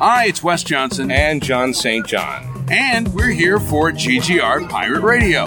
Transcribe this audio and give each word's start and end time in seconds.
Hi, 0.00 0.26
it's 0.26 0.44
Wes 0.44 0.62
Johnson. 0.62 1.10
And 1.10 1.42
John 1.42 1.74
St. 1.74 2.06
John. 2.06 2.66
And 2.70 3.12
we're 3.14 3.32
here 3.32 3.58
for 3.58 3.90
GGR 3.90 4.70
Pirate 4.70 5.02
Radio. 5.02 5.46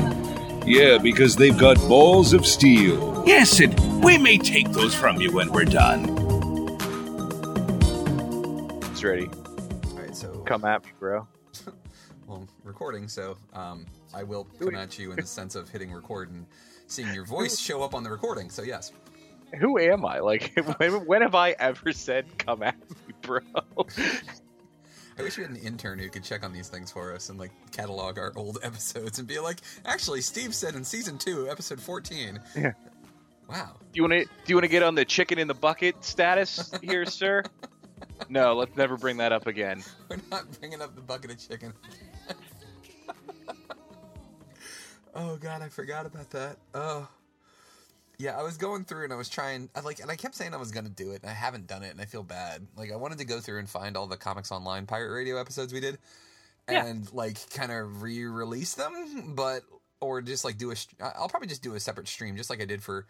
Yeah, 0.66 0.98
because 0.98 1.38
they've 1.38 1.58
got 1.58 1.78
balls 1.88 2.34
of 2.34 2.46
steel. 2.46 3.24
Yes, 3.26 3.62
and 3.62 4.04
we 4.04 4.18
may 4.18 4.38
take 4.38 4.70
those 4.72 4.94
from 4.94 5.22
you 5.22 5.32
when 5.32 5.54
we're 5.54 5.64
done. 5.64 6.04
It's 8.92 9.02
ready. 9.06 9.28
All 9.28 9.94
right, 9.98 10.14
so 10.14 10.40
Come 10.46 10.66
at 10.66 10.84
me, 10.84 10.92
bro. 11.00 11.26
well, 12.28 12.46
recording. 12.66 13.08
So 13.08 13.38
um, 13.54 13.86
I 14.14 14.24
will 14.24 14.44
come 14.60 14.76
at 14.76 15.00
you 15.00 15.12
in 15.12 15.16
the 15.16 15.26
sense 15.26 15.56
of 15.56 15.70
hitting 15.70 15.94
record 15.94 16.30
and 16.30 16.46
seeing 16.88 17.14
your 17.14 17.26
voice 17.26 17.58
show 17.58 17.84
up 17.84 17.94
on 17.94 18.04
the 18.04 18.12
recording. 18.12 18.50
So 18.50 18.64
yes. 18.64 18.92
Who 19.60 19.78
am 19.80 20.06
I? 20.06 20.20
Like, 20.20 20.54
when, 20.78 21.06
when 21.06 21.22
have 21.22 21.36
I 21.36 21.52
ever 21.52 21.92
said 21.92 22.26
"come 22.38 22.64
at 22.64 22.78
me, 22.80 23.14
bro"? 23.22 23.42
I 25.18 25.24
wish 25.24 25.38
we 25.38 25.44
had 25.44 25.52
an 25.52 25.58
intern 25.58 26.00
who 26.00 26.10
could 26.10 26.24
check 26.24 26.44
on 26.44 26.54
these 26.54 26.70
things 26.70 26.92
for 26.92 27.14
us 27.14 27.30
and 27.30 27.38
like 27.38 27.52
catalog 27.72 28.18
our 28.18 28.32
old 28.36 28.60
episodes 28.64 29.20
and 29.20 29.28
be 29.28 29.40
like, 29.40 29.60
actually, 29.86 30.22
Steve 30.22 30.56
said 30.56 30.76
in 30.76 30.84
season 30.84 31.18
two, 31.18 31.50
episode 31.50 31.80
fourteen. 31.80 32.40
Yeah. 32.56 32.74
Wow. 33.50 33.76
Do 33.80 33.86
you 33.94 34.04
want 34.04 34.14
to? 34.14 34.24
Do 34.24 34.30
you 34.48 34.56
want 34.56 34.64
to 34.64 34.72
get 34.72 34.84
on 34.84 34.96
the 34.96 35.06
chicken 35.06 35.38
in 35.38 35.48
the 35.48 35.54
bucket 35.54 36.04
status 36.04 36.72
here, 36.82 37.06
sir? 37.06 37.44
No, 38.30 38.54
let's 38.54 38.76
never 38.76 38.98
bring 38.98 39.18
that 39.18 39.32
up 39.32 39.48
again. 39.48 39.84
We're 40.10 40.18
not 40.32 40.46
bringing 40.60 40.82
up 40.82 40.96
the 40.96 41.02
bucket 41.02 41.32
of 41.32 41.40
chicken. 41.40 41.74
oh 45.16 45.38
god, 45.38 45.62
I 45.62 45.70
forgot 45.70 46.06
about 46.06 46.30
that. 46.32 46.58
Oh. 46.74 47.08
Yeah, 48.22 48.38
I 48.38 48.44
was 48.44 48.56
going 48.58 48.86
through 48.86 49.06
and 49.06 49.12
I 49.14 49.16
was 49.16 49.30
trying 49.30 49.70
I 49.76 49.80
like 49.80 50.00
and 50.00 50.12
I 50.12 50.16
kept 50.16 50.36
saying 50.36 50.54
I 50.54 50.58
was 50.58 50.72
going 50.72 50.86
to 50.86 50.92
do 50.92 51.12
it 51.12 51.22
and 51.24 51.32
I 51.32 51.34
haven't 51.34 51.66
done 51.66 51.82
it 51.82 51.90
and 51.90 52.00
I 52.00 52.06
feel 52.06 52.22
bad. 52.24 52.68
Like 52.78 52.92
I 52.92 52.96
wanted 52.96 53.18
to 53.18 53.26
go 53.26 53.40
through 53.40 53.58
and 53.60 53.68
find 53.70 53.98
all 53.98 54.06
the 54.06 54.16
Comics 54.18 54.52
Online 54.52 54.86
Pirate 54.86 55.12
Radio 55.12 55.38
episodes 55.40 55.74
we 55.74 55.80
did 55.80 55.98
Yeah. 56.70 56.86
and 56.86 57.12
like 57.14 57.38
kind 57.56 57.72
of 57.72 58.04
re-release 58.04 58.76
them, 58.76 59.34
but 59.36 59.64
or 60.00 60.22
just 60.22 60.46
like 60.46 60.58
do 60.60 60.72
a 60.72 60.76
I'll 61.02 61.30
probably 61.30 61.48
just 61.48 61.64
do 61.64 61.74
a 61.74 61.80
separate 61.80 62.08
stream 62.08 62.38
just 62.38 62.50
like 62.52 62.62
I 62.62 62.66
did 62.66 62.84
for 62.84 63.08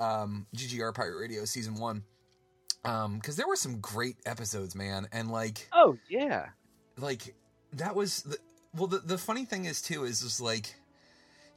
um 0.00 0.46
GGR 0.56 0.92
Pirate 0.94 1.18
Radio 1.20 1.44
season 1.44 1.76
1. 1.76 2.02
Um 2.84 3.20
cuz 3.20 3.36
there 3.36 3.46
were 3.46 3.56
some 3.56 3.78
great 3.80 4.16
episodes, 4.26 4.74
man, 4.74 5.06
and 5.12 5.30
like 5.30 5.68
Oh 5.72 5.98
yeah. 6.08 6.48
like 6.96 7.34
that 7.74 7.94
was 7.94 8.22
the 8.22 8.38
well 8.74 8.86
the, 8.88 8.98
the 8.98 9.18
funny 9.18 9.44
thing 9.44 9.66
is 9.66 9.80
too 9.82 10.04
is 10.04 10.20
just 10.22 10.40
like 10.40 10.74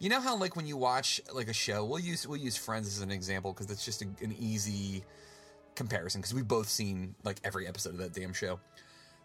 you 0.02 0.10
know 0.10 0.20
how 0.20 0.36
like 0.36 0.56
when 0.56 0.66
you 0.66 0.76
watch 0.76 1.22
like 1.32 1.48
a 1.48 1.54
show 1.54 1.86
we'll 1.86 2.00
use 2.00 2.28
we'll 2.28 2.40
use 2.40 2.58
friends 2.58 2.88
as 2.88 3.02
an 3.02 3.12
example 3.12 3.54
because 3.54 3.70
it's 3.70 3.86
just 3.86 4.02
a, 4.02 4.06
an 4.22 4.36
easy 4.40 5.04
comparison 5.76 6.22
because 6.22 6.34
we've 6.34 6.48
both 6.48 6.68
seen 6.68 7.16
like 7.24 7.40
every 7.44 7.68
episode 7.68 7.94
of 7.94 7.98
that 8.00 8.14
damn 8.14 8.34
show. 8.34 8.60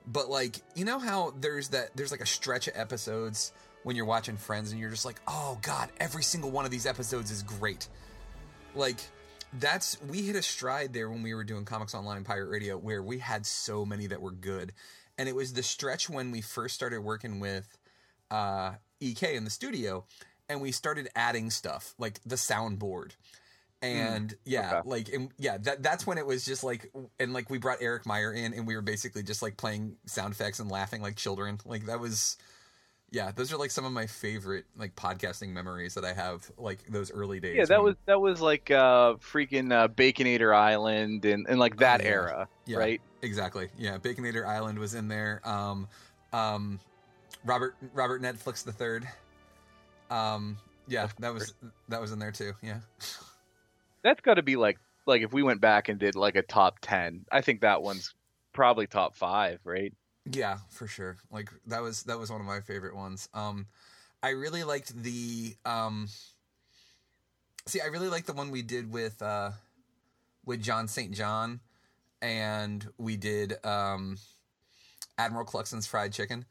But 0.06 0.28
like 0.28 0.56
you 0.74 0.84
know 0.84 0.98
how 0.98 1.34
there's 1.40 1.68
that 1.68 1.96
there's 1.96 2.10
like 2.10 2.20
a 2.20 2.26
stretch 2.26 2.68
of 2.68 2.74
episodes 2.76 3.52
when 3.82 3.96
you're 3.96 4.04
watching 4.04 4.36
friends 4.36 4.70
and 4.70 4.80
you're 4.80 4.90
just 4.90 5.04
like 5.04 5.20
oh 5.26 5.58
god 5.62 5.90
every 5.98 6.22
single 6.22 6.50
one 6.50 6.64
of 6.64 6.70
these 6.70 6.86
episodes 6.86 7.30
is 7.30 7.42
great. 7.42 7.88
Like 8.74 9.00
that's 9.54 9.98
we 10.08 10.22
hit 10.22 10.36
a 10.36 10.42
stride 10.42 10.92
there 10.92 11.10
when 11.10 11.22
we 11.22 11.34
were 11.34 11.44
doing 11.44 11.64
comics 11.64 11.94
online 11.94 12.22
pirate 12.24 12.48
radio 12.48 12.76
where 12.76 13.02
we 13.02 13.18
had 13.18 13.46
so 13.46 13.84
many 13.84 14.06
that 14.08 14.20
were 14.20 14.32
good. 14.32 14.72
And 15.18 15.28
it 15.28 15.34
was 15.34 15.54
the 15.54 15.62
stretch 15.62 16.10
when 16.10 16.30
we 16.30 16.42
first 16.42 16.74
started 16.74 17.00
working 17.00 17.40
with 17.40 17.66
uh 18.30 18.74
ek 19.00 19.22
in 19.22 19.44
the 19.44 19.50
studio 19.50 20.04
and 20.48 20.60
we 20.60 20.72
started 20.72 21.08
adding 21.16 21.50
stuff 21.50 21.94
like 21.98 22.20
the 22.24 22.36
soundboard 22.36 23.12
and 23.82 24.34
yeah 24.44 24.78
okay. 24.78 24.88
like 24.88 25.08
and 25.12 25.30
yeah 25.38 25.58
that 25.58 25.82
that's 25.82 26.06
when 26.06 26.16
it 26.16 26.26
was 26.26 26.44
just 26.46 26.64
like 26.64 26.90
and 27.20 27.32
like 27.34 27.50
we 27.50 27.58
brought 27.58 27.76
eric 27.82 28.06
meyer 28.06 28.32
in 28.32 28.54
and 28.54 28.66
we 28.66 28.74
were 28.74 28.80
basically 28.82 29.22
just 29.22 29.42
like 29.42 29.56
playing 29.58 29.96
sound 30.06 30.32
effects 30.32 30.58
and 30.60 30.70
laughing 30.70 31.02
like 31.02 31.14
children 31.14 31.58
like 31.66 31.84
that 31.84 32.00
was 32.00 32.38
yeah 33.12 33.30
those 33.32 33.52
are 33.52 33.58
like 33.58 33.70
some 33.70 33.84
of 33.84 33.92
my 33.92 34.06
favorite 34.06 34.64
like 34.78 34.96
podcasting 34.96 35.50
memories 35.50 35.92
that 35.94 36.06
i 36.06 36.12
have 36.14 36.50
like 36.56 36.86
those 36.88 37.12
early 37.12 37.38
days 37.38 37.54
Yeah, 37.54 37.64
that 37.66 37.78
when- 37.78 37.84
was 37.84 37.96
that 38.06 38.20
was 38.20 38.40
like 38.40 38.70
uh 38.70 39.14
freaking 39.16 39.70
uh, 39.70 39.88
Baconator 39.88 40.56
Island 40.56 41.26
and, 41.26 41.46
and 41.46 41.58
like 41.58 41.76
that 41.76 42.00
Oh, 42.00 42.04
yeah. 42.04 42.10
era, 42.10 42.48
Yeah. 42.64 42.78
right? 42.78 43.00
Exactly. 43.22 43.68
Yeah, 43.78 43.98
Baconator 43.98 44.46
Island 44.46 44.78
was 44.78 44.94
in 44.94 45.08
there. 45.08 45.40
Um, 45.44 45.86
um, 46.32 46.80
Robert 47.44 47.74
Robert 47.94 48.22
Netflix 48.22 48.64
the 48.64 48.72
third. 48.72 49.06
Um, 50.10 50.58
yeah, 50.88 51.08
that 51.18 51.34
was 51.34 51.54
that 51.88 52.00
was 52.00 52.12
in 52.12 52.18
there 52.18 52.32
too. 52.32 52.52
Yeah. 52.62 52.80
That's 54.02 54.20
got 54.20 54.34
to 54.34 54.42
be 54.42 54.56
like 54.56 54.78
like 55.06 55.22
if 55.22 55.32
we 55.32 55.42
went 55.42 55.60
back 55.60 55.88
and 55.88 55.98
did 55.98 56.14
like 56.14 56.36
a 56.36 56.42
top 56.42 56.78
ten, 56.80 57.24
I 57.30 57.40
think 57.40 57.60
that 57.60 57.82
one's 57.82 58.14
probably 58.52 58.86
top 58.86 59.16
five, 59.16 59.60
right? 59.64 59.92
Yeah, 60.30 60.58
for 60.70 60.86
sure. 60.86 61.16
Like 61.30 61.50
that 61.66 61.82
was 61.82 62.04
that 62.04 62.18
was 62.18 62.30
one 62.30 62.40
of 62.40 62.46
my 62.46 62.60
favorite 62.60 62.96
ones. 62.96 63.28
Um, 63.34 63.66
I 64.22 64.30
really 64.30 64.64
liked 64.64 65.00
the 65.02 65.54
um. 65.64 66.08
See, 67.66 67.80
I 67.80 67.86
really 67.86 68.08
liked 68.08 68.26
the 68.28 68.32
one 68.32 68.50
we 68.50 68.62
did 68.62 68.92
with 68.92 69.20
uh, 69.22 69.50
with 70.44 70.62
John 70.62 70.88
St. 70.88 71.12
John, 71.12 71.60
and 72.22 72.86
we 72.96 73.16
did 73.16 73.64
um, 73.64 74.18
Admiral 75.18 75.44
Cluxton's 75.44 75.86
fried 75.86 76.12
chicken. 76.12 76.44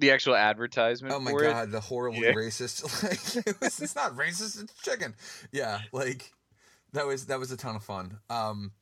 The 0.00 0.10
actual 0.10 0.34
advertisement. 0.34 1.14
Oh 1.14 1.20
my 1.20 1.30
for 1.30 1.44
it. 1.44 1.50
god, 1.52 1.70
the 1.70 1.80
horribly 1.80 2.20
Yeah. 2.26 2.32
racist. 2.32 2.82
Like 3.36 3.46
it 3.46 3.60
was, 3.60 3.80
it's 3.80 3.94
not 3.94 4.16
racist, 4.16 4.62
it's 4.62 4.74
chicken. 4.82 5.14
Yeah, 5.52 5.80
like 5.92 6.32
that 6.92 7.06
was 7.06 7.26
that 7.26 7.38
was 7.38 7.52
a 7.52 7.56
ton 7.56 7.76
of 7.76 7.82
fun. 7.84 8.18
Um, 8.28 8.72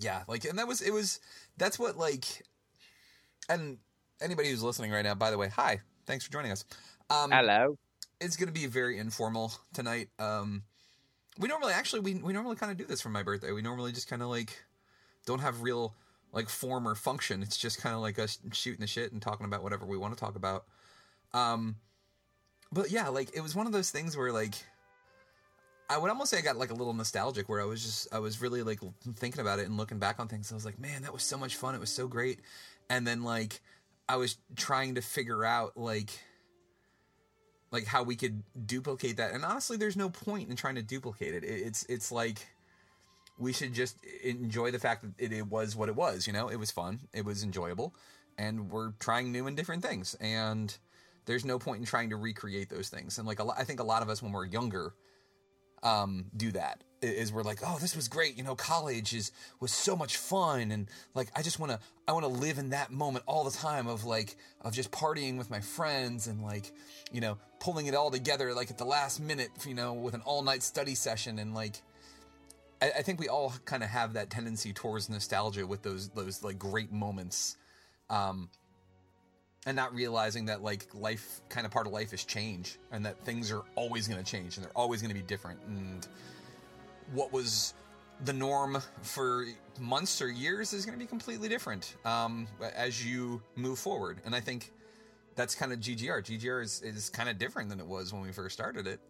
yeah, 0.00 0.24
like 0.28 0.44
and 0.44 0.58
that 0.58 0.66
was 0.68 0.82
it 0.82 0.92
was 0.92 1.20
that's 1.56 1.78
what 1.78 1.96
like, 1.96 2.24
and 3.48 3.78
anybody 4.20 4.50
who's 4.50 4.62
listening 4.62 4.90
right 4.90 5.04
now, 5.04 5.14
by 5.14 5.30
the 5.30 5.38
way, 5.38 5.48
hi, 5.48 5.80
thanks 6.06 6.24
for 6.26 6.32
joining 6.32 6.50
us. 6.50 6.64
Um, 7.10 7.30
Hello. 7.30 7.78
it's 8.20 8.36
gonna 8.36 8.52
be 8.52 8.66
very 8.66 8.98
informal 8.98 9.52
tonight. 9.72 10.08
Um, 10.18 10.64
we 11.38 11.48
normally 11.48 11.72
actually 11.72 12.00
we 12.00 12.14
we 12.16 12.32
normally 12.32 12.56
kind 12.56 12.72
of 12.72 12.78
do 12.78 12.84
this 12.86 13.00
for 13.00 13.08
my 13.08 13.22
birthday. 13.22 13.52
We 13.52 13.62
normally 13.62 13.92
just 13.92 14.08
kind 14.08 14.20
of 14.22 14.28
like 14.28 14.64
don't 15.26 15.40
have 15.40 15.62
real 15.62 15.94
like 16.34 16.48
form 16.48 16.86
or 16.86 16.94
function. 16.94 17.42
It's 17.42 17.56
just 17.56 17.80
kind 17.80 17.94
of 17.94 18.00
like 18.00 18.18
us 18.18 18.38
shooting 18.52 18.80
the 18.80 18.86
shit 18.86 19.12
and 19.12 19.22
talking 19.22 19.46
about 19.46 19.62
whatever 19.62 19.86
we 19.86 19.96
want 19.96 20.14
to 20.14 20.20
talk 20.20 20.36
about. 20.36 20.64
Um, 21.32 21.76
but 22.72 22.90
yeah, 22.90 23.08
like 23.08 23.30
it 23.34 23.40
was 23.40 23.54
one 23.54 23.66
of 23.66 23.72
those 23.72 23.90
things 23.90 24.16
where 24.16 24.32
like 24.32 24.54
I 25.88 25.98
would 25.98 26.10
almost 26.10 26.30
say 26.30 26.38
I 26.38 26.42
got 26.42 26.56
like 26.56 26.70
a 26.70 26.74
little 26.74 26.94
nostalgic 26.94 27.48
where 27.48 27.60
I 27.60 27.64
was 27.64 27.82
just 27.82 28.12
I 28.12 28.18
was 28.18 28.40
really 28.40 28.62
like 28.62 28.80
thinking 29.14 29.40
about 29.40 29.58
it 29.60 29.66
and 29.66 29.76
looking 29.76 29.98
back 29.98 30.18
on 30.18 30.28
things. 30.28 30.50
I 30.50 30.54
was 30.54 30.64
like, 30.64 30.78
man, 30.78 31.02
that 31.02 31.12
was 31.12 31.22
so 31.22 31.36
much 31.38 31.56
fun. 31.56 31.74
It 31.74 31.80
was 31.80 31.90
so 31.90 32.08
great. 32.08 32.40
And 32.90 33.06
then 33.06 33.22
like 33.22 33.60
I 34.08 34.16
was 34.16 34.36
trying 34.56 34.96
to 34.96 35.02
figure 35.02 35.44
out 35.44 35.76
like 35.76 36.10
like 37.70 37.86
how 37.86 38.02
we 38.02 38.16
could 38.16 38.42
duplicate 38.66 39.16
that. 39.16 39.32
And 39.32 39.44
honestly, 39.44 39.76
there's 39.76 39.96
no 39.96 40.08
point 40.08 40.48
in 40.48 40.56
trying 40.56 40.76
to 40.76 40.82
duplicate 40.82 41.34
it. 41.34 41.44
It- 41.44 41.62
It's 41.66 41.84
it's 41.88 42.12
like 42.12 42.46
we 43.38 43.52
should 43.52 43.72
just 43.72 43.98
enjoy 44.22 44.70
the 44.70 44.78
fact 44.78 45.02
that 45.02 45.12
it, 45.18 45.32
it 45.32 45.46
was 45.46 45.74
what 45.76 45.88
it 45.88 45.96
was. 45.96 46.26
You 46.26 46.32
know, 46.32 46.48
it 46.48 46.56
was 46.56 46.70
fun, 46.70 47.00
it 47.12 47.24
was 47.24 47.42
enjoyable, 47.42 47.94
and 48.38 48.70
we're 48.70 48.92
trying 49.00 49.32
new 49.32 49.46
and 49.46 49.56
different 49.56 49.82
things. 49.82 50.14
And 50.20 50.76
there's 51.26 51.44
no 51.44 51.58
point 51.58 51.80
in 51.80 51.86
trying 51.86 52.10
to 52.10 52.16
recreate 52.16 52.68
those 52.68 52.88
things. 52.88 53.18
And 53.18 53.26
like 53.26 53.38
a 53.38 53.44
lo- 53.44 53.54
I 53.56 53.64
think 53.64 53.80
a 53.80 53.84
lot 53.84 54.02
of 54.02 54.08
us 54.08 54.22
when 54.22 54.32
we're 54.32 54.46
younger 54.46 54.94
um, 55.82 56.26
do 56.36 56.50
that 56.52 56.82
is 57.02 57.32
we're 57.32 57.42
like, 57.42 57.58
oh, 57.66 57.76
this 57.80 57.94
was 57.94 58.08
great. 58.08 58.36
You 58.36 58.42
know, 58.42 58.54
college 58.54 59.14
is 59.14 59.30
was 59.60 59.72
so 59.72 59.94
much 59.94 60.16
fun, 60.16 60.70
and 60.70 60.88
like 61.14 61.28
I 61.36 61.42
just 61.42 61.58
want 61.58 61.72
to 61.72 61.78
I 62.08 62.12
want 62.12 62.24
to 62.24 62.30
live 62.30 62.58
in 62.58 62.70
that 62.70 62.90
moment 62.90 63.24
all 63.26 63.44
the 63.44 63.50
time 63.50 63.86
of 63.86 64.04
like 64.04 64.36
of 64.62 64.72
just 64.72 64.90
partying 64.90 65.36
with 65.36 65.50
my 65.50 65.60
friends 65.60 66.26
and 66.26 66.42
like 66.42 66.72
you 67.12 67.20
know 67.20 67.36
pulling 67.60 67.86
it 67.86 67.94
all 67.94 68.10
together 68.10 68.54
like 68.54 68.70
at 68.70 68.78
the 68.78 68.84
last 68.84 69.20
minute, 69.20 69.50
you 69.66 69.74
know, 69.74 69.92
with 69.92 70.14
an 70.14 70.22
all 70.24 70.42
night 70.42 70.62
study 70.62 70.94
session 70.94 71.38
and 71.38 71.54
like. 71.54 71.82
I, 72.84 72.98
I 72.98 73.02
think 73.02 73.18
we 73.18 73.28
all 73.28 73.54
kind 73.64 73.82
of 73.82 73.88
have 73.88 74.12
that 74.12 74.30
tendency 74.30 74.72
towards 74.72 75.08
nostalgia 75.08 75.66
with 75.66 75.82
those 75.82 76.10
those 76.10 76.42
like 76.42 76.58
great 76.58 76.92
moments, 76.92 77.56
um, 78.10 78.50
and 79.66 79.74
not 79.74 79.94
realizing 79.94 80.44
that 80.46 80.62
like 80.62 80.86
life 80.92 81.40
kind 81.48 81.64
of 81.66 81.72
part 81.72 81.86
of 81.86 81.92
life 81.92 82.12
is 82.12 82.24
change 82.24 82.78
and 82.92 83.04
that 83.06 83.18
things 83.24 83.50
are 83.50 83.62
always 83.74 84.06
going 84.06 84.22
to 84.22 84.30
change 84.30 84.56
and 84.56 84.64
they're 84.64 84.76
always 84.76 85.00
going 85.00 85.08
to 85.08 85.14
be 85.14 85.26
different 85.26 85.58
and 85.66 86.06
what 87.12 87.32
was 87.32 87.74
the 88.24 88.32
norm 88.32 88.80
for 89.02 89.46
months 89.80 90.20
or 90.22 90.30
years 90.30 90.72
is 90.72 90.84
going 90.84 90.96
to 90.96 91.02
be 91.02 91.08
completely 91.08 91.48
different 91.48 91.96
um, 92.04 92.46
as 92.76 93.04
you 93.04 93.42
move 93.56 93.78
forward 93.78 94.20
and 94.24 94.34
i 94.34 94.40
think 94.40 94.70
that's 95.34 95.54
kind 95.54 95.72
of 95.72 95.80
ggr 95.80 96.22
ggr 96.22 96.62
is, 96.62 96.82
is 96.82 97.08
kind 97.08 97.28
of 97.28 97.38
different 97.38 97.68
than 97.68 97.80
it 97.80 97.86
was 97.86 98.12
when 98.12 98.22
we 98.22 98.32
first 98.32 98.54
started 98.54 98.86
it 98.86 99.00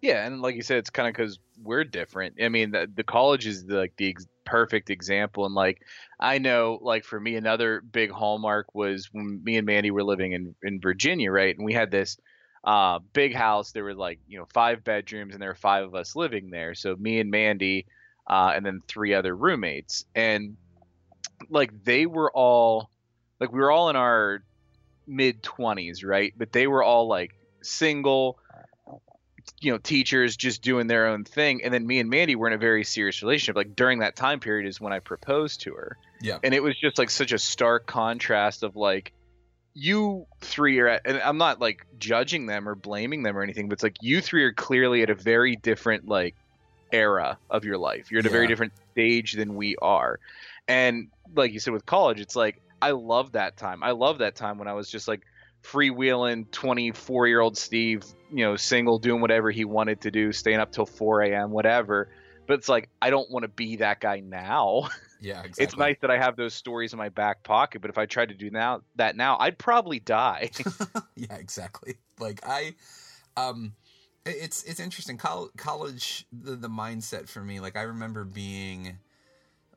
Yeah, 0.00 0.24
and 0.26 0.40
like 0.40 0.54
you 0.54 0.62
said, 0.62 0.78
it's 0.78 0.90
kind 0.90 1.08
of 1.08 1.14
because 1.14 1.38
we're 1.60 1.84
different. 1.84 2.36
I 2.40 2.48
mean, 2.48 2.70
the, 2.70 2.88
the 2.92 3.02
college 3.02 3.46
is 3.46 3.64
the, 3.64 3.76
like 3.76 3.94
the 3.96 4.10
ex- 4.10 4.26
perfect 4.44 4.90
example, 4.90 5.44
and 5.44 5.54
like 5.54 5.82
I 6.20 6.38
know, 6.38 6.78
like 6.80 7.04
for 7.04 7.18
me, 7.18 7.34
another 7.34 7.80
big 7.80 8.10
hallmark 8.10 8.74
was 8.74 9.08
when 9.12 9.42
me 9.42 9.56
and 9.56 9.66
Mandy 9.66 9.90
were 9.90 10.04
living 10.04 10.32
in 10.32 10.54
in 10.62 10.80
Virginia, 10.80 11.32
right? 11.32 11.56
And 11.56 11.64
we 11.64 11.72
had 11.72 11.90
this 11.90 12.16
uh, 12.62 13.00
big 13.12 13.34
house. 13.34 13.72
There 13.72 13.82
were 13.84 13.94
like 13.94 14.20
you 14.28 14.38
know 14.38 14.46
five 14.54 14.84
bedrooms, 14.84 15.34
and 15.34 15.42
there 15.42 15.50
were 15.50 15.54
five 15.56 15.84
of 15.84 15.94
us 15.96 16.14
living 16.14 16.50
there. 16.50 16.74
So 16.76 16.94
me 16.94 17.18
and 17.18 17.30
Mandy, 17.30 17.86
uh, 18.28 18.52
and 18.54 18.64
then 18.64 18.82
three 18.86 19.14
other 19.14 19.34
roommates, 19.34 20.04
and 20.14 20.56
like 21.50 21.84
they 21.84 22.06
were 22.06 22.30
all 22.32 22.90
like 23.40 23.52
we 23.52 23.60
were 23.60 23.70
all 23.70 23.88
in 23.90 23.96
our 23.96 24.42
mid 25.06 25.42
20s, 25.42 26.04
right? 26.04 26.32
But 26.36 26.52
they 26.52 26.66
were 26.66 26.82
all 26.82 27.08
like 27.08 27.32
single 27.62 28.38
you 29.60 29.72
know 29.72 29.78
teachers 29.78 30.36
just 30.36 30.62
doing 30.62 30.86
their 30.86 31.06
own 31.06 31.24
thing. 31.24 31.62
And 31.64 31.72
then 31.72 31.86
me 31.86 31.98
and 31.98 32.08
mandy 32.10 32.36
were 32.36 32.46
in 32.46 32.52
a 32.52 32.58
very 32.58 32.84
serious 32.84 33.22
relationship. 33.22 33.56
Like 33.56 33.74
during 33.74 34.00
that 34.00 34.16
time 34.16 34.40
period 34.40 34.68
is 34.68 34.80
when 34.80 34.92
i 34.92 34.98
proposed 34.98 35.60
to 35.62 35.74
her. 35.74 35.96
Yeah. 36.20 36.38
and 36.42 36.52
it 36.52 36.62
was 36.62 36.76
just 36.78 36.98
like 36.98 37.10
such 37.10 37.32
a 37.32 37.38
stark 37.38 37.86
contrast 37.86 38.64
of 38.64 38.74
like 38.74 39.12
you 39.72 40.26
three 40.40 40.80
are 40.80 40.88
at 40.88 41.02
and 41.04 41.18
i'm 41.18 41.38
not 41.38 41.60
like 41.60 41.86
judging 42.00 42.46
them 42.46 42.68
or 42.68 42.74
blaming 42.74 43.22
them 43.22 43.38
or 43.38 43.42
anything 43.42 43.68
but 43.68 43.74
it's 43.74 43.84
like 43.84 43.98
you 44.00 44.20
three 44.20 44.42
are 44.42 44.52
clearly 44.52 45.02
at 45.02 45.10
a 45.10 45.14
very 45.14 45.54
different 45.54 46.08
like 46.08 46.34
era 46.90 47.38
of 47.50 47.64
your 47.64 47.78
life. 47.78 48.10
You're 48.10 48.20
at 48.20 48.26
a 48.26 48.30
very 48.30 48.46
different 48.46 48.72
stage 48.92 49.34
than 49.34 49.54
we 49.54 49.76
are. 49.76 50.18
And 50.66 51.08
like 51.36 51.52
you 51.52 51.60
said 51.60 51.72
with 51.72 51.86
college 51.86 52.18
it's 52.18 52.34
like 52.34 52.60
i 52.82 52.90
love 52.90 53.32
that 53.32 53.56
time. 53.56 53.82
I 53.82 53.92
love 53.92 54.18
that 54.18 54.34
time 54.34 54.58
when 54.58 54.68
i 54.68 54.72
was 54.72 54.90
just 54.90 55.06
like 55.06 55.22
freewheeling 55.62 56.50
24 56.50 57.28
year 57.28 57.40
old 57.40 57.56
Steve, 57.56 58.04
you 58.32 58.44
know, 58.44 58.56
single, 58.56 58.98
doing 58.98 59.20
whatever 59.20 59.50
he 59.50 59.64
wanted 59.64 60.02
to 60.02 60.10
do, 60.10 60.32
staying 60.32 60.58
up 60.58 60.72
till 60.72 60.86
4 60.86 61.22
a.m., 61.22 61.50
whatever. 61.50 62.08
But 62.46 62.54
it's 62.54 62.68
like, 62.68 62.88
I 63.00 63.10
don't 63.10 63.30
want 63.30 63.42
to 63.42 63.48
be 63.48 63.76
that 63.76 64.00
guy 64.00 64.20
now. 64.20 64.88
Yeah, 65.20 65.42
exactly. 65.42 65.64
It's 65.64 65.76
nice 65.76 65.96
that 66.02 66.12
I 66.12 66.16
have 66.16 66.36
those 66.36 66.54
stories 66.54 66.92
in 66.92 66.96
my 66.96 67.08
back 67.08 67.42
pocket, 67.42 67.80
but 67.80 67.90
if 67.90 67.98
I 67.98 68.06
tried 68.06 68.28
to 68.28 68.36
do 68.36 68.50
now 68.50 68.82
that 68.94 69.16
now, 69.16 69.36
I'd 69.40 69.58
probably 69.58 69.98
die. 69.98 70.50
yeah, 71.16 71.34
exactly. 71.34 71.96
Like 72.20 72.38
I, 72.46 72.76
um, 73.36 73.74
it's 74.24 74.62
it's 74.62 74.78
interesting. 74.78 75.18
Col- 75.18 75.50
college, 75.56 76.24
the 76.32 76.54
the 76.54 76.68
mindset 76.68 77.28
for 77.28 77.40
me. 77.40 77.58
Like 77.58 77.76
I 77.76 77.82
remember 77.82 78.22
being 78.22 78.98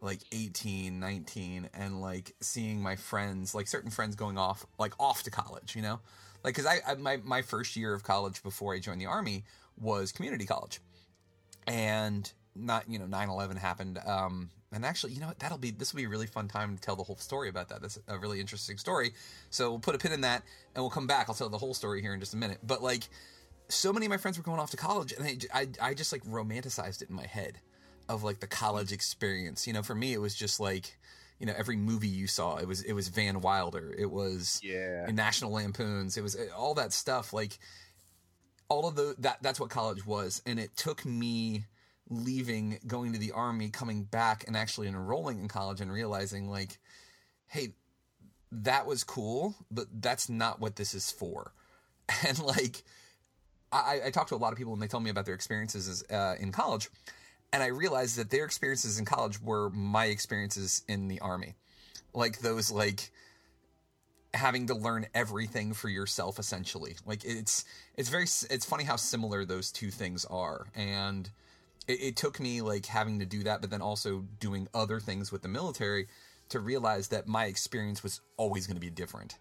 like 0.02 0.20
18 0.32 1.00
19 1.00 1.70
and 1.74 2.02
like 2.02 2.34
seeing 2.42 2.82
my 2.82 2.96
friends 2.96 3.54
like 3.54 3.68
certain 3.68 3.92
friends 3.92 4.16
going 4.16 4.38
off 4.38 4.66
like 4.80 4.94
off 5.00 5.24
to 5.24 5.32
college 5.32 5.76
you 5.76 5.82
know? 5.82 6.00
Like 6.44 6.56
because 6.56 6.66
I, 6.66 6.80
I 6.88 6.96
my, 6.96 7.18
my 7.24 7.42
first 7.44 7.76
year 7.76 7.94
of 7.94 8.04
college 8.04 8.42
before 8.42 8.74
i 8.74 8.80
joined 8.80 9.00
the 9.00 9.06
army 9.06 9.44
was 9.80 10.12
community 10.12 10.46
college. 10.46 10.80
And 11.68 12.32
not 12.56 12.90
you 12.90 13.00
know 13.00 13.06
9-11 13.06 13.58
happened 13.58 13.98
um 14.06 14.50
and 14.74 14.86
actually 14.86 15.14
you 15.14 15.20
know 15.20 15.28
what? 15.28 15.40
That'll 15.40 15.58
be 15.58 15.72
this 15.72 15.94
will 15.94 16.00
be 16.00 16.06
a 16.06 16.10
really 16.10 16.28
fun 16.28 16.48
time 16.48 16.76
to 16.76 16.82
tell 16.82 16.96
the 16.96 17.04
whole 17.04 17.18
story 17.18 17.50
about 17.50 17.70
that. 17.70 17.82
That's 17.82 18.00
a 18.08 18.18
really 18.18 18.40
interesting 18.40 18.78
story. 18.78 19.14
So 19.50 19.70
we'll 19.70 19.80
put 19.80 19.96
a 19.96 19.98
pin 19.98 20.14
in 20.14 20.22
that 20.22 20.44
and 20.74 20.84
we'll 20.84 20.90
come 20.90 21.08
back. 21.08 21.28
I'll 21.30 21.36
tell 21.36 21.50
the 21.50 21.58
whole 21.58 21.74
story 21.74 22.02
here 22.02 22.14
in 22.14 22.20
just 22.20 22.34
a 22.34 22.38
minute. 22.38 22.60
But 22.64 22.82
like 22.82 23.04
so 23.68 23.94
many 23.94 24.06
of 24.06 24.10
my 24.10 24.18
friends 24.18 24.38
were 24.38 24.44
going 24.44 24.60
off 24.60 24.72
to 24.72 24.78
college 24.78 25.14
and 25.14 25.26
I, 25.26 25.38
I, 25.54 25.90
I 25.90 25.94
just 25.94 26.12
like 26.12 26.24
romanticized 26.24 27.02
it 27.02 27.10
in 27.10 27.16
my 27.16 27.26
head 27.26 27.60
of 28.12 28.24
like 28.24 28.40
the 28.40 28.48
college 28.48 28.92
experience. 28.92 29.68
You 29.68 29.74
know 29.74 29.84
for 29.84 29.96
me 29.96 30.14
it 30.14 30.22
was 30.22 30.36
just 30.36 30.60
like 30.60 30.98
you 31.40 31.46
know 31.46 31.54
every 31.58 31.76
movie 31.76 32.08
you 32.08 32.28
saw 32.28 32.58
it 32.58 32.68
was 32.68 32.84
it 32.84 32.94
was 32.94 33.08
van 33.08 33.42
wilder 33.42 33.96
it 33.98 34.12
was 34.12 34.62
yeah. 34.64 35.08
national 35.12 35.52
lampoons 35.52 36.16
it 36.16 36.22
was 36.22 36.36
uh, 36.36 36.46
all 36.56 36.76
that 36.76 36.94
stuff 36.94 37.34
like 37.34 37.58
all 38.72 38.88
of 38.88 38.96
the 38.96 39.16
that 39.20 39.38
that's 39.42 39.60
what 39.60 39.70
college 39.70 40.06
was. 40.06 40.42
And 40.46 40.58
it 40.58 40.78
took 40.78 41.06
me 41.06 41.66
leaving 42.10 42.80
going 42.88 43.12
to 43.12 43.20
the 43.20 43.34
army 43.34 43.70
coming 43.70 44.04
back 44.04 44.46
and 44.48 44.56
actually 44.56 44.88
enrolling 44.88 45.40
in 45.40 45.50
college 45.50 45.82
and 45.82 45.92
realizing 45.92 46.50
like 46.50 46.80
hey 47.48 47.74
that 48.52 48.86
was 48.86 49.04
cool 49.04 49.56
but 49.70 49.86
that's 50.02 50.30
not 50.30 50.60
what 50.62 50.78
this 50.78 50.94
is 50.94 51.12
for. 51.12 51.54
And 52.28 52.40
like 52.40 52.84
i 53.72 54.02
i 54.06 54.10
talked 54.10 54.30
to 54.30 54.36
a 54.36 54.44
lot 54.44 54.52
of 54.52 54.58
people 54.58 54.74
and 54.74 54.82
they 54.82 54.88
told 54.88 55.04
me 55.04 55.10
about 55.10 55.26
their 55.26 55.36
experiences 55.36 55.88
as, 55.88 56.04
uh, 56.10 56.36
in 56.40 56.52
college 56.52 56.90
and 57.54 57.62
i 57.62 57.68
realized 57.68 58.18
that 58.18 58.30
their 58.30 58.46
experiences 58.46 59.00
in 59.00 59.06
college 59.06 59.42
were 59.42 59.70
my 59.70 60.06
experiences 60.06 60.84
in 60.88 61.08
the 61.08 61.20
army. 61.20 61.56
Like 62.14 62.40
those 62.40 62.72
like 62.72 63.12
having 64.34 64.68
to 64.68 64.74
learn 64.74 65.08
everything 65.14 65.74
for 65.74 65.90
yourself 65.90 66.40
essentially. 66.40 66.96
Like 67.06 67.24
it's 67.26 67.66
it's 67.96 68.10
very 68.10 68.24
it's 68.24 68.66
funny 68.66 68.84
how 68.84 68.96
similar 68.96 69.46
those 69.46 69.72
two 69.72 69.92
things 69.92 70.26
are. 70.26 70.68
And 70.76 71.30
it, 71.88 72.02
it 72.02 72.16
took 72.16 72.40
me 72.40 72.62
like 72.62 72.86
having 72.86 73.20
to 73.20 73.26
do 73.26 73.44
that 73.44 73.62
but 73.62 73.70
then 73.70 73.82
also 73.82 74.26
doing 74.40 74.68
other 74.74 75.00
things 75.00 75.32
with 75.32 75.42
the 75.42 75.48
military 75.48 76.08
to 76.50 76.60
realize 76.60 77.10
that 77.10 77.28
my 77.28 77.46
experience 77.46 78.04
was 78.04 78.22
always 78.38 78.68
going 78.68 78.76
to 78.76 78.82
be 78.82 78.90
different. 78.90 79.38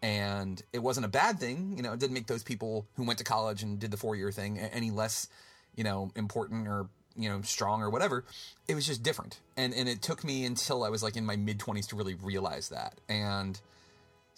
And 0.00 0.62
it 0.72 0.78
wasn't 0.78 1.06
a 1.06 1.08
bad 1.08 1.40
thing 1.40 1.74
you 1.76 1.82
know 1.82 1.92
it 1.92 1.98
didn't 1.98 2.14
make 2.14 2.28
those 2.28 2.44
people 2.44 2.86
who 2.94 3.04
went 3.04 3.18
to 3.18 3.24
college 3.24 3.62
and 3.62 3.78
did 3.78 3.90
the 3.90 3.96
four 3.96 4.14
year 4.14 4.30
thing 4.30 4.58
any 4.58 4.90
less 4.90 5.28
you 5.74 5.82
know 5.82 6.10
important 6.14 6.68
or 6.68 6.88
you 7.18 7.28
know 7.28 7.42
strong 7.42 7.82
or 7.82 7.90
whatever 7.90 8.24
it 8.68 8.74
was 8.74 8.86
just 8.86 9.02
different 9.02 9.40
and 9.56 9.74
and 9.74 9.88
it 9.88 10.00
took 10.00 10.22
me 10.24 10.44
until 10.44 10.84
i 10.84 10.88
was 10.88 11.02
like 11.02 11.16
in 11.16 11.26
my 11.26 11.36
mid 11.36 11.58
20s 11.58 11.88
to 11.88 11.96
really 11.96 12.14
realize 12.14 12.68
that 12.68 12.94
and 13.08 13.60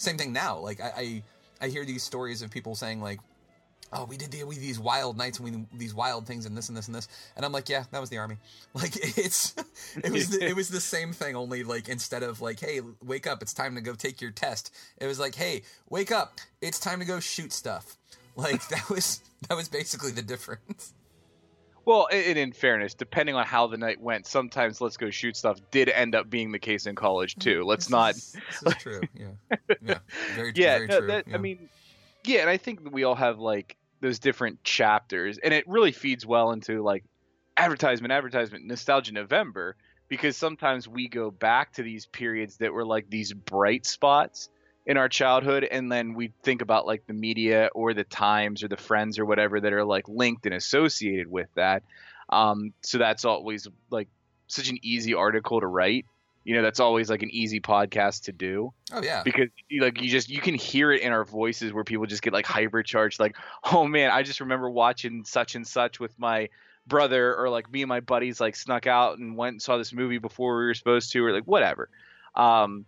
same 0.00 0.16
thing 0.16 0.32
now. 0.32 0.58
Like 0.58 0.80
I, 0.80 0.92
I, 0.96 1.22
I 1.66 1.68
hear 1.68 1.84
these 1.84 2.02
stories 2.02 2.42
of 2.42 2.50
people 2.50 2.74
saying 2.74 3.02
like, 3.02 3.20
"Oh, 3.92 4.04
we 4.06 4.16
did 4.16 4.30
the, 4.30 4.44
we 4.44 4.56
these 4.56 4.78
wild 4.78 5.16
nights 5.16 5.38
and 5.38 5.50
we 5.50 5.78
these 5.78 5.94
wild 5.94 6.26
things 6.26 6.46
and 6.46 6.56
this 6.56 6.68
and 6.68 6.76
this 6.76 6.86
and 6.86 6.94
this," 6.94 7.06
and 7.36 7.44
I'm 7.44 7.52
like, 7.52 7.68
"Yeah, 7.68 7.84
that 7.90 8.00
was 8.00 8.10
the 8.10 8.18
army." 8.18 8.38
Like 8.74 8.96
it's, 9.18 9.54
it 10.02 10.10
was 10.10 10.30
the, 10.30 10.44
it 10.46 10.56
was 10.56 10.68
the 10.70 10.80
same 10.80 11.12
thing. 11.12 11.36
Only 11.36 11.64
like 11.64 11.88
instead 11.88 12.22
of 12.22 12.40
like, 12.40 12.60
"Hey, 12.60 12.80
wake 13.04 13.26
up, 13.26 13.42
it's 13.42 13.52
time 13.52 13.74
to 13.74 13.80
go 13.80 13.94
take 13.94 14.20
your 14.20 14.30
test," 14.30 14.74
it 14.98 15.06
was 15.06 15.20
like, 15.20 15.34
"Hey, 15.34 15.62
wake 15.90 16.10
up, 16.10 16.38
it's 16.62 16.80
time 16.80 17.00
to 17.00 17.04
go 17.04 17.20
shoot 17.20 17.52
stuff." 17.52 17.98
Like 18.36 18.66
that 18.70 18.88
was 18.88 19.20
that 19.48 19.54
was 19.56 19.68
basically 19.68 20.12
the 20.12 20.22
difference. 20.22 20.94
Well, 21.90 22.06
and 22.12 22.38
in 22.38 22.52
fairness, 22.52 22.94
depending 22.94 23.34
on 23.34 23.44
how 23.44 23.66
the 23.66 23.76
night 23.76 24.00
went, 24.00 24.24
sometimes 24.24 24.80
let's 24.80 24.96
go 24.96 25.10
shoot 25.10 25.36
stuff 25.36 25.58
did 25.72 25.88
end 25.88 26.14
up 26.14 26.30
being 26.30 26.52
the 26.52 26.60
case 26.60 26.86
in 26.86 26.94
college 26.94 27.34
too. 27.34 27.62
Mm, 27.62 27.66
let's 27.66 27.86
This 27.86 27.90
not. 27.90 28.10
is- 28.14 28.36
this 28.62 28.62
is 28.76 28.80
true. 28.80 29.00
Yeah, 29.12 29.26
yeah, 29.82 29.98
very, 30.36 30.52
yeah, 30.54 30.76
very 30.76 30.86
no, 30.86 30.98
true. 31.00 31.06
that- 31.08 31.26
yeah. 31.26 31.34
I 31.34 31.38
mean, 31.38 31.68
yeah, 32.24 32.42
and 32.42 32.48
I 32.48 32.58
think 32.58 32.92
we 32.92 33.02
all 33.02 33.16
have 33.16 33.40
like 33.40 33.76
those 34.00 34.20
different 34.20 34.62
chapters, 34.62 35.38
and 35.38 35.52
it 35.52 35.66
really 35.66 35.90
feeds 35.90 36.24
well 36.24 36.52
into 36.52 36.80
like 36.80 37.02
advertisement, 37.56 38.12
advertisement, 38.12 38.64
nostalgia 38.66 39.12
November, 39.12 39.74
because 40.06 40.36
sometimes 40.36 40.86
we 40.86 41.08
go 41.08 41.32
back 41.32 41.72
to 41.72 41.82
these 41.82 42.06
periods 42.06 42.58
that 42.58 42.72
were 42.72 42.86
like 42.86 43.10
these 43.10 43.32
bright 43.32 43.84
spots 43.84 44.48
in 44.90 44.96
our 44.96 45.08
childhood, 45.08 45.62
and 45.62 45.90
then 45.90 46.14
we 46.14 46.32
think 46.42 46.62
about 46.62 46.84
like 46.84 47.06
the 47.06 47.12
media 47.12 47.70
or 47.76 47.94
the 47.94 48.02
Times 48.02 48.64
or 48.64 48.68
the 48.68 48.76
Friends 48.76 49.20
or 49.20 49.24
whatever 49.24 49.60
that 49.60 49.72
are 49.72 49.84
like 49.84 50.08
linked 50.08 50.46
and 50.46 50.54
associated 50.54 51.30
with 51.30 51.46
that. 51.54 51.84
Um, 52.28 52.72
so 52.82 52.98
that's 52.98 53.24
always 53.24 53.68
like 53.90 54.08
such 54.48 54.68
an 54.68 54.80
easy 54.82 55.14
article 55.14 55.60
to 55.60 55.66
write. 55.68 56.06
You 56.42 56.56
know, 56.56 56.62
that's 56.62 56.80
always 56.80 57.08
like 57.08 57.22
an 57.22 57.30
easy 57.30 57.60
podcast 57.60 58.24
to 58.24 58.32
do 58.32 58.72
oh 58.92 59.00
yeah, 59.00 59.22
because 59.22 59.46
like 59.80 60.00
you 60.00 60.08
just 60.08 60.28
you 60.28 60.40
can 60.40 60.56
hear 60.56 60.90
it 60.90 61.02
in 61.02 61.12
our 61.12 61.24
voices 61.24 61.72
where 61.72 61.84
people 61.84 62.06
just 62.06 62.22
get 62.22 62.32
like 62.32 62.46
hypercharged 62.46 63.20
like 63.20 63.36
oh 63.70 63.86
man 63.86 64.10
i 64.10 64.22
just 64.22 64.40
remember 64.40 64.70
watching 64.70 65.22
such 65.24 65.54
and 65.54 65.66
such 65.66 66.00
with 66.00 66.18
my 66.18 66.48
brother 66.86 67.36
or 67.36 67.50
like 67.50 67.70
me 67.70 67.82
and 67.82 67.90
my 67.90 68.00
buddies 68.00 68.40
like 68.40 68.56
snuck 68.56 68.86
out 68.86 69.18
and 69.18 69.36
went 69.36 69.52
and 69.52 69.62
saw 69.62 69.76
this 69.76 69.92
movie 69.92 70.16
before 70.16 70.56
we 70.56 70.64
were 70.64 70.74
supposed 70.74 71.12
to 71.12 71.22
or 71.22 71.30
like 71.30 71.44
whatever 71.44 71.90
um 72.34 72.86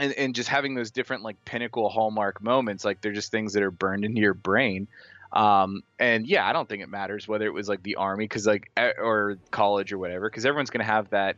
and, 0.00 0.12
and 0.14 0.34
just 0.34 0.48
having 0.48 0.74
those 0.74 0.90
different 0.90 1.22
like 1.22 1.44
pinnacle 1.44 1.88
hallmark 1.88 2.42
moments 2.42 2.84
like 2.84 3.00
they're 3.00 3.12
just 3.12 3.30
things 3.30 3.52
that 3.52 3.62
are 3.62 3.70
burned 3.70 4.04
into 4.04 4.20
your 4.20 4.34
brain. 4.34 4.88
Um 5.32 5.82
and 6.00 6.26
yeah 6.26 6.44
i 6.44 6.52
don't 6.52 6.68
think 6.68 6.82
it 6.82 6.88
matters 6.88 7.28
whether 7.28 7.46
it 7.46 7.54
was 7.54 7.68
like 7.68 7.84
the 7.84 7.94
army 7.94 8.24
because 8.24 8.46
like 8.46 8.68
or 8.76 9.36
college 9.52 9.92
or 9.92 9.98
whatever 9.98 10.28
because 10.28 10.44
everyone's 10.44 10.70
gonna 10.70 10.82
have 10.82 11.08
that 11.10 11.36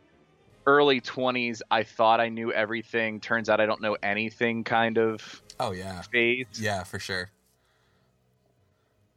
early 0.64 1.02
20s 1.02 1.61
i 1.71 1.83
thought 1.83 2.19
i 2.19 2.31
knew 2.31 2.50
everything 2.50 3.21
turns 3.21 3.50
out 3.50 3.61
i 3.61 3.66
don't 3.66 3.83
know 3.83 3.95
anything 4.02 4.64
kind 4.64 4.97
of 4.97 5.42
oh 5.62 5.73
yeah, 5.73 6.02
phase. 6.02 6.47
Yeah, 6.54 6.83
for 6.85 6.99
sure. 6.99 7.31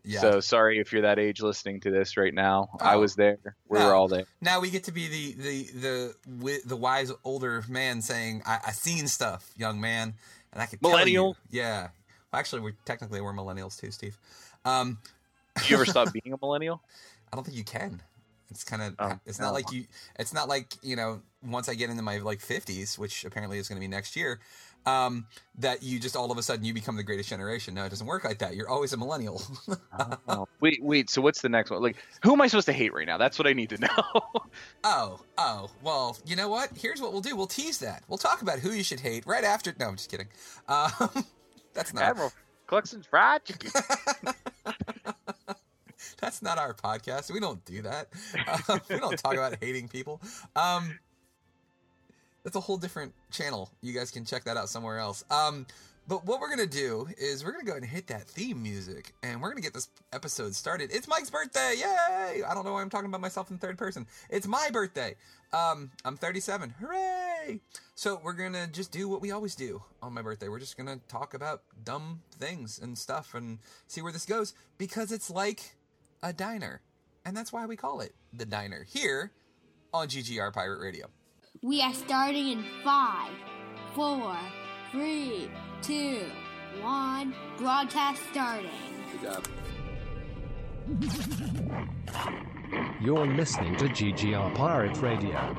Yeah. 0.06 0.22
so 0.22 0.40
sorry 0.40 0.80
if 0.80 0.94
you're 0.94 1.02
that 1.02 1.18
age 1.20 1.42
listening 1.42 1.80
to 1.82 1.92
this 1.92 2.16
right 2.16 2.34
now 2.34 2.70
i 2.80 2.94
Oh. 2.96 3.00
was 3.00 3.16
there 3.16 3.38
we 3.68 3.80
No. 3.80 3.88
were 3.88 3.94
all 3.94 4.08
there 4.08 4.26
now 4.42 4.60
we 4.60 4.70
get 4.70 4.84
to 4.86 4.92
be 4.92 5.08
the 5.08 5.34
the 5.42 6.16
the 6.26 6.60
the 6.66 6.76
wise 6.76 7.12
older 7.24 7.64
man 7.68 8.02
saying, 8.02 8.44
"I, 8.46 8.60
I 8.68 8.72
seen 8.72 9.08
stuff, 9.08 9.52
young 9.58 9.82
man, 9.82 10.14
and 10.54 10.62
I 10.62 10.66
can 10.68 10.80
tell 10.80 10.92
you." 10.92 10.96
Millennial. 10.98 11.38
Yeah. 11.50 11.90
Well, 12.32 12.40
actually, 12.40 12.62
we 12.62 12.74
technically 12.86 13.22
we're 13.22 13.34
millennials 13.34 13.80
too, 13.80 13.92
Steve. 13.92 14.18
Um, 14.64 15.00
you 15.68 15.76
ever 15.76 15.86
stop 15.96 16.12
being 16.14 16.34
a 16.34 16.38
millennial 16.42 16.82
I 17.32 17.36
don't 17.36 17.44
think 17.44 17.58
you 17.58 17.64
can. 17.64 18.02
It's 18.52 18.64
kind 18.64 18.82
of. 18.84 18.96
Oh, 19.00 19.20
it's 19.26 19.40
no. 19.40 19.46
not 19.46 19.54
like 19.54 19.72
you. 19.72 19.86
It's 20.20 20.34
not 20.34 20.48
like 20.48 20.76
you 20.84 20.96
know. 20.96 21.22
Once 21.44 21.68
I 21.70 21.74
get 21.76 21.90
into 21.90 22.02
my 22.04 22.18
like 22.18 22.40
fifties, 22.42 22.98
which 22.98 23.26
apparently 23.26 23.58
is 23.58 23.68
going 23.68 23.78
to 23.80 23.82
be 23.82 23.88
next 23.88 24.16
year, 24.16 24.40
um, 24.86 25.26
that 25.60 25.84
you 25.84 26.00
just 26.00 26.16
all 26.16 26.32
of 26.32 26.38
a 26.38 26.44
sudden 26.44 26.66
you 26.66 26.74
become 26.74 26.96
the 26.96 27.04
greatest 27.04 27.30
generation. 27.30 27.74
No, 27.74 27.86
it 27.86 27.90
doesn't 27.90 28.08
work 28.08 28.24
like 28.24 28.40
that. 28.40 28.56
You're 28.56 28.70
always 28.70 28.94
a 28.94 28.98
millennial. 28.98 29.42
oh. 30.28 30.48
wait 30.60 30.82
wait 30.84 31.10
so 31.10 31.22
what's 31.22 31.42
the 31.42 31.50
next 31.50 31.70
one 31.70 31.82
like 31.82 31.98
who 32.24 32.34
am 32.34 32.42
i 32.42 32.48
supposed 32.48 32.66
to 32.66 32.74
hate 32.74 32.94
right 32.94 33.08
now 33.08 33.18
that's 33.18 33.38
what 33.38 33.48
i 33.48 33.54
need 33.54 33.70
to 33.70 33.78
know 33.82 34.22
Oh, 34.84 35.20
oh, 35.38 35.70
well, 35.82 36.18
you 36.26 36.36
know 36.36 36.48
what? 36.48 36.70
Here's 36.76 37.02
what 37.02 37.12
we'll 37.12 37.22
do. 37.22 37.36
We'll 37.36 37.48
tease 37.48 37.80
that. 37.80 38.04
We'll 38.08 38.18
talk 38.18 38.42
about 38.42 38.60
who 38.60 38.72
you 38.72 38.84
should 38.84 39.00
hate 39.00 39.26
right 39.26 39.44
after. 39.44 39.74
No, 39.80 39.88
I'm 39.88 39.96
just 39.96 40.12
kidding. 40.12 40.28
Um, 40.68 40.92
that's 41.74 41.94
not. 41.94 42.04
admiral 42.04 42.32
Cluxton's 42.68 43.06
fried 43.06 43.44
chicken 43.46 43.72
That's 46.20 46.42
not 46.42 46.58
our 46.58 46.74
podcast. 46.74 47.32
We 47.32 47.40
don't 47.40 47.64
do 47.66 47.82
that. 47.84 48.08
Um, 48.70 48.80
we 48.90 48.98
don't 49.00 49.18
talk 49.18 49.34
about 49.34 49.58
hating 49.62 49.88
people. 49.90 50.22
Um, 50.56 50.98
that's 52.46 52.56
a 52.56 52.62
whole 52.62 52.78
different 52.78 53.12
channel. 53.32 53.72
You 53.82 53.92
guys 53.92 54.12
can 54.12 54.24
check 54.24 54.46
that 54.46 54.56
out 54.56 54.70
somewhere 54.70 55.00
else. 55.00 55.26
Um, 55.32 55.66
but 56.08 56.26
what 56.26 56.40
we're 56.40 56.50
gonna 56.50 56.68
do 56.68 57.08
is 57.18 57.44
we're 57.44 57.52
gonna 57.52 57.64
go 57.64 57.72
ahead 57.72 57.82
and 57.82 57.92
hit 57.92 58.06
that 58.08 58.28
theme 58.28 58.62
music, 58.62 59.14
and 59.24 59.42
we're 59.42 59.50
gonna 59.50 59.62
get 59.62 59.74
this 59.74 59.90
episode 60.14 60.54
started. 60.54 60.92
It's 60.94 61.08
Mike's 61.08 61.32
birthday! 61.32 61.74
Yay! 61.80 62.44
I 62.44 62.54
don't 62.54 62.64
know 62.64 62.74
why 62.74 62.84
I'm 62.84 62.92
talking 62.92 63.10
about 63.10 63.22
myself 63.22 63.50
in 63.50 63.58
third 63.58 63.80
person. 63.80 64.06
It's 64.30 64.46
my 64.46 64.70
birthday. 64.72 65.16
Um, 65.52 65.90
I'm 66.06 66.16
37. 66.18 66.76
Hooray! 66.80 67.62
So 67.96 68.22
we're 68.24 68.34
gonna 68.34 68.68
just 68.68 68.92
do 68.92 69.10
what 69.10 69.22
we 69.22 69.32
always 69.32 69.56
do 69.56 69.82
on 70.04 70.14
my 70.14 70.22
birthday. 70.22 70.48
We're 70.48 70.60
just 70.60 70.78
gonna 70.78 71.00
talk 71.08 71.34
about 71.34 71.64
dumb 71.84 72.22
things 72.38 72.78
and 72.78 72.96
stuff 72.96 73.34
and 73.34 73.58
see 73.88 74.04
where 74.04 74.12
this 74.12 74.26
goes 74.28 74.54
because 74.78 75.12
it's 75.12 75.32
like 75.32 75.76
a 76.22 76.32
diner, 76.32 76.82
and 77.26 77.36
that's 77.36 77.52
why 77.52 77.66
we 77.66 77.76
call 77.76 78.02
it 78.02 78.14
the 78.32 78.46
diner 78.46 78.86
here 78.88 79.32
on 79.92 80.08
GGR 80.08 80.54
Pirate 80.54 80.82
Radio. 80.82 81.08
We 81.62 81.82
are 81.82 81.94
starting 81.94 82.50
in 82.50 82.66
five, 82.84 83.32
four, 83.94 84.38
three, 84.92 85.50
two, 85.82 86.26
one. 86.82 87.34
Broadcast 87.58 88.22
starting. 88.32 88.70
Good 89.14 89.22
job. 89.22 89.48
You're 93.02 93.28
listening 93.28 93.78
to 93.78 93.86
GGR 93.86 94.54
Pirate 94.56 94.98
Radio. 95.02 95.56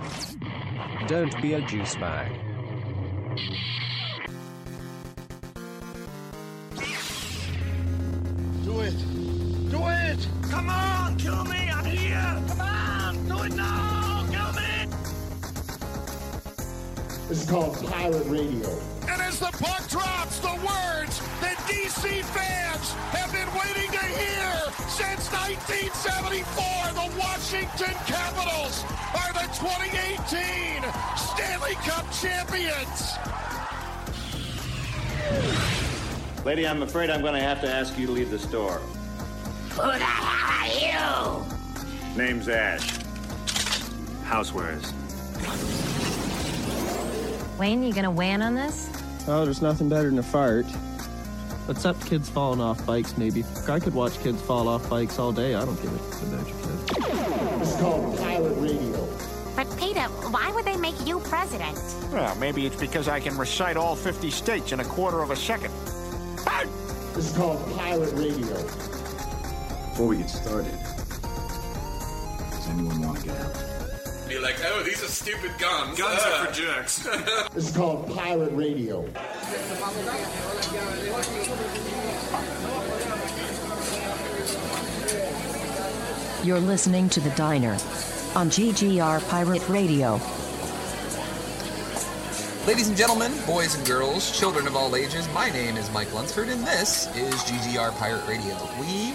Don't 1.06 1.40
be 1.40 1.54
a 1.54 1.60
juice 1.62 1.96
bag. 1.96 2.32
Do 8.64 8.80
it! 8.80 9.70
Do 9.70 9.86
it! 9.86 10.28
Come 10.50 10.68
on, 10.68 11.16
kill 11.16 11.44
me! 11.44 11.70
I'm 11.70 11.84
here! 11.84 12.42
Come 12.48 12.60
on! 12.60 13.28
Do 13.28 13.42
it 13.44 13.54
now! 13.54 13.95
This 17.28 17.42
is 17.42 17.50
called 17.50 17.74
Pirate 17.86 18.24
Radio. 18.28 18.70
And 19.08 19.20
as 19.20 19.40
the 19.40 19.46
puck 19.46 19.88
drops, 19.88 20.38
the 20.38 20.54
words 20.62 21.18
that 21.40 21.56
DC 21.66 22.22
fans 22.22 22.92
have 23.10 23.32
been 23.32 23.48
waiting 23.50 23.90
to 23.90 24.06
hear 24.14 24.46
since 24.86 25.26
1974, 25.34 26.46
the 26.94 27.10
Washington 27.18 27.96
Capitals 28.06 28.84
are 29.18 29.32
the 29.34 29.42
2018 29.58 30.86
Stanley 31.18 31.74
Cup 31.82 32.06
champions. 32.14 33.18
Lady, 36.44 36.64
I'm 36.64 36.82
afraid 36.84 37.10
I'm 37.10 37.22
going 37.22 37.34
to 37.34 37.40
have 37.40 37.60
to 37.62 37.68
ask 37.68 37.98
you 37.98 38.06
to 38.06 38.12
leave 38.12 38.30
the 38.30 38.38
store. 38.38 38.78
Who 39.70 39.82
the 39.82 39.98
hell 39.98 41.42
are 41.42 41.42
you? 41.42 42.16
Name's 42.16 42.48
Ash. 42.48 42.86
Housewares. 44.22 44.92
Wayne, 47.58 47.82
you 47.82 47.92
gonna 47.94 48.10
weigh 48.10 48.32
in 48.32 48.42
on 48.42 48.54
this? 48.54 48.90
Oh, 49.26 49.44
there's 49.44 49.62
nothing 49.62 49.88
better 49.88 50.10
than 50.10 50.18
a 50.18 50.22
fart. 50.22 50.66
Except 51.68 52.04
kids 52.06 52.28
falling 52.28 52.60
off 52.60 52.84
bikes, 52.86 53.16
maybe. 53.16 53.44
I 53.68 53.80
could 53.80 53.94
watch 53.94 54.20
kids 54.20 54.40
fall 54.42 54.68
off 54.68 54.88
bikes 54.88 55.18
all 55.18 55.32
day. 55.32 55.54
I 55.54 55.64
don't 55.64 55.80
give 55.82 55.92
a 55.92 55.96
about 56.26 56.48
your 56.48 56.56
kids. 56.58 56.84
This 57.58 57.74
is 57.74 57.80
called 57.80 58.16
pilot 58.18 58.54
Radio. 58.58 59.08
But 59.56 59.66
Peter, 59.78 60.02
why 60.30 60.52
would 60.52 60.64
they 60.64 60.76
make 60.76 60.94
you 61.06 61.18
president? 61.20 61.76
Well, 62.12 62.36
maybe 62.36 62.66
it's 62.66 62.76
because 62.76 63.08
I 63.08 63.20
can 63.20 63.36
recite 63.36 63.76
all 63.76 63.96
50 63.96 64.30
states 64.30 64.72
in 64.72 64.80
a 64.80 64.84
quarter 64.84 65.22
of 65.22 65.30
a 65.30 65.36
second. 65.36 65.72
This 67.14 67.30
is 67.30 67.36
called 67.36 67.58
pilot 67.76 68.12
Radio. 68.12 68.54
Before 69.88 70.08
we 70.08 70.18
get 70.18 70.28
started, 70.28 70.78
does 72.50 72.68
anyone 72.68 73.00
want 73.00 73.18
to 73.20 73.24
get 73.24 73.40
out? 73.40 73.75
Be 74.28 74.38
like, 74.40 74.56
oh, 74.66 74.82
these 74.82 75.02
are 75.04 75.08
stupid 75.08 75.52
guns. 75.58 75.98
Guns 75.98 76.20
Ah. 76.22 76.42
are 76.42 76.46
for 76.46 76.52
jerks. 76.52 77.06
This 77.54 77.68
is 77.70 77.76
called 77.76 78.12
Pirate 78.14 78.52
Radio. 78.54 79.04
You're 86.42 86.60
listening 86.60 87.08
to 87.08 87.20
The 87.20 87.30
Diner 87.30 87.72
on 88.36 88.48
GGR 88.50 89.28
Pirate 89.28 89.68
Radio. 89.68 90.20
Ladies 92.68 92.86
and 92.88 92.96
gentlemen, 92.96 93.32
boys 93.46 93.74
and 93.74 93.84
girls, 93.84 94.36
children 94.38 94.68
of 94.68 94.76
all 94.76 94.94
ages, 94.94 95.28
my 95.34 95.50
name 95.50 95.76
is 95.76 95.90
Mike 95.90 96.12
Lunsford, 96.14 96.48
and 96.48 96.62
this 96.64 97.06
is 97.16 97.34
GGR 97.42 97.90
Pirate 97.98 98.24
Radio. 98.28 98.56
We 98.80 99.14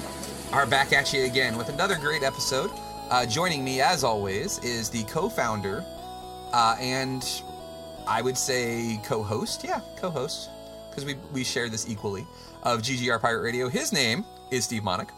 are 0.51 0.65
back 0.65 0.91
at 0.91 1.13
you 1.13 1.23
again 1.23 1.57
with 1.57 1.69
another 1.69 1.95
great 1.97 2.23
episode. 2.23 2.69
Uh, 3.11 3.25
joining 3.25 3.61
me, 3.61 3.81
as 3.81 4.05
always, 4.05 4.57
is 4.59 4.89
the 4.89 5.03
co-founder 5.03 5.83
uh, 6.53 6.77
and 6.79 7.43
I 8.07 8.21
would 8.21 8.37
say 8.37 9.01
co-host, 9.03 9.65
yeah, 9.65 9.81
co-host, 9.97 10.49
because 10.89 11.03
we 11.03 11.15
we 11.33 11.43
share 11.43 11.67
this 11.67 11.89
equally 11.89 12.25
of 12.63 12.81
GGR 12.81 13.19
Pirate 13.19 13.41
Radio. 13.41 13.67
His 13.67 13.91
name 13.91 14.23
is 14.49 14.63
Steve 14.63 14.83
Monick. 14.83 15.09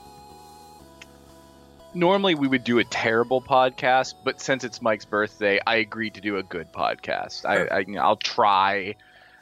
Normally 1.94 2.34
we 2.34 2.48
would 2.48 2.64
do 2.64 2.80
a 2.80 2.84
terrible 2.84 3.44
podcast, 3.44 4.16
but 4.26 4.42
since 4.42 4.64
it's 4.64 4.82
Mike's 4.82 5.06
birthday, 5.06 5.60
I 5.68 5.76
agreed 5.76 6.16
to 6.16 6.22
do 6.22 6.38
a 6.38 6.44
good 6.44 6.74
podcast. 6.74 7.46
I, 7.46 7.66
I 7.66 7.80
you 7.82 7.94
know, 7.94 8.02
I'll 8.02 8.16
try. 8.16 8.96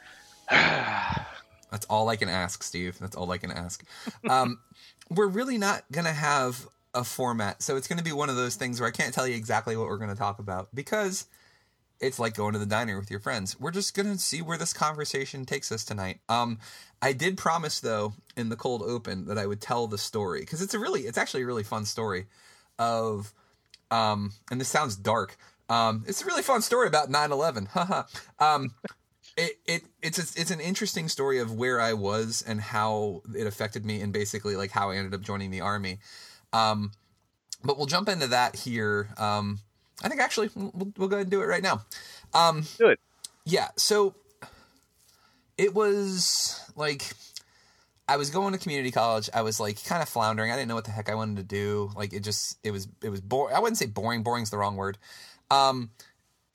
That's 0.50 1.86
all 1.88 2.10
I 2.10 2.16
can 2.16 2.28
ask, 2.28 2.62
Steve. 2.62 2.98
That's 2.98 3.16
all 3.16 3.32
I 3.32 3.38
can 3.38 3.50
ask. 3.50 3.82
Um, 4.28 4.58
we're 5.08 5.26
really 5.26 5.56
not 5.56 5.84
going 5.90 6.04
to 6.04 6.12
have 6.12 6.66
a 6.94 7.04
format. 7.04 7.62
So 7.62 7.76
it's 7.76 7.88
going 7.88 7.98
to 7.98 8.04
be 8.04 8.12
one 8.12 8.28
of 8.28 8.36
those 8.36 8.56
things 8.56 8.80
where 8.80 8.88
I 8.88 8.92
can't 8.92 9.14
tell 9.14 9.26
you 9.26 9.34
exactly 9.34 9.76
what 9.76 9.88
we're 9.88 9.98
going 9.98 10.10
to 10.10 10.16
talk 10.16 10.38
about 10.38 10.68
because 10.74 11.26
it's 12.00 12.18
like 12.18 12.34
going 12.34 12.52
to 12.52 12.58
the 12.58 12.66
diner 12.66 12.98
with 12.98 13.10
your 13.10 13.20
friends. 13.20 13.58
We're 13.58 13.70
just 13.70 13.94
going 13.94 14.12
to 14.12 14.18
see 14.18 14.42
where 14.42 14.58
this 14.58 14.72
conversation 14.72 15.44
takes 15.44 15.70
us 15.72 15.84
tonight. 15.84 16.20
Um, 16.28 16.58
I 17.00 17.12
did 17.12 17.38
promise 17.38 17.80
though 17.80 18.14
in 18.36 18.48
the 18.48 18.56
cold 18.56 18.82
open 18.82 19.26
that 19.26 19.38
I 19.38 19.46
would 19.46 19.60
tell 19.60 19.86
the 19.86 19.98
story 19.98 20.40
because 20.40 20.60
it's 20.60 20.74
a 20.74 20.78
really, 20.78 21.02
it's 21.02 21.18
actually 21.18 21.42
a 21.42 21.46
really 21.46 21.62
fun 21.62 21.84
story 21.84 22.26
of, 22.78 23.32
um, 23.90 24.32
and 24.50 24.60
this 24.60 24.68
sounds 24.68 24.96
dark. 24.96 25.36
Um, 25.68 26.04
it's 26.06 26.22
a 26.22 26.26
really 26.26 26.42
fun 26.42 26.60
story 26.60 26.88
about 26.88 27.10
9-11. 27.10 27.68
Haha. 27.72 28.02
um, 28.38 28.74
it, 29.36 29.58
it 29.66 29.82
it's 30.02 30.18
it's 30.18 30.50
an 30.50 30.60
interesting 30.60 31.08
story 31.08 31.38
of 31.38 31.52
where 31.52 31.80
I 31.80 31.94
was 31.94 32.44
and 32.46 32.60
how 32.60 33.22
it 33.34 33.46
affected 33.46 33.84
me 33.84 34.00
and 34.02 34.12
basically 34.12 34.56
like 34.56 34.70
how 34.70 34.90
I 34.90 34.96
ended 34.96 35.14
up 35.14 35.22
joining 35.22 35.50
the 35.50 35.62
army. 35.62 36.00
Um, 36.52 36.92
but 37.64 37.76
we'll 37.76 37.86
jump 37.86 38.08
into 38.08 38.28
that 38.28 38.56
here. 38.56 39.08
Um, 39.18 39.60
I 40.02 40.08
think 40.08 40.20
actually 40.20 40.50
we'll, 40.54 40.92
we'll 40.96 41.08
go 41.08 41.16
ahead 41.16 41.26
and 41.26 41.30
do 41.30 41.42
it 41.42 41.46
right 41.46 41.62
now. 41.62 41.82
Um, 42.34 42.64
do 42.78 42.88
it. 42.88 43.00
Yeah. 43.44 43.68
So 43.76 44.14
it 45.58 45.74
was 45.74 46.60
like 46.76 47.12
I 48.08 48.16
was 48.16 48.30
going 48.30 48.52
to 48.52 48.58
community 48.58 48.90
college. 48.90 49.30
I 49.32 49.42
was 49.42 49.60
like 49.60 49.82
kind 49.84 50.02
of 50.02 50.08
floundering. 50.08 50.50
I 50.50 50.56
didn't 50.56 50.68
know 50.68 50.74
what 50.74 50.84
the 50.84 50.90
heck 50.90 51.08
I 51.08 51.14
wanted 51.14 51.36
to 51.36 51.44
do. 51.44 51.90
Like 51.96 52.12
it 52.12 52.20
just 52.20 52.58
it 52.64 52.70
was 52.70 52.88
it 53.02 53.10
was 53.10 53.20
boring. 53.20 53.54
I 53.54 53.60
wouldn't 53.60 53.78
say 53.78 53.86
boring. 53.86 54.22
Boring's 54.22 54.50
the 54.50 54.58
wrong 54.58 54.76
word. 54.76 54.98
Um, 55.50 55.90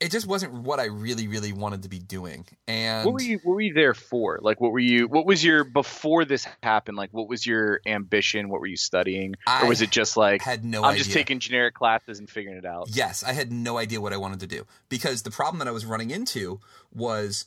it 0.00 0.12
just 0.12 0.28
wasn't 0.28 0.52
what 0.52 0.78
I 0.78 0.84
really 0.84 1.26
really 1.26 1.52
wanted 1.52 1.82
to 1.82 1.88
be 1.88 1.98
doing. 1.98 2.46
And 2.68 3.04
what 3.04 3.14
were 3.14 3.20
you 3.20 3.40
what 3.42 3.54
were 3.54 3.60
you 3.60 3.74
there 3.74 3.94
for? 3.94 4.38
Like 4.40 4.60
what 4.60 4.70
were 4.70 4.78
you 4.78 5.08
what 5.08 5.26
was 5.26 5.42
your 5.42 5.64
before 5.64 6.24
this 6.24 6.46
happened? 6.62 6.96
Like 6.96 7.10
what 7.12 7.28
was 7.28 7.44
your 7.44 7.80
ambition? 7.84 8.48
What 8.48 8.60
were 8.60 8.68
you 8.68 8.76
studying? 8.76 9.34
I 9.46 9.64
or 9.64 9.68
was 9.68 9.82
it 9.82 9.90
just 9.90 10.16
like 10.16 10.42
had 10.42 10.64
no 10.64 10.80
I'm 10.84 10.90
idea. 10.90 10.98
just 10.98 11.12
taking 11.12 11.40
generic 11.40 11.74
classes 11.74 12.20
and 12.20 12.30
figuring 12.30 12.58
it 12.58 12.64
out? 12.64 12.88
Yes, 12.92 13.24
I 13.24 13.32
had 13.32 13.50
no 13.50 13.76
idea 13.76 14.00
what 14.00 14.12
I 14.12 14.18
wanted 14.18 14.38
to 14.40 14.46
do 14.46 14.66
because 14.88 15.22
the 15.22 15.32
problem 15.32 15.58
that 15.58 15.66
I 15.68 15.72
was 15.72 15.84
running 15.84 16.10
into 16.10 16.60
was 16.94 17.46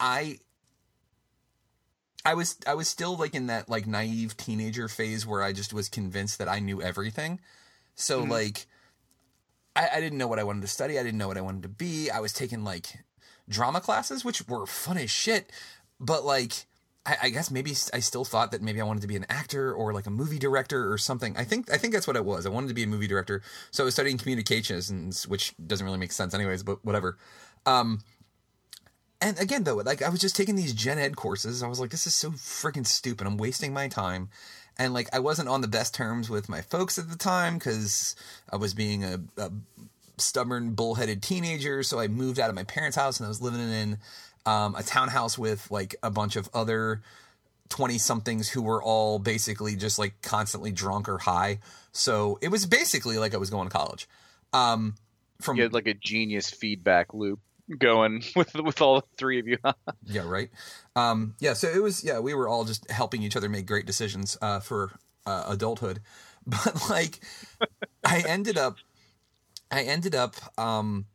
I 0.00 0.38
I 2.24 2.32
was 2.32 2.56
I 2.66 2.74
was 2.74 2.88
still 2.88 3.16
like 3.16 3.34
in 3.34 3.48
that 3.48 3.68
like 3.68 3.86
naive 3.86 4.36
teenager 4.38 4.88
phase 4.88 5.26
where 5.26 5.42
I 5.42 5.52
just 5.52 5.74
was 5.74 5.90
convinced 5.90 6.38
that 6.38 6.48
I 6.48 6.58
knew 6.60 6.80
everything. 6.80 7.40
So 7.94 8.24
Mhm. 8.24 8.30
like 8.30 8.66
I, 9.76 9.88
I 9.94 10.00
didn't 10.00 10.18
know 10.18 10.28
what 10.28 10.38
I 10.38 10.44
wanted 10.44 10.62
to 10.62 10.68
study. 10.68 10.98
I 10.98 11.02
didn't 11.02 11.18
know 11.18 11.28
what 11.28 11.38
I 11.38 11.42
wanted 11.42 11.62
to 11.62 11.68
be. 11.68 12.10
I 12.10 12.20
was 12.20 12.32
taking 12.32 12.64
like 12.64 12.86
drama 13.48 13.80
classes, 13.80 14.24
which 14.24 14.46
were 14.48 14.66
fun 14.66 14.98
as 14.98 15.10
shit, 15.10 15.50
but 16.00 16.24
like 16.24 16.66
I, 17.06 17.28
guess 17.28 17.50
maybe 17.50 17.72
I 17.92 18.00
still 18.00 18.24
thought 18.24 18.50
that 18.52 18.62
maybe 18.62 18.80
I 18.80 18.84
wanted 18.84 19.02
to 19.02 19.06
be 19.06 19.16
an 19.16 19.26
actor 19.28 19.74
or 19.74 19.92
like 19.92 20.06
a 20.06 20.10
movie 20.10 20.38
director 20.38 20.90
or 20.90 20.96
something. 20.96 21.36
I 21.36 21.44
think 21.44 21.70
I 21.70 21.76
think 21.76 21.92
that's 21.92 22.06
what 22.06 22.16
it 22.16 22.24
was. 22.24 22.46
I 22.46 22.48
wanted 22.48 22.68
to 22.68 22.74
be 22.74 22.84
a 22.84 22.86
movie 22.86 23.06
director, 23.06 23.42
so 23.70 23.84
I 23.84 23.86
was 23.86 23.92
studying 23.92 24.16
communications, 24.16 25.28
which 25.28 25.54
doesn't 25.66 25.84
really 25.84 25.98
make 25.98 26.12
sense 26.12 26.32
anyways. 26.32 26.62
But 26.62 26.82
whatever. 26.82 27.18
Um, 27.66 28.00
and 29.20 29.38
again, 29.38 29.64
though, 29.64 29.76
like 29.76 30.02
I 30.02 30.08
was 30.08 30.20
just 30.20 30.34
taking 30.34 30.56
these 30.56 30.72
gen 30.72 30.98
ed 30.98 31.14
courses. 31.14 31.62
I 31.62 31.66
was 31.68 31.78
like, 31.78 31.90
this 31.90 32.06
is 32.06 32.14
so 32.14 32.30
freaking 32.30 32.86
stupid. 32.86 33.26
I'm 33.26 33.36
wasting 33.36 33.74
my 33.74 33.88
time. 33.88 34.30
And 34.78 34.92
like, 34.92 35.08
I 35.14 35.20
wasn't 35.20 35.48
on 35.48 35.60
the 35.60 35.68
best 35.68 35.94
terms 35.94 36.28
with 36.28 36.48
my 36.48 36.60
folks 36.60 36.98
at 36.98 37.08
the 37.08 37.16
time 37.16 37.54
because 37.54 38.16
I 38.50 38.56
was 38.56 38.74
being 38.74 39.04
a, 39.04 39.20
a 39.36 39.50
stubborn, 40.18 40.72
bullheaded 40.72 41.22
teenager. 41.22 41.82
So 41.82 42.00
I 42.00 42.08
moved 42.08 42.40
out 42.40 42.50
of 42.50 42.56
my 42.56 42.64
parents' 42.64 42.96
house 42.96 43.20
and 43.20 43.26
I 43.26 43.28
was 43.28 43.40
living 43.40 43.60
in 43.60 43.98
um, 44.46 44.74
a 44.74 44.82
townhouse 44.82 45.38
with 45.38 45.70
like 45.70 45.94
a 46.02 46.10
bunch 46.10 46.36
of 46.36 46.48
other 46.52 47.02
20 47.70 47.98
somethings 47.98 48.48
who 48.48 48.62
were 48.62 48.82
all 48.82 49.18
basically 49.18 49.76
just 49.76 49.98
like 49.98 50.20
constantly 50.22 50.72
drunk 50.72 51.08
or 51.08 51.18
high. 51.18 51.60
So 51.92 52.38
it 52.42 52.48
was 52.48 52.66
basically 52.66 53.18
like 53.18 53.34
I 53.34 53.38
was 53.38 53.50
going 53.50 53.68
to 53.68 53.72
college. 53.72 54.08
Um, 54.52 54.94
from 55.40 55.56
you 55.56 55.64
had 55.64 55.72
like 55.72 55.86
a 55.86 55.94
genius 55.94 56.50
feedback 56.50 57.14
loop. 57.14 57.40
Going 57.78 58.22
with 58.36 58.54
with 58.54 58.80
all 58.80 59.06
three 59.16 59.38
of 59.38 59.46
you. 59.46 59.58
yeah, 60.04 60.22
right. 60.26 60.50
Um, 60.96 61.34
yeah, 61.40 61.54
so 61.54 61.68
it 61.68 61.82
was. 61.82 62.04
Yeah, 62.04 62.20
we 62.20 62.34
were 62.34 62.48
all 62.48 62.64
just 62.64 62.90
helping 62.90 63.22
each 63.22 63.36
other 63.36 63.48
make 63.48 63.66
great 63.66 63.86
decisions 63.86 64.36
uh, 64.40 64.60
for 64.60 64.92
uh, 65.26 65.44
adulthood, 65.48 66.00
but 66.46 66.88
like, 66.90 67.20
I 68.04 68.20
ended 68.26 68.58
up, 68.58 68.78
I 69.70 69.82
ended 69.82 70.14
up 70.14 70.36
um, 70.58 71.06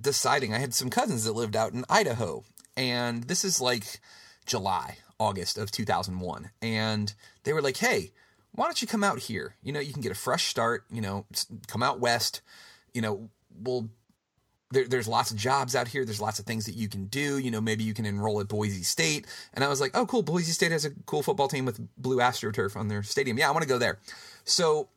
deciding. 0.00 0.54
I 0.54 0.58
had 0.58 0.74
some 0.74 0.90
cousins 0.90 1.24
that 1.24 1.32
lived 1.32 1.56
out 1.56 1.72
in 1.72 1.84
Idaho, 1.88 2.44
and 2.76 3.24
this 3.24 3.44
is 3.44 3.60
like 3.60 4.00
July, 4.46 4.98
August 5.18 5.58
of 5.58 5.70
2001, 5.70 6.50
and 6.60 7.14
they 7.44 7.52
were 7.52 7.62
like, 7.62 7.76
"Hey, 7.78 8.12
why 8.52 8.66
don't 8.66 8.82
you 8.82 8.88
come 8.88 9.04
out 9.04 9.18
here? 9.18 9.56
You 9.62 9.72
know, 9.72 9.80
you 9.80 9.92
can 9.92 10.02
get 10.02 10.12
a 10.12 10.16
fresh 10.16 10.46
start. 10.46 10.84
You 10.90 11.00
know, 11.00 11.26
come 11.66 11.82
out 11.82 12.00
west. 12.00 12.42
You 12.92 13.00
know, 13.02 13.30
we'll 13.58 13.88
there, 14.72 14.88
there's 14.88 15.06
lots 15.06 15.30
of 15.30 15.36
jobs 15.36 15.76
out 15.76 15.86
here. 15.86 16.04
There's 16.04 16.20
lots 16.20 16.38
of 16.38 16.46
things 16.46 16.66
that 16.66 16.74
you 16.74 16.88
can 16.88 17.06
do. 17.06 17.38
You 17.38 17.50
know, 17.50 17.60
maybe 17.60 17.84
you 17.84 17.94
can 17.94 18.06
enroll 18.06 18.40
at 18.40 18.48
Boise 18.48 18.82
State. 18.82 19.26
And 19.54 19.62
I 19.62 19.68
was 19.68 19.80
like, 19.80 19.92
oh, 19.94 20.06
cool. 20.06 20.22
Boise 20.22 20.52
State 20.52 20.72
has 20.72 20.84
a 20.84 20.90
cool 21.06 21.22
football 21.22 21.48
team 21.48 21.64
with 21.64 21.80
blue 21.96 22.18
AstroTurf 22.18 22.76
on 22.76 22.88
their 22.88 23.02
stadium. 23.02 23.38
Yeah, 23.38 23.48
I 23.48 23.52
want 23.52 23.62
to 23.62 23.68
go 23.68 23.78
there. 23.78 23.98
So 24.44 24.88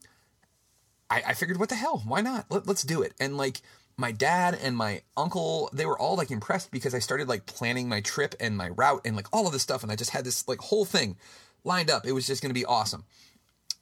I, 1.10 1.24
I 1.28 1.34
figured, 1.34 1.60
what 1.60 1.70
the 1.70 1.76
hell? 1.76 2.02
Why 2.06 2.22
not? 2.22 2.46
Let, 2.50 2.68
let's 2.68 2.84
do 2.84 3.02
it. 3.02 3.14
And 3.20 3.38
like 3.38 3.62
my 3.98 4.12
dad 4.12 4.58
and 4.62 4.76
my 4.76 5.02
uncle, 5.18 5.70
they 5.74 5.86
were 5.86 6.00
all 6.00 6.16
like 6.16 6.32
impressed 6.32 6.72
because 6.72 6.96
I 6.96 7.00
started 7.00 7.28
like 7.28 7.46
planning 7.46 7.90
my 7.90 8.02
trip 8.02 8.34
and 8.40 8.58
my 8.58 8.70
route 8.70 9.02
and 9.06 9.16
like 9.16 9.28
all 9.34 9.46
of 9.46 9.54
this 9.54 9.62
stuff. 9.62 9.84
And 9.84 9.92
I 9.92 9.96
just 9.96 10.12
had 10.12 10.26
this 10.26 10.48
like 10.48 10.60
whole 10.60 10.86
thing 10.86 11.18
lined 11.64 11.92
up. 11.92 12.06
It 12.06 12.14
was 12.14 12.26
just 12.26 12.42
going 12.42 12.50
to 12.50 12.60
be 12.60 12.66
awesome. 12.66 13.04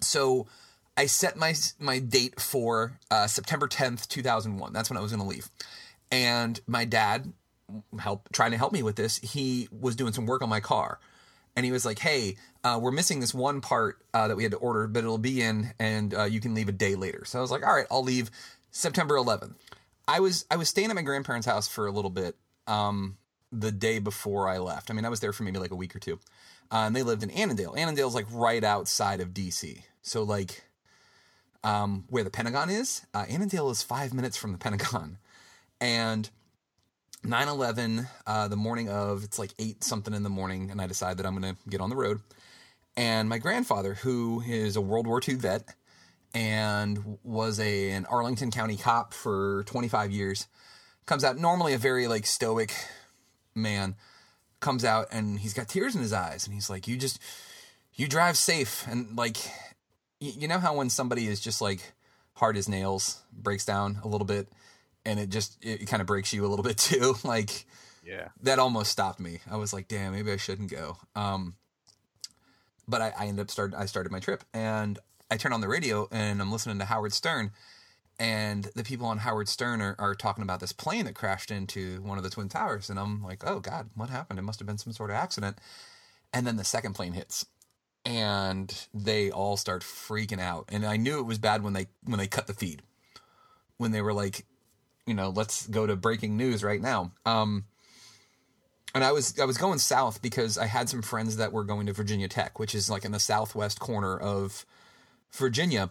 So 0.02 0.48
I 0.98 1.06
set 1.06 1.38
my 1.38 1.54
my 1.80 2.00
date 2.00 2.40
for 2.40 3.00
uh, 3.10 3.28
September 3.28 3.68
10th, 3.68 4.08
2001. 4.08 4.74
That's 4.74 4.90
when 4.90 4.98
I 4.98 5.02
was 5.02 5.12
going 5.12 5.24
to 5.24 5.28
leave 5.28 5.50
and 6.14 6.62
my 6.68 6.86
dad 6.86 7.34
help 7.98 8.30
trying 8.32 8.52
to 8.52 8.58
help 8.58 8.72
me 8.72 8.84
with 8.84 8.96
this 8.96 9.18
he 9.18 9.68
was 9.72 9.96
doing 9.96 10.14
some 10.14 10.28
work 10.28 10.44
on 10.44 10.50
my 10.50 10.60
car. 10.60 11.00
And 11.56 11.66
he 11.66 11.72
was 11.72 11.86
like 11.86 12.00
hey 12.00 12.38
uh, 12.64 12.80
we're 12.82 12.92
missing 12.92 13.20
this 13.20 13.34
one 13.34 13.62
part 13.62 13.98
uh, 14.14 14.28
that 14.28 14.38
we 14.38 14.44
had 14.44 14.52
to 14.52 14.60
order 14.60 14.88
but 14.88 15.00
it'll 15.00 15.18
be 15.18 15.42
in 15.42 15.74
and 15.80 16.14
uh, 16.14 16.24
you 16.26 16.40
can 16.40 16.54
leave 16.54 16.70
a 16.70 16.74
day 16.74 16.96
later. 16.96 17.26
So 17.26 17.40
i 17.40 17.42
was 17.42 17.52
like 17.52 17.66
all 17.66 17.76
right 17.76 17.88
i'll 17.92 18.04
leave 18.04 18.30
september 18.70 19.16
11th 19.16 19.56
i 20.08 20.20
was 20.20 20.46
i 20.52 20.56
was 20.56 20.70
staying 20.70 20.90
at 20.90 20.96
my 20.96 21.02
grandparents 21.02 21.48
house 21.48 21.68
for 21.68 21.88
a 21.88 21.92
little 21.92 22.12
bit 22.12 22.36
um, 22.68 23.18
the 23.52 23.72
day 23.72 23.98
before 24.00 24.48
i 24.48 24.60
left. 24.60 24.92
I 24.92 24.94
mean 24.94 25.06
i 25.06 25.10
was 25.10 25.20
there 25.20 25.34
for 25.34 25.44
maybe 25.44 25.60
like 25.60 25.72
a 25.72 25.76
week 25.76 25.96
or 25.96 26.00
two. 26.00 26.20
Uh, 26.72 26.86
and 26.88 26.96
they 26.96 27.04
lived 27.04 27.22
in 27.22 27.30
annandale. 27.32 27.76
Annandale's 27.76 28.16
like 28.16 28.28
right 28.32 28.64
outside 28.64 29.20
of 29.20 29.30
dc 29.30 29.82
so 30.04 30.22
like 30.22 30.64
um, 31.64 32.04
where 32.10 32.24
the 32.24 32.30
pentagon 32.30 32.70
is 32.70 33.02
uh, 33.16 33.26
annandale 33.30 33.72
is 33.72 33.82
five 33.82 34.14
minutes 34.14 34.38
from 34.38 34.52
the 34.52 34.58
pentagon 34.60 35.18
and 35.84 36.30
9 37.26 37.48
11, 37.50 38.08
uh, 38.26 38.48
the 38.48 38.56
morning 38.56 38.90
of, 38.90 39.26
it's 39.26 39.38
like 39.38 39.54
8 39.60 39.84
something 39.84 40.14
in 40.14 40.24
the 40.24 40.30
morning, 40.30 40.72
and 40.72 40.82
I 40.82 40.88
decide 40.88 41.18
that 41.18 41.26
I'm 41.26 41.38
going 41.38 41.56
to 41.56 41.70
get 41.70 41.82
on 41.82 41.90
the 41.90 41.96
road. 41.98 42.22
And 42.96 43.28
my 43.28 43.38
grandfather, 43.38 43.96
who 43.96 44.42
is 44.48 44.78
a 44.78 44.82
World 44.82 45.08
War 45.08 45.22
II 45.28 45.36
vet 45.36 45.76
and 46.34 47.18
was 47.22 47.60
a, 47.60 47.92
an 47.92 48.06
Arlington 48.06 48.50
County 48.50 48.78
cop 48.78 49.14
for 49.14 49.64
25 49.66 50.12
years, 50.12 50.48
comes 51.06 51.26
out, 51.26 51.38
normally 51.38 51.74
a 51.74 51.78
very 51.78 52.08
like 52.08 52.26
stoic 52.26 52.74
man, 53.54 53.96
comes 54.62 54.86
out 54.86 55.08
and 55.12 55.40
he's 55.40 55.54
got 55.54 55.68
tears 55.68 55.96
in 55.96 56.02
his 56.02 56.14
eyes. 56.14 56.46
And 56.46 56.54
he's 56.54 56.70
like, 56.70 56.88
You 56.88 56.96
just, 56.96 57.20
you 57.96 58.08
drive 58.08 58.38
safe. 58.38 58.86
And 58.88 59.18
like, 59.18 59.38
you 60.22 60.48
know 60.48 60.60
how 60.60 60.76
when 60.76 60.90
somebody 60.90 61.28
is 61.28 61.42
just 61.42 61.62
like 61.62 61.92
hard 62.36 62.56
as 62.56 62.70
nails, 62.70 63.22
breaks 63.34 63.66
down 63.66 64.00
a 64.04 64.08
little 64.08 64.26
bit 64.26 64.48
and 65.06 65.20
it 65.20 65.30
just 65.30 65.58
it 65.64 65.88
kind 65.88 66.02
of 66.02 66.08
breaks 66.08 66.34
you 66.34 66.46
a 66.46 66.50
little 66.50 66.64
bit 66.64 66.78
too. 66.90 67.16
like 67.24 67.66
yeah, 68.06 68.30
that 68.42 68.60
almost 68.60 68.92
stopped 68.92 69.20
me. 69.20 69.40
I 69.50 69.58
was 69.58 69.74
like, 69.74 69.88
damn, 69.88 70.14
maybe 70.14 70.32
I 70.32 70.38
shouldn't 70.38 70.70
go. 70.70 70.98
Um, 71.16 71.56
but 72.88 73.02
I, 73.02 73.14
I 73.18 73.26
ended 73.28 73.44
up 73.44 73.52
start 73.52 73.74
I 73.76 73.86
started 73.86 74.12
my 74.12 74.20
trip 74.20 74.44
and 74.54 75.00
I 75.32 75.38
turn 75.38 75.54
on 75.54 75.62
the 75.62 75.68
radio 75.68 76.08
and 76.12 76.42
I'm 76.42 76.52
listening 76.52 76.80
to 76.80 76.86
Howard 76.86 77.14
Stern. 77.14 77.52
And 78.20 78.66
the 78.76 78.84
people 78.84 79.08
on 79.08 79.18
Howard 79.20 79.50
Stern 79.50 79.82
are, 79.82 79.96
are 79.98 80.14
talking 80.14 80.44
about 80.44 80.60
this 80.60 80.72
plane 80.72 81.06
that 81.06 81.16
crashed 81.16 81.50
into 81.50 82.00
one 82.04 82.20
of 82.20 82.24
the 82.24 82.30
Twin 82.30 82.48
Towers. 82.48 82.90
And 82.90 83.00
I'm 83.00 83.24
like, 83.24 83.44
oh 83.46 83.60
God, 83.60 83.90
what 83.96 84.10
happened? 84.10 84.38
It 84.38 84.44
must 84.44 84.60
have 84.60 84.68
been 84.68 84.78
some 84.78 84.94
sort 84.94 85.10
of 85.10 85.16
accident. 85.16 85.58
And 86.32 86.46
then 86.46 86.58
the 86.58 86.64
second 86.64 86.94
plane 86.94 87.14
hits 87.14 87.48
and 88.06 88.88
they 88.94 89.32
all 89.32 89.58
start 89.58 89.82
freaking 89.82 90.40
out. 90.40 90.66
And 90.70 90.86
I 90.86 90.98
knew 90.98 91.20
it 91.20 91.26
was 91.26 91.40
bad 91.40 91.64
when 91.64 91.74
they 91.74 91.88
when 92.04 92.20
they 92.20 92.28
cut 92.28 92.48
the 92.48 92.54
feed. 92.54 92.82
When 93.78 93.92
they 93.92 94.02
were 94.02 94.14
like, 94.14 94.46
you 95.06 95.14
know, 95.14 95.30
let's 95.30 95.68
go 95.68 95.86
to 95.86 95.96
breaking 95.96 96.38
news 96.38 96.64
right 96.64 96.82
now. 96.82 97.12
Um, 97.26 97.66
and 98.96 99.04
I 99.04 99.12
was 99.12 99.40
I 99.40 99.46
was 99.46 99.58
going 99.58 99.80
south 99.80 100.22
because 100.22 100.58
I 100.58 100.66
had 100.66 100.88
some 100.88 101.02
friends 101.02 101.38
that 101.38 101.52
were 101.52 101.64
going 101.64 101.88
to 101.88 101.94
Virginia 101.94 102.28
Tech, 102.28 102.60
which 102.60 102.76
is 102.76 102.90
like 102.90 103.06
in 103.06 103.12
the 103.12 103.20
southwest 103.20 103.80
corner 103.80 104.18
of 104.18 104.66
Virginia. 105.34 105.90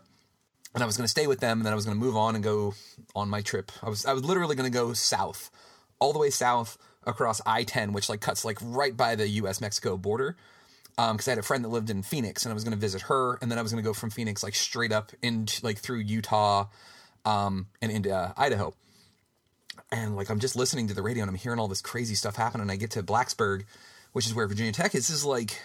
And 0.75 0.83
I 0.83 0.87
was 0.87 0.96
going 0.96 1.05
to 1.05 1.11
stay 1.11 1.27
with 1.27 1.40
them, 1.40 1.59
and 1.59 1.66
then 1.66 1.72
I 1.72 1.77
was 1.77 1.85
going 1.85 1.98
to 1.98 2.03
move 2.03 2.16
on 2.16 2.35
and 2.35 2.42
go 2.42 2.72
on 3.14 3.29
my 3.29 3.42
trip. 3.42 3.70
I 3.83 3.90
was 3.90 4.07
I 4.07 4.12
was 4.12 4.25
literally 4.25 4.57
going 4.57 4.70
to 4.70 4.79
go 4.79 4.92
south, 4.94 5.51
all 5.98 6.12
the 6.12 6.18
way 6.18 6.31
south 6.31 6.79
across 7.05 7.42
I-10, 7.44 7.92
which 7.92 8.09
like 8.09 8.20
cuts 8.20 8.44
like 8.44 8.59
right 8.62 8.96
by 8.96 9.16
the 9.16 9.29
U.S. 9.29 9.61
Mexico 9.61 9.96
border. 9.96 10.37
Because 10.96 11.27
um, 11.27 11.31
I 11.31 11.31
had 11.31 11.38
a 11.38 11.42
friend 11.42 11.64
that 11.64 11.68
lived 11.68 11.90
in 11.90 12.03
Phoenix, 12.03 12.44
and 12.44 12.53
I 12.53 12.55
was 12.55 12.64
going 12.64 12.75
to 12.75 12.79
visit 12.79 13.03
her, 13.03 13.38
and 13.42 13.51
then 13.51 13.59
I 13.59 13.62
was 13.62 13.72
going 13.72 13.83
to 13.83 13.88
go 13.88 13.94
from 13.94 14.11
Phoenix 14.11 14.42
like 14.42 14.55
straight 14.55 14.92
up 14.92 15.11
into 15.22 15.64
like 15.64 15.79
through 15.79 16.01
Utah, 16.01 16.66
um, 17.25 17.66
and 17.83 17.90
into 17.90 18.14
uh, 18.14 18.33
Idaho 18.37 18.75
and 19.92 20.16
like 20.16 20.31
I'm 20.31 20.40
just 20.40 20.57
listening 20.57 20.88
to 20.88 20.94
the 20.94 21.02
radio 21.02 21.22
and 21.22 21.31
I'm 21.31 21.37
hearing 21.37 21.59
all 21.59 21.68
this 21.68 21.83
crazy 21.83 22.14
stuff 22.14 22.37
happen. 22.37 22.61
And 22.61 22.72
I 22.72 22.76
get 22.76 22.90
to 22.92 23.02
Blacksburg, 23.02 23.64
which 24.12 24.26
is 24.26 24.35
where 24.35 24.48
Virginia 24.48 24.72
Tech 24.72 24.94
is. 24.94 25.09
This 25.09 25.18
is 25.18 25.24
like 25.24 25.61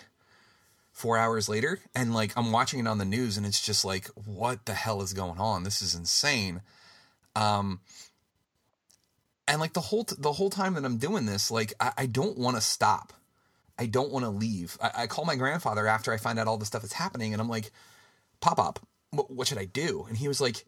four 0.92 1.18
hours 1.18 1.48
later, 1.48 1.80
and 1.96 2.14
like 2.14 2.34
I'm 2.36 2.52
watching 2.52 2.80
it 2.80 2.88
on 2.88 2.98
the 2.98 3.06
news, 3.06 3.38
and 3.38 3.46
it's 3.46 3.66
just 3.66 3.86
like, 3.86 4.08
what 4.26 4.66
the 4.66 4.74
hell 4.74 5.02
is 5.02 5.14
going 5.14 5.40
on? 5.40 5.64
This 5.64 5.82
is 5.82 5.96
insane. 5.96 6.62
Um, 7.36 7.80
and 9.48 9.62
like 9.62 9.74
the 9.74 9.82
whole 9.82 10.04
t- 10.04 10.16
the 10.20 10.34
whole 10.34 10.50
time 10.50 10.74
that 10.74 10.84
I'm 10.84 10.98
doing 10.98 11.26
this, 11.26 11.50
like 11.50 11.74
I, 11.80 11.94
I 11.98 12.06
don't 12.08 12.38
want 12.38 12.58
to 12.58 12.62
stop. 12.62 13.14
I 13.80 13.86
don't 13.86 14.12
want 14.12 14.26
to 14.26 14.32
leave. 14.32 14.78
I, 14.82 15.04
I, 15.04 15.08
call 15.08 15.24
my 15.24 15.36
grandfather 15.36 15.86
after 15.86 16.12
I 16.12 16.18
find 16.18 16.40
out 16.40 16.48
all 16.48 16.58
the 16.58 16.66
stuff 16.66 16.82
that's 16.82 16.94
happening, 16.94 17.32
and 17.32 17.42
I'm 17.42 17.48
like, 17.48 17.72
"Pop 18.42 18.60
up, 18.60 18.80
what, 19.12 19.30
what 19.30 19.48
should 19.48 19.60
I 19.60 19.66
do?" 19.66 20.06
And 20.10 20.18
he 20.18 20.28
was 20.28 20.42
like, 20.42 20.66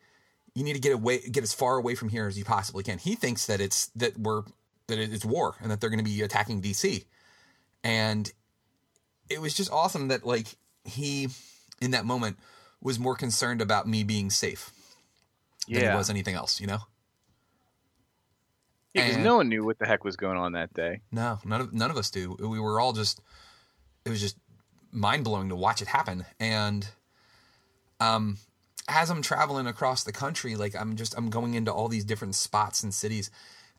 you 0.60 0.66
need 0.66 0.74
to 0.74 0.80
get 0.80 0.92
away, 0.92 1.20
get 1.20 1.42
as 1.42 1.54
far 1.54 1.78
away 1.78 1.96
from 1.96 2.10
here 2.10 2.28
as 2.28 2.38
you 2.38 2.44
possibly 2.44 2.84
can. 2.84 2.98
He 2.98 3.16
thinks 3.16 3.46
that 3.46 3.62
it's 3.62 3.88
that 3.96 4.18
we're 4.18 4.44
that 4.88 5.00
it's 5.00 5.24
war 5.24 5.56
and 5.62 5.72
that 5.72 5.80
they're 5.80 5.90
going 5.90 6.04
to 6.04 6.04
be 6.04 6.22
attacking 6.22 6.62
DC, 6.62 7.06
and 7.82 8.30
it 9.30 9.40
was 9.40 9.54
just 9.54 9.72
awesome 9.72 10.10
that 10.10 10.26
like 10.26 10.48
he 10.84 11.30
in 11.82 11.92
that 11.92 12.04
moment 12.04 12.38
was 12.82 13.00
more 13.00 13.16
concerned 13.16 13.62
about 13.62 13.88
me 13.88 14.04
being 14.04 14.30
safe 14.30 14.72
than 15.70 15.82
he 15.92 15.96
was 15.96 16.10
anything 16.10 16.36
else. 16.36 16.60
You 16.60 16.68
know? 16.68 16.80
Yeah, 18.94 19.08
because 19.08 19.24
no 19.24 19.38
one 19.38 19.48
knew 19.48 19.64
what 19.64 19.80
the 19.80 19.86
heck 19.86 20.04
was 20.04 20.18
going 20.18 20.38
on 20.38 20.52
that 20.54 20.74
day. 20.74 21.00
No, 21.10 21.40
none 21.46 21.62
of 21.62 21.74
none 21.74 21.90
of 21.90 21.96
us 21.96 22.10
do. 22.10 22.36
We 22.38 22.60
were 22.60 22.82
all 22.82 22.92
just 22.92 23.22
it 24.04 24.10
was 24.10 24.20
just 24.20 24.36
mind 24.92 25.24
blowing 25.24 25.48
to 25.48 25.56
watch 25.56 25.82
it 25.82 25.88
happen. 25.88 26.26
And 26.38 26.86
um 28.02 28.38
as 28.90 29.10
I'm 29.10 29.22
traveling 29.22 29.68
across 29.68 30.04
the 30.04 30.12
country, 30.12 30.56
like 30.56 30.76
I'm 30.76 30.96
just 30.96 31.16
I'm 31.18 31.30
going 31.30 31.54
into 31.54 31.72
all 31.72 31.88
these 31.88 32.04
different 32.04 32.36
spots 32.36 32.84
and 32.84 32.94
cities 32.94 33.30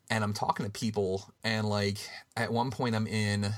and 0.09 0.23
I'm 0.23 0.33
talking 0.33 0.65
to 0.65 0.71
people 0.71 1.31
and 1.43 1.67
like 1.67 1.97
at 2.35 2.51
one 2.51 2.71
point 2.71 2.95
I'm 2.95 3.07
in 3.07 3.51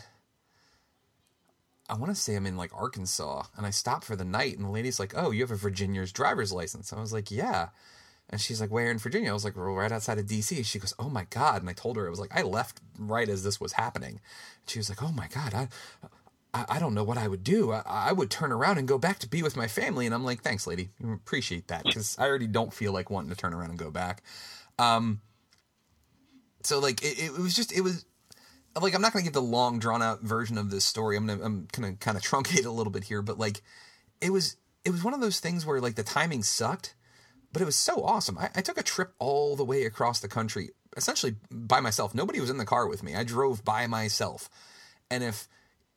I 1.90 1.96
want 1.96 2.10
to 2.14 2.20
say 2.20 2.36
I'm 2.36 2.48
in 2.48 2.58
like 2.58 2.72
Arkansas 2.74 3.44
and 3.56 3.66
I 3.66 3.70
stop 3.70 4.04
for 4.04 4.16
the 4.16 4.26
night 4.26 4.58
and 4.58 4.66
the 4.66 4.72
lady's 4.72 5.00
like, 5.00 5.14
"Oh, 5.16 5.32
you 5.32 5.42
have 5.42 5.52
a 5.52 5.56
Virginia's 5.56 6.12
driver's 6.12 6.52
license." 6.52 6.92
I 6.92 7.00
was 7.00 7.14
like, 7.14 7.30
"Yeah." 7.30 7.70
And 8.30 8.40
she's 8.42 8.62
like, 8.62 8.72
"Where 8.72 8.90
in 8.90 8.98
Virginia?" 8.98 9.30
I 9.30 9.34
was 9.34 9.44
like, 9.44 9.56
well, 9.56 9.66
"Right 9.66 9.92
outside 9.92 10.18
of 10.18 10.26
DC." 10.26 10.66
She 10.66 10.80
goes, 10.80 10.94
"Oh 10.98 11.10
my 11.10 11.26
god!" 11.30 11.62
And 11.62 11.70
I 11.70 11.74
told 11.74 11.98
her 11.98 12.08
it 12.08 12.10
was 12.10 12.20
like 12.20 12.36
I 12.36 12.42
left 12.42 12.80
right 12.98 13.30
as 13.30 13.44
this 13.44 13.60
was 13.60 13.74
happening. 13.74 14.22
She 14.66 14.80
was 14.80 14.90
like, 14.90 15.04
"Oh 15.04 15.12
my 15.12 15.28
god, 15.28 15.54
I, 15.54 15.68
I, 16.54 16.66
I 16.70 16.80
don't 16.80 16.94
know 16.94 17.04
what 17.04 17.18
I 17.18 17.28
would 17.28 17.44
do. 17.44 17.72
I, 17.72 17.82
I 17.86 18.12
would 18.12 18.30
turn 18.30 18.52
around 18.52 18.78
and 18.78 18.88
go 18.88 18.98
back 18.98 19.20
to 19.20 19.30
be 19.30 19.44
with 19.44 19.58
my 19.58 19.68
family." 19.68 20.06
And 20.06 20.14
I'm 20.14 20.24
like, 20.24 20.42
"Thanks, 20.42 20.68
lady. 20.68 20.90
Appreciate 21.04 21.68
that 21.68 21.84
because 21.84 22.18
I 22.20 22.28
already 22.28 22.48
don't 22.48 22.74
feel 22.74 22.94
like 22.94 23.10
wanting 23.10 23.30
to 23.30 23.36
turn 23.36 23.54
around 23.54 23.70
and 23.72 23.80
go 23.80 23.92
back." 23.92 24.24
Um. 24.80 25.22
So 26.64 26.80
like 26.80 27.04
it, 27.04 27.20
it 27.20 27.38
was 27.38 27.56
just 27.56 27.72
it 27.72 27.82
was 27.82 28.06
like 28.82 28.96
I'm 28.96 29.02
not 29.02 29.14
gonna 29.14 29.24
give 29.24 29.34
the 29.34 29.42
long 29.42 29.80
drawn 29.80 30.02
out 30.02 30.22
version 30.22 30.58
of 30.58 30.70
this 30.70 30.86
story. 30.86 31.18
I'm 31.18 31.28
gonna 31.28 31.44
I'm 31.44 31.68
gonna 31.72 31.94
kind 31.94 32.18
of 32.18 32.24
truncate 32.24 32.60
it 32.60 32.66
a 32.66 32.72
little 32.72 32.92
bit 32.92 33.04
here, 33.04 33.22
but 33.22 33.38
like 33.38 33.62
it 34.22 34.32
was 34.32 34.58
it 34.86 34.92
was 34.92 35.04
one 35.04 35.14
of 35.14 35.22
those 35.22 35.40
things 35.40 35.66
where 35.66 35.80
like 35.80 35.96
the 35.96 36.04
timing 36.04 36.44
sucked, 36.44 36.96
but 37.52 37.62
it 37.62 37.66
was 37.66 37.76
so 37.76 38.04
awesome. 38.04 38.38
I, 38.38 38.50
I 38.56 38.62
took 38.62 38.78
a 38.78 38.84
trip 38.84 39.14
all 39.20 39.56
the 39.56 39.66
way 39.66 39.86
across 39.86 40.20
the 40.20 40.28
country, 40.28 40.72
essentially 40.98 41.36
by 41.52 41.80
myself. 41.80 42.16
Nobody 42.16 42.40
was 42.40 42.50
in 42.50 42.58
the 42.58 42.66
car 42.66 42.88
with 42.88 43.04
me. 43.04 43.16
I 43.16 43.24
drove 43.24 43.64
by 43.64 43.88
myself. 43.88 44.50
And 45.10 45.24
if 45.24 45.48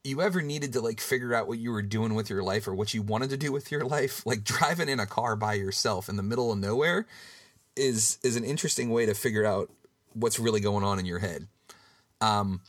you 0.07 0.23
ever 0.23 0.41
needed 0.41 0.73
to 0.75 0.81
like 0.81 1.01
figure 1.01 1.35
out 1.35 1.49
what 1.49 1.59
you 1.59 1.73
were 1.73 1.83
doing 1.83 2.15
with 2.15 2.31
your 2.31 2.43
life 2.43 2.67
or 2.69 2.75
what 2.75 2.95
you 2.95 3.03
wanted 3.03 3.31
to 3.31 3.37
do 3.37 3.53
with 3.53 3.71
your 3.71 3.85
life, 3.97 4.25
like 4.25 4.45
driving 4.45 4.89
in 4.89 5.01
a 5.01 5.07
car 5.07 5.37
by 5.37 5.55
yourself 5.55 6.09
in 6.09 6.17
the 6.17 6.23
middle 6.23 6.53
of 6.53 6.59
nowhere 6.59 7.07
is 7.77 8.19
is 8.23 8.37
an 8.37 8.45
interesting 8.45 8.91
way 8.91 9.05
to 9.05 9.15
figure 9.15 9.45
out 9.45 9.71
what's 10.15 10.39
really 10.39 10.61
going 10.61 10.85
on 10.85 10.99
in 10.99 11.05
your 11.05 11.19
head. 11.19 11.47
Um, 12.21 12.63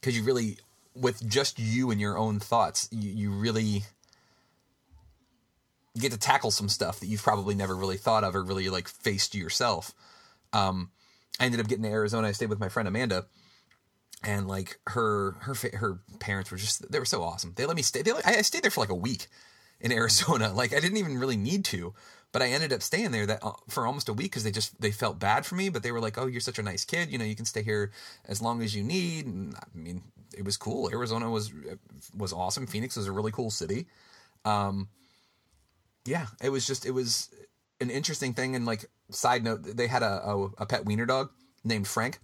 because 0.00 0.16
you 0.16 0.24
really, 0.24 0.56
with 0.94 1.28
just 1.28 1.58
you 1.58 1.90
and 1.90 2.00
your 2.00 2.16
own 2.16 2.40
thoughts, 2.40 2.88
you, 2.90 3.10
you 3.10 3.30
really 3.30 3.84
get 5.98 6.12
to 6.12 6.18
tackle 6.18 6.50
some 6.50 6.70
stuff 6.70 7.00
that 7.00 7.06
you've 7.06 7.22
probably 7.22 7.54
never 7.54 7.76
really 7.76 7.98
thought 7.98 8.24
of 8.24 8.34
or 8.34 8.42
really 8.42 8.70
like 8.70 8.88
faced 8.88 9.34
yourself. 9.34 9.92
Um, 10.54 10.90
I 11.38 11.44
ended 11.44 11.60
up 11.60 11.68
getting 11.68 11.84
to 11.84 11.90
Arizona. 11.90 12.28
I 12.28 12.32
stayed 12.32 12.48
with 12.48 12.60
my 12.60 12.70
friend 12.70 12.88
Amanda, 12.88 13.26
and 14.22 14.48
like 14.48 14.78
her 14.88 15.32
her 15.40 15.54
her 15.74 16.00
parents 16.18 16.50
were 16.50 16.58
just 16.58 16.90
they 16.90 16.98
were 16.98 17.04
so 17.04 17.22
awesome. 17.22 17.52
They 17.56 17.66
let 17.66 17.76
me 17.76 17.82
stay. 17.82 18.02
They 18.02 18.12
I 18.24 18.42
stayed 18.42 18.62
there 18.62 18.70
for 18.70 18.80
like 18.80 18.90
a 18.90 18.94
week 18.94 19.28
in 19.80 19.92
Arizona. 20.00 20.52
Like 20.52 20.74
I 20.74 20.80
didn't 20.80 20.98
even 20.98 21.18
really 21.18 21.36
need 21.36 21.64
to, 21.66 21.94
but 22.32 22.42
I 22.42 22.48
ended 22.48 22.72
up 22.72 22.82
staying 22.82 23.10
there 23.12 23.26
that 23.26 23.42
uh, 23.42 23.52
for 23.68 23.86
almost 23.86 24.08
a 24.08 24.12
week 24.12 24.30
because 24.30 24.44
they 24.44 24.50
just 24.50 24.80
they 24.80 24.90
felt 24.90 25.18
bad 25.18 25.46
for 25.46 25.54
me. 25.54 25.68
But 25.68 25.82
they 25.82 25.92
were 25.92 26.00
like, 26.00 26.18
"Oh, 26.18 26.26
you're 26.26 26.40
such 26.40 26.58
a 26.58 26.62
nice 26.62 26.84
kid. 26.84 27.10
You 27.10 27.18
know, 27.18 27.24
you 27.24 27.36
can 27.36 27.46
stay 27.46 27.62
here 27.62 27.92
as 28.26 28.42
long 28.42 28.62
as 28.62 28.74
you 28.74 28.82
need." 28.82 29.26
And 29.26 29.54
I 29.54 29.66
mean, 29.74 30.02
it 30.36 30.44
was 30.44 30.56
cool. 30.56 30.90
Arizona 30.90 31.30
was 31.30 31.52
was 32.14 32.32
awesome. 32.32 32.66
Phoenix 32.66 32.96
was 32.96 33.06
a 33.06 33.12
really 33.12 33.32
cool 33.32 33.50
city. 33.50 33.86
Um, 34.44 34.88
yeah, 36.04 36.26
it 36.42 36.50
was 36.50 36.66
just 36.66 36.86
it 36.86 36.92
was 36.92 37.30
an 37.80 37.90
interesting 37.90 38.34
thing. 38.34 38.54
And 38.54 38.66
like 38.66 38.84
side 39.10 39.44
note, 39.44 39.62
they 39.64 39.86
had 39.86 40.02
a 40.02 40.28
a, 40.28 40.44
a 40.58 40.66
pet 40.66 40.84
wiener 40.84 41.06
dog 41.06 41.30
named 41.64 41.88
Frank, 41.88 42.20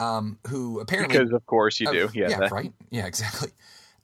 um, 0.00 0.38
who 0.48 0.80
apparently 0.80 1.18
Because 1.18 1.32
of 1.32 1.44
course 1.46 1.80
you 1.80 1.90
do. 1.90 2.06
uh, 2.06 2.10
Yeah. 2.14 2.28
yeah, 2.28 2.48
right. 2.50 2.72
Yeah, 2.90 3.06
exactly. 3.06 3.50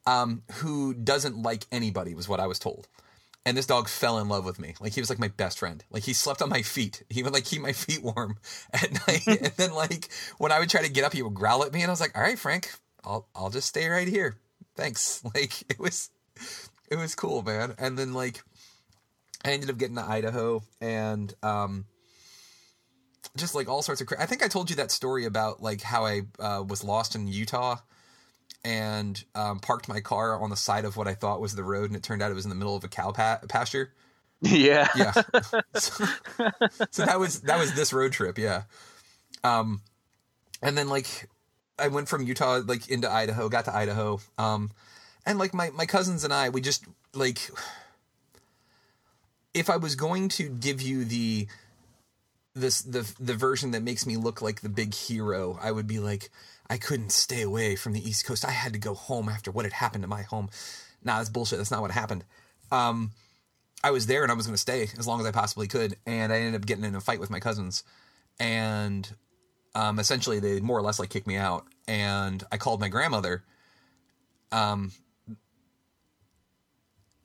Um, 0.05 0.43
who 0.53 0.93
doesn't 0.93 1.41
like 1.41 1.65
anybody 1.71 2.13
was 2.13 2.27
what 2.27 2.39
I 2.39 2.47
was 2.47 2.59
told. 2.59 2.87
And 3.45 3.57
this 3.57 3.65
dog 3.65 3.89
fell 3.89 4.19
in 4.19 4.29
love 4.29 4.45
with 4.45 4.57
me. 4.57 4.73
Like 4.79 4.93
he 4.93 5.01
was 5.01 5.09
like 5.09 5.19
my 5.19 5.27
best 5.27 5.59
friend. 5.59 5.83
Like 5.91 6.03
he 6.03 6.13
slept 6.13 6.41
on 6.41 6.49
my 6.49 6.61
feet. 6.61 7.03
He 7.09 7.23
would 7.23 7.33
like 7.33 7.43
keep 7.45 7.61
my 7.61 7.73
feet 7.83 8.01
warm 8.03 8.37
at 8.71 8.91
night. 9.07 9.27
and 9.27 9.51
then 9.57 9.73
like 9.73 10.09
when 10.37 10.51
I 10.51 10.59
would 10.59 10.69
try 10.69 10.81
to 10.81 10.89
get 10.89 11.03
up, 11.03 11.13
he 11.13 11.21
would 11.21 11.33
growl 11.33 11.63
at 11.63 11.73
me, 11.73 11.81
and 11.81 11.89
I 11.89 11.93
was 11.93 11.99
like, 12.01 12.17
"All 12.17 12.23
right, 12.23 12.39
Frank, 12.39 12.71
I'll 13.03 13.27
I'll 13.35 13.49
just 13.49 13.67
stay 13.67 13.87
right 13.89 14.07
here. 14.07 14.37
Thanks." 14.75 15.21
Like 15.35 15.61
it 15.69 15.77
was 15.79 16.09
it 16.89 16.95
was 16.95 17.15
cool, 17.15 17.41
man. 17.43 17.75
And 17.77 17.97
then 17.97 18.13
like 18.13 18.41
I 19.43 19.51
ended 19.51 19.69
up 19.69 19.77
getting 19.77 19.95
to 19.97 20.03
Idaho 20.03 20.63
and 20.79 21.33
um 21.43 21.85
just 23.37 23.55
like 23.55 23.67
all 23.67 23.81
sorts 23.81 24.01
of 24.01 24.07
cra- 24.07 24.21
I 24.21 24.25
think 24.25 24.43
I 24.43 24.47
told 24.47 24.69
you 24.69 24.75
that 24.77 24.91
story 24.91 25.25
about 25.25 25.61
like 25.61 25.81
how 25.81 26.05
I 26.05 26.21
uh, 26.39 26.63
was 26.67 26.83
lost 26.83 27.15
in 27.15 27.27
Utah 27.27 27.77
and 28.63 29.23
um, 29.35 29.59
parked 29.59 29.87
my 29.87 29.99
car 29.99 30.39
on 30.41 30.49
the 30.49 30.55
side 30.55 30.85
of 30.85 30.95
what 30.95 31.07
I 31.07 31.13
thought 31.13 31.41
was 31.41 31.55
the 31.55 31.63
road 31.63 31.85
and 31.85 31.95
it 31.95 32.03
turned 32.03 32.21
out 32.21 32.31
it 32.31 32.35
was 32.35 32.45
in 32.45 32.49
the 32.49 32.55
middle 32.55 32.75
of 32.75 32.83
a 32.83 32.87
cow 32.87 33.11
pa- 33.11 33.39
pasture. 33.49 33.91
Yeah. 34.41 34.87
Yeah. 34.95 35.11
so, 35.75 36.05
so 36.91 37.05
that 37.05 37.19
was 37.19 37.41
that 37.41 37.59
was 37.59 37.73
this 37.73 37.91
road 37.91 38.11
trip, 38.11 38.37
yeah. 38.37 38.63
Um 39.43 39.81
and 40.61 40.77
then 40.77 40.89
like 40.89 41.29
I 41.79 41.87
went 41.87 42.07
from 42.07 42.23
Utah 42.23 42.61
like 42.65 42.89
into 42.89 43.09
Idaho, 43.09 43.49
got 43.49 43.65
to 43.65 43.75
Idaho. 43.75 44.19
Um 44.37 44.71
and 45.25 45.39
like 45.39 45.53
my 45.53 45.71
my 45.71 45.85
cousins 45.85 46.23
and 46.23 46.33
I 46.33 46.49
we 46.49 46.61
just 46.61 46.85
like 47.13 47.49
if 49.53 49.69
I 49.69 49.77
was 49.77 49.95
going 49.95 50.29
to 50.29 50.49
give 50.49 50.81
you 50.81 51.05
the 51.05 51.47
this 52.55 52.81
the 52.81 53.11
the 53.19 53.33
version 53.33 53.71
that 53.71 53.83
makes 53.83 54.05
me 54.05 54.17
look 54.17 54.41
like 54.41 54.61
the 54.61 54.69
big 54.69 54.93
hero, 54.93 55.59
I 55.61 55.71
would 55.71 55.87
be 55.87 55.99
like 55.99 56.29
I 56.69 56.77
couldn't 56.77 57.11
stay 57.11 57.41
away 57.41 57.75
from 57.75 57.93
the 57.93 58.07
East 58.07 58.25
Coast. 58.25 58.45
I 58.45 58.51
had 58.51 58.73
to 58.73 58.79
go 58.79 58.93
home 58.93 59.29
after 59.29 59.51
what 59.51 59.65
had 59.65 59.73
happened 59.73 60.03
to 60.03 60.07
my 60.07 60.21
home. 60.21 60.49
Nah, 61.03 61.17
that's 61.17 61.29
bullshit. 61.29 61.57
That's 61.57 61.71
not 61.71 61.81
what 61.81 61.91
happened. 61.91 62.23
Um 62.71 63.11
I 63.83 63.91
was 63.91 64.05
there 64.07 64.23
and 64.23 64.31
I 64.31 64.35
was 64.35 64.45
going 64.45 64.55
to 64.55 64.61
stay 64.61 64.83
as 64.97 65.05
long 65.05 65.19
as 65.19 65.25
I 65.25 65.31
possibly 65.31 65.67
could, 65.67 65.97
and 66.05 66.31
I 66.31 66.37
ended 66.37 66.55
up 66.55 66.65
getting 66.65 66.85
in 66.85 66.95
a 66.95 67.01
fight 67.01 67.19
with 67.19 67.29
my 67.29 67.41
cousins, 67.41 67.83
and 68.39 69.11
um, 69.75 69.99
essentially 69.99 70.39
they 70.39 70.61
more 70.61 70.77
or 70.77 70.81
less 70.81 70.99
like 70.99 71.09
kicked 71.09 71.27
me 71.27 71.35
out, 71.35 71.65
and 71.85 72.43
I 72.49 72.57
called 72.57 72.79
my 72.79 72.87
grandmother, 72.87 73.43
um, 74.53 74.93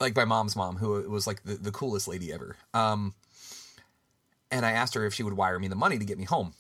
like 0.01 0.17
my 0.17 0.25
mom's 0.25 0.57
mom, 0.57 0.77
who 0.77 1.09
was 1.09 1.29
like 1.29 1.45
the, 1.45 1.55
the 1.55 1.71
coolest 1.71 2.09
lady 2.09 2.33
ever, 2.33 2.57
um, 2.75 3.15
and 4.51 4.65
I 4.65 4.73
asked 4.73 4.95
her 4.95 5.05
if 5.05 5.15
she 5.15 5.23
would 5.23 5.35
wire 5.35 5.59
me 5.59 5.69
the 5.69 5.77
money 5.77 5.99
to 5.99 6.05
get 6.05 6.19
me 6.19 6.25
home, 6.25 6.55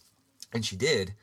and 0.52 0.64
she 0.64 0.76
did. 0.76 1.14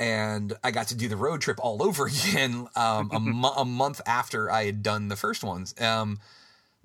And 0.00 0.52
I 0.62 0.70
got 0.70 0.88
to 0.88 0.94
do 0.94 1.08
the 1.08 1.16
road 1.16 1.40
trip 1.40 1.58
all 1.60 1.82
over 1.86 2.06
again 2.06 2.68
um, 2.76 3.10
a, 3.12 3.20
mo- 3.20 3.54
a 3.56 3.64
month 3.64 4.00
after 4.06 4.50
I 4.50 4.64
had 4.64 4.82
done 4.82 5.08
the 5.08 5.16
first 5.16 5.42
ones. 5.42 5.74
Um, 5.80 6.20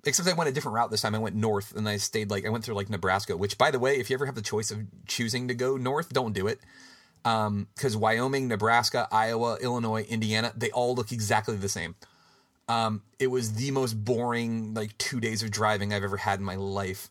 except 0.06 0.28
I 0.28 0.34
went 0.34 0.50
a 0.50 0.54
different 0.54 0.76
route 0.76 0.92
this 0.92 1.02
time. 1.02 1.16
I 1.16 1.20
went 1.20 1.36
north 1.36 1.76
and 1.76 1.88
I 1.88 1.98
stayed 1.98 2.30
like 2.30 2.46
I 2.46 2.50
went 2.50 2.64
through 2.64 2.76
like 2.76 2.90
Nebraska, 2.90 3.38
which 3.38 3.58
by 3.58 3.72
the 3.72 3.80
way, 3.80 4.00
if 4.00 4.10
you 4.10 4.16
ever 4.16 4.26
have 4.26 4.36
the 4.36 4.42
choice 4.42 4.72
of 4.72 4.80
choosing 5.08 5.48
to 5.48 5.54
go 5.54 5.78
north, 5.78 6.12
don't 6.12 6.34
do 6.34 6.48
it. 6.48 6.60
Um, 7.26 7.68
cuz 7.78 7.96
Wyoming, 7.96 8.48
Nebraska, 8.48 9.08
Iowa, 9.12 9.58
Illinois, 9.62 10.04
Indiana, 10.04 10.52
they 10.56 10.72
all 10.72 10.94
look 10.94 11.12
exactly 11.12 11.56
the 11.56 11.70
same. 11.70 11.96
Um, 12.68 13.04
it 13.20 13.28
was 13.28 13.54
the 13.54 13.72
most 13.72 13.94
boring 13.94 14.74
like 14.74 14.98
2 14.98 15.20
days 15.20 15.44
of 15.44 15.52
driving 15.52 15.94
I've 15.94 16.04
ever 16.04 16.18
had 16.18 16.40
in 16.40 16.46
my 16.46 16.56
life. 16.56 17.10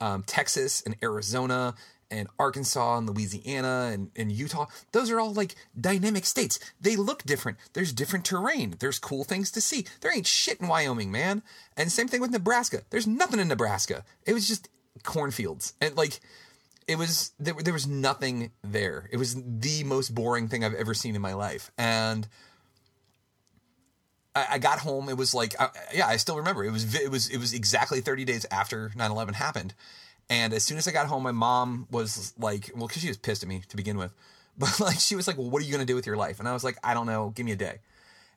Um, 0.00 0.22
Texas 0.22 0.82
and 0.84 0.96
Arizona 1.02 1.74
and 2.10 2.28
Arkansas 2.38 2.98
and 2.98 3.08
Louisiana 3.08 3.90
and, 3.92 4.10
and 4.16 4.32
Utah, 4.32 4.66
those 4.92 5.10
are 5.10 5.20
all 5.20 5.32
like 5.32 5.54
dynamic 5.80 6.24
states. 6.24 6.58
They 6.80 6.96
look 6.96 7.22
different. 7.22 7.58
There's 7.72 7.92
different 7.92 8.24
terrain. 8.24 8.76
There's 8.80 8.98
cool 8.98 9.24
things 9.24 9.50
to 9.52 9.60
see. 9.60 9.86
There 10.00 10.14
ain't 10.14 10.26
shit 10.26 10.60
in 10.60 10.68
Wyoming, 10.68 11.12
man. 11.12 11.42
And 11.76 11.92
same 11.92 12.08
thing 12.08 12.20
with 12.20 12.30
Nebraska. 12.30 12.82
There's 12.90 13.06
nothing 13.06 13.40
in 13.40 13.48
Nebraska. 13.48 14.04
It 14.26 14.32
was 14.32 14.48
just 14.48 14.68
cornfields. 15.04 15.74
And 15.80 15.96
like, 15.96 16.20
it 16.88 16.98
was, 16.98 17.32
there, 17.38 17.54
there 17.54 17.72
was 17.72 17.86
nothing 17.86 18.50
there. 18.64 19.08
It 19.12 19.16
was 19.16 19.36
the 19.36 19.84
most 19.84 20.12
boring 20.12 20.48
thing 20.48 20.64
I've 20.64 20.74
ever 20.74 20.94
seen 20.94 21.14
in 21.14 21.22
my 21.22 21.34
life. 21.34 21.70
And 21.78 22.26
I, 24.34 24.46
I 24.52 24.58
got 24.58 24.80
home. 24.80 25.08
It 25.08 25.16
was 25.16 25.34
like, 25.34 25.60
I, 25.60 25.68
yeah, 25.94 26.06
I 26.06 26.16
still 26.16 26.36
remember. 26.36 26.64
It 26.64 26.70
was, 26.70 26.94
it 26.94 27.10
was, 27.10 27.28
it 27.28 27.38
was 27.38 27.52
exactly 27.52 28.00
30 28.00 28.24
days 28.24 28.46
after 28.50 28.90
9 28.94 29.10
11 29.10 29.34
happened. 29.34 29.74
And 30.28 30.52
as 30.52 30.62
soon 30.62 30.78
as 30.78 30.86
I 30.86 30.92
got 30.92 31.06
home, 31.06 31.24
my 31.24 31.32
mom 31.32 31.88
was 31.90 32.32
like, 32.38 32.70
well, 32.74 32.86
because 32.86 33.02
she 33.02 33.08
was 33.08 33.16
pissed 33.16 33.42
at 33.42 33.48
me 33.48 33.62
to 33.68 33.76
begin 33.76 33.98
with. 33.98 34.12
But 34.58 34.78
like, 34.78 34.98
she 34.98 35.16
was 35.16 35.26
like, 35.26 35.38
well, 35.38 35.48
what 35.48 35.62
are 35.62 35.64
you 35.64 35.78
to 35.78 35.86
do 35.86 35.94
with 35.94 36.06
your 36.06 36.18
life? 36.18 36.38
And 36.38 36.46
I 36.46 36.52
was 36.52 36.62
like, 36.62 36.76
I 36.84 36.92
don't 36.92 37.06
know. 37.06 37.32
Give 37.34 37.46
me 37.46 37.52
a 37.52 37.56
day. 37.56 37.78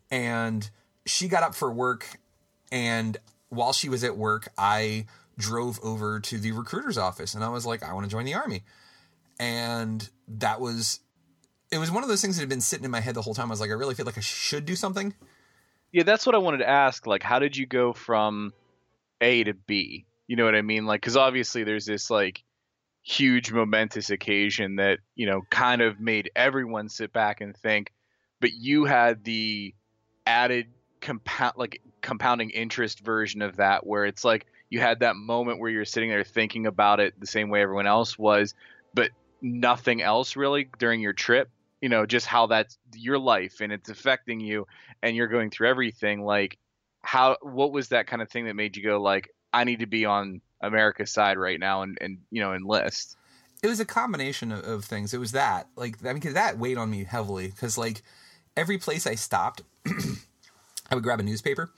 And 0.10 0.70
she 1.06 1.28
got 1.28 1.44
up 1.44 1.54
for 1.54 1.70
work. 1.70 2.08
And 2.72 3.18
while 3.50 3.74
she 3.74 3.90
was 3.90 4.06
at 4.06 4.16
work, 4.16 4.48
I 4.58 5.06
drove 5.38 5.80
over 5.84 6.22
to 6.22 6.38
the 6.38 6.54
recruiter's 6.54 6.98
office 6.98 7.34
and 7.34 7.44
I 7.44 7.50
was 7.50 7.66
like, 7.66 7.84
I 7.84 7.94
want 7.94 8.06
to 8.06 8.10
join 8.10 8.24
the 8.24 8.36
army. 8.36 8.64
And 9.38 10.08
that 10.30 10.62
was, 10.62 11.02
it 11.72 11.78
was 11.80 11.92
one 11.92 12.04
of 12.04 12.10
those 12.10 12.22
things 12.22 12.38
that 12.38 12.42
had 12.42 12.50
been 12.50 12.62
sitting 12.62 12.86
in 12.86 12.92
my 12.92 13.02
head 13.02 13.16
the 13.16 13.22
whole 13.22 13.34
time. 13.34 13.48
I 13.48 13.50
was 13.50 13.60
like, 13.60 13.72
I 13.72 13.74
really 13.74 13.96
feel 13.96 14.06
like 14.06 14.18
I 14.18 14.22
should 14.22 14.66
do 14.66 14.76
something. 14.76 15.14
Yeah, 15.94 16.04
that's 16.04 16.26
what 16.26 16.34
I 16.36 16.40
wanted 16.40 16.58
to 16.58 16.70
ask. 16.70 17.06
Like, 17.06 17.24
how 17.24 17.40
did 17.40 17.56
you 17.56 17.68
go 17.68 17.94
from 17.94 18.52
A 19.22 19.44
to 19.44 19.54
B? 19.54 20.06
You 20.28 20.36
know 20.36 20.44
what 20.44 20.56
I 20.56 20.64
mean? 20.64 20.86
Like, 20.86 21.00
because 21.00 21.16
obviously 21.16 21.64
there's 21.64 21.86
this 21.86 22.10
like 22.10 22.44
huge 23.04 23.52
momentous 23.52 24.10
occasion 24.10 24.78
that 24.78 25.00
you 25.16 25.28
know 25.28 25.42
kind 25.50 25.82
of 25.82 26.00
made 26.00 26.32
everyone 26.36 26.90
sit 26.90 27.14
back 27.14 27.42
and 27.42 27.56
think, 27.56 27.94
but 28.42 28.54
you 28.54 28.86
had 28.86 29.24
the 29.24 29.76
added 30.26 30.68
compound 31.00 31.54
like 31.58 31.82
compounding 32.02 32.50
interest 32.50 33.02
version 33.02 33.42
of 33.42 33.58
that 33.58 33.86
where 33.86 34.06
it's 34.06 34.24
like 34.24 34.48
you 34.70 34.80
had 34.80 35.02
that 35.02 35.16
moment 35.16 35.60
where 35.60 35.70
you're 35.70 35.86
sitting 35.86 36.10
there 36.10 36.24
thinking 36.24 36.66
about 36.66 37.00
it 37.00 37.14
the 37.20 37.28
same 37.28 37.50
way 37.50 37.62
everyone 37.62 37.88
else 37.88 38.18
was 38.18 38.56
but 38.94 39.12
nothing 39.42 40.02
else 40.02 40.36
really 40.38 40.70
during 40.80 41.02
your 41.02 41.14
trip 41.14 41.50
you 41.84 41.90
know 41.90 42.06
just 42.06 42.26
how 42.26 42.48
that's 42.48 42.78
your 42.96 43.20
life 43.20 43.60
and 43.60 43.74
it's 43.74 43.90
affecting 43.90 44.40
you 44.40 44.66
and 45.02 45.18
you're 45.18 45.28
going 45.28 45.50
through 45.50 45.68
everything 45.68 46.24
like 46.24 46.58
how 47.02 47.36
what 47.42 47.74
was 47.74 47.90
that 47.90 48.08
kind 48.08 48.22
of 48.22 48.30
thing 48.30 48.46
that 48.46 48.56
made 48.56 48.78
you 48.78 48.84
go 48.84 49.02
like 49.02 49.30
i 49.52 49.66
need 49.66 49.80
to 49.82 49.86
be 49.86 50.06
on 50.06 50.40
america's 50.62 51.12
side 51.12 51.38
right 51.38 51.60
now 51.60 51.82
and 51.82 51.98
and 52.00 52.20
you 52.32 52.42
know 52.42 52.54
enlist 52.54 53.18
it 53.62 53.68
was 53.68 53.82
a 53.82 53.86
combination 53.86 54.52
of, 54.52 54.66
of 54.66 54.84
things. 54.84 55.14
It 55.14 55.20
was 55.22 55.32
that, 55.32 55.70
like, 55.78 56.06
I 56.06 56.12
mean, 56.12 56.22
'cause 56.22 56.34
that 56.34 56.58
weighed 56.58 56.78
on 56.78 56.92
me 56.92 57.06
heavily 57.06 57.48
because, 57.48 57.78
like, 57.78 58.04
every 58.58 58.78
place 58.78 59.08
I 59.08 59.16
stopped, 59.16 59.62
I 59.88 60.96
would 60.96 61.04
grab 61.06 61.22
a 61.22 61.24
newspaper, 61.24 61.72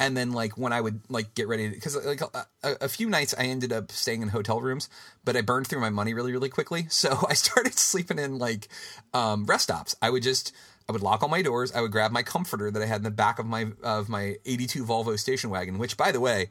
and 0.00 0.16
then, 0.16 0.32
like, 0.32 0.56
when 0.56 0.72
I 0.72 0.80
would 0.80 1.00
like 1.08 1.34
get 1.34 1.48
ready, 1.48 1.68
because 1.68 1.96
like 2.06 2.20
a, 2.20 2.46
a, 2.62 2.88
few 2.88 3.08
nights 3.08 3.34
I 3.36 3.44
ended 3.44 3.72
up 3.72 3.90
staying 3.90 4.22
in 4.22 4.28
hotel 4.28 4.60
rooms, 4.60 4.88
but 5.24 5.36
I 5.36 5.40
burned 5.40 5.66
through 5.66 5.80
my 5.80 5.90
money 5.90 6.14
really, 6.14 6.32
really 6.32 6.48
quickly, 6.48 6.86
so 6.90 7.18
I 7.28 7.34
started 7.34 7.74
sleeping 7.74 8.18
in 8.18 8.38
like 8.38 8.68
um, 9.12 9.44
rest 9.46 9.64
stops. 9.64 9.96
I 10.00 10.10
would 10.10 10.22
just 10.22 10.54
I 10.88 10.92
would 10.92 11.02
lock 11.02 11.22
all 11.22 11.28
my 11.28 11.42
doors. 11.42 11.72
I 11.72 11.80
would 11.80 11.92
grab 11.92 12.12
my 12.12 12.22
comforter 12.22 12.70
that 12.70 12.82
I 12.82 12.86
had 12.86 12.98
in 12.98 13.02
the 13.02 13.10
back 13.10 13.38
of 13.38 13.46
my 13.46 13.72
of 13.82 14.08
my 14.08 14.36
'82 14.46 14.84
Volvo 14.84 15.18
station 15.18 15.50
wagon, 15.50 15.78
which, 15.78 15.96
by 15.96 16.12
the 16.12 16.20
way. 16.20 16.48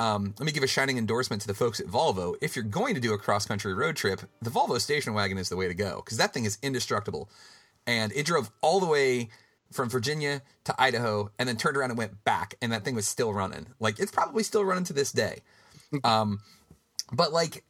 Um, 0.00 0.34
let 0.38 0.46
me 0.46 0.52
give 0.52 0.62
a 0.62 0.66
shining 0.66 0.96
endorsement 0.96 1.42
to 1.42 1.46
the 1.46 1.52
folks 1.52 1.78
at 1.78 1.84
Volvo. 1.84 2.34
If 2.40 2.56
you're 2.56 2.64
going 2.64 2.94
to 2.94 3.02
do 3.02 3.12
a 3.12 3.18
cross 3.18 3.44
country 3.44 3.74
road 3.74 3.96
trip, 3.96 4.22
the 4.40 4.48
Volvo 4.48 4.80
station 4.80 5.12
wagon 5.12 5.36
is 5.36 5.50
the 5.50 5.56
way 5.56 5.68
to 5.68 5.74
go 5.74 5.96
because 6.02 6.16
that 6.16 6.32
thing 6.32 6.46
is 6.46 6.56
indestructible. 6.62 7.28
And 7.86 8.10
it 8.12 8.24
drove 8.24 8.50
all 8.62 8.80
the 8.80 8.86
way 8.86 9.28
from 9.72 9.88
Virginia 9.88 10.42
to 10.64 10.74
Idaho 10.80 11.30
and 11.38 11.48
then 11.48 11.56
turned 11.56 11.76
around 11.76 11.90
and 11.90 11.98
went 11.98 12.24
back, 12.24 12.54
and 12.60 12.72
that 12.72 12.84
thing 12.84 12.94
was 12.94 13.06
still 13.08 13.32
running. 13.32 13.66
Like 13.78 13.98
it's 13.98 14.10
probably 14.12 14.42
still 14.42 14.64
running 14.64 14.84
to 14.84 14.92
this 14.92 15.12
day. 15.12 15.40
Um, 16.04 16.40
but 17.12 17.32
like 17.32 17.64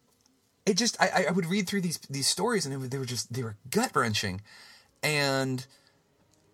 it 0.67 0.75
just, 0.77 1.01
I, 1.01 1.27
I 1.29 1.33
would 1.33 1.47
read 1.47 1.67
through 1.69 1.81
these 1.83 1.99
these 2.11 2.27
stories 2.27 2.67
and 2.67 2.79
would- 2.81 2.91
they 2.91 2.99
were 2.99 3.05
just 3.05 3.33
they 3.33 3.43
were 3.43 3.57
gut 3.71 3.93
wrenching. 3.95 4.41
and 5.03 5.67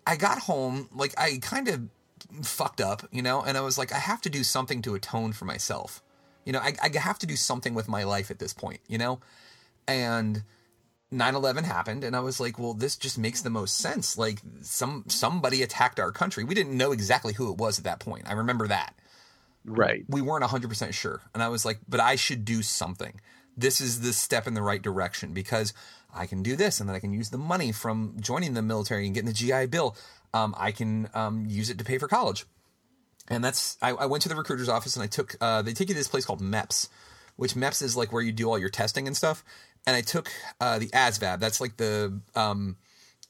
I 0.07 0.17
got 0.17 0.39
home 0.41 0.89
like 0.95 1.15
I 1.19 1.39
kind 1.43 1.69
of 1.69 1.81
fucked 2.43 2.81
up, 2.81 3.07
you 3.11 3.23
know, 3.23 3.43
and 3.43 3.57
I 3.57 3.61
was 3.61 3.77
like, 3.79 3.93
I 3.93 3.99
have 3.99 4.21
to 4.23 4.31
do 4.31 4.45
something 4.45 4.83
to 4.83 4.95
atone 4.95 5.33
for 5.33 5.45
myself. 5.45 6.03
You 6.45 6.53
know, 6.53 6.61
I, 6.61 6.75
I 6.83 6.97
have 6.97 7.19
to 7.21 7.27
do 7.27 7.35
something 7.37 7.75
with 7.75 7.89
my 7.89 8.05
life 8.05 8.31
at 8.31 8.39
this 8.39 8.53
point, 8.53 8.81
you 8.87 8.99
know? 8.99 9.19
And 9.89 10.45
9/11 11.13 11.65
happened 11.65 12.05
and 12.05 12.17
I 12.17 12.21
was 12.21 12.41
like, 12.41 12.59
well, 12.59 12.75
this 12.75 12.97
just 12.97 13.19
makes 13.19 13.43
the 13.43 13.51
most 13.51 13.77
sense. 13.77 14.19
Like 14.19 14.41
some 14.63 15.05
somebody 15.09 15.63
attacked 15.63 16.01
our 16.01 16.13
country. 16.13 16.45
We 16.45 16.55
didn't 16.55 16.77
know 16.77 16.93
exactly 16.93 17.35
who 17.35 17.51
it 17.53 17.59
was 17.59 17.79
at 17.79 17.85
that 17.85 18.01
point. 18.01 18.29
I 18.29 18.33
remember 18.33 18.69
that. 18.69 18.95
Right. 19.67 20.05
We 20.09 20.23
weren't 20.23 20.45
100% 20.45 20.93
sure. 20.93 21.21
And 21.35 21.43
I 21.43 21.49
was 21.49 21.65
like, 21.65 21.81
but 21.89 22.01
I 22.01 22.17
should 22.17 22.45
do 22.45 22.63
something. 22.63 23.21
This 23.57 23.81
is 23.81 24.01
the 24.01 24.13
step 24.13 24.47
in 24.47 24.55
the 24.55 24.63
right 24.63 24.81
direction 24.81 25.33
because 25.33 25.73
I 26.15 26.27
can 26.27 26.43
do 26.43 26.57
this 26.57 26.79
and 26.79 26.89
then 26.89 26.95
I 26.95 27.01
can 27.01 27.13
use 27.13 27.31
the 27.31 27.39
money 27.39 27.73
from 27.73 28.17
joining 28.21 28.55
the 28.55 28.63
military 28.63 29.07
and 29.07 29.15
getting 29.15 29.29
the 29.29 29.35
GI 29.35 29.67
Bill. 29.67 29.97
Um, 30.33 30.55
I 30.57 30.71
can 30.71 31.09
um, 31.15 31.47
use 31.49 31.69
it 31.69 31.79
to 31.79 31.85
pay 31.85 31.99
for 31.99 32.07
college. 32.07 32.45
And 33.29 33.45
that's, 33.45 33.77
I, 33.83 33.91
I 33.91 34.07
went 34.07 34.23
to 34.23 34.29
the 34.29 34.37
recruiter's 34.37 34.69
office 34.69 34.95
and 34.95 35.03
I 35.03 35.09
took, 35.09 35.35
uh, 35.41 35.63
they 35.63 35.73
take 35.73 35.89
you 35.89 35.95
to 35.95 35.99
this 36.01 36.09
place 36.09 36.25
called 36.25 36.41
MEPS, 36.41 36.89
which 37.35 37.55
MEPS 37.55 37.83
is 37.83 37.97
like 37.97 38.13
where 38.13 38.23
you 38.23 38.33
do 38.33 38.49
all 38.49 38.59
your 38.59 38.69
testing 38.69 39.09
and 39.09 39.17
stuff. 39.17 39.43
And 39.87 39.95
I 39.95 40.01
took 40.01 40.31
uh, 40.61 40.79
the 40.79 40.89
ASVAB. 40.89 41.39
That's 41.39 41.61
like 41.61 41.77
the 41.77 42.21
um, 42.35 42.77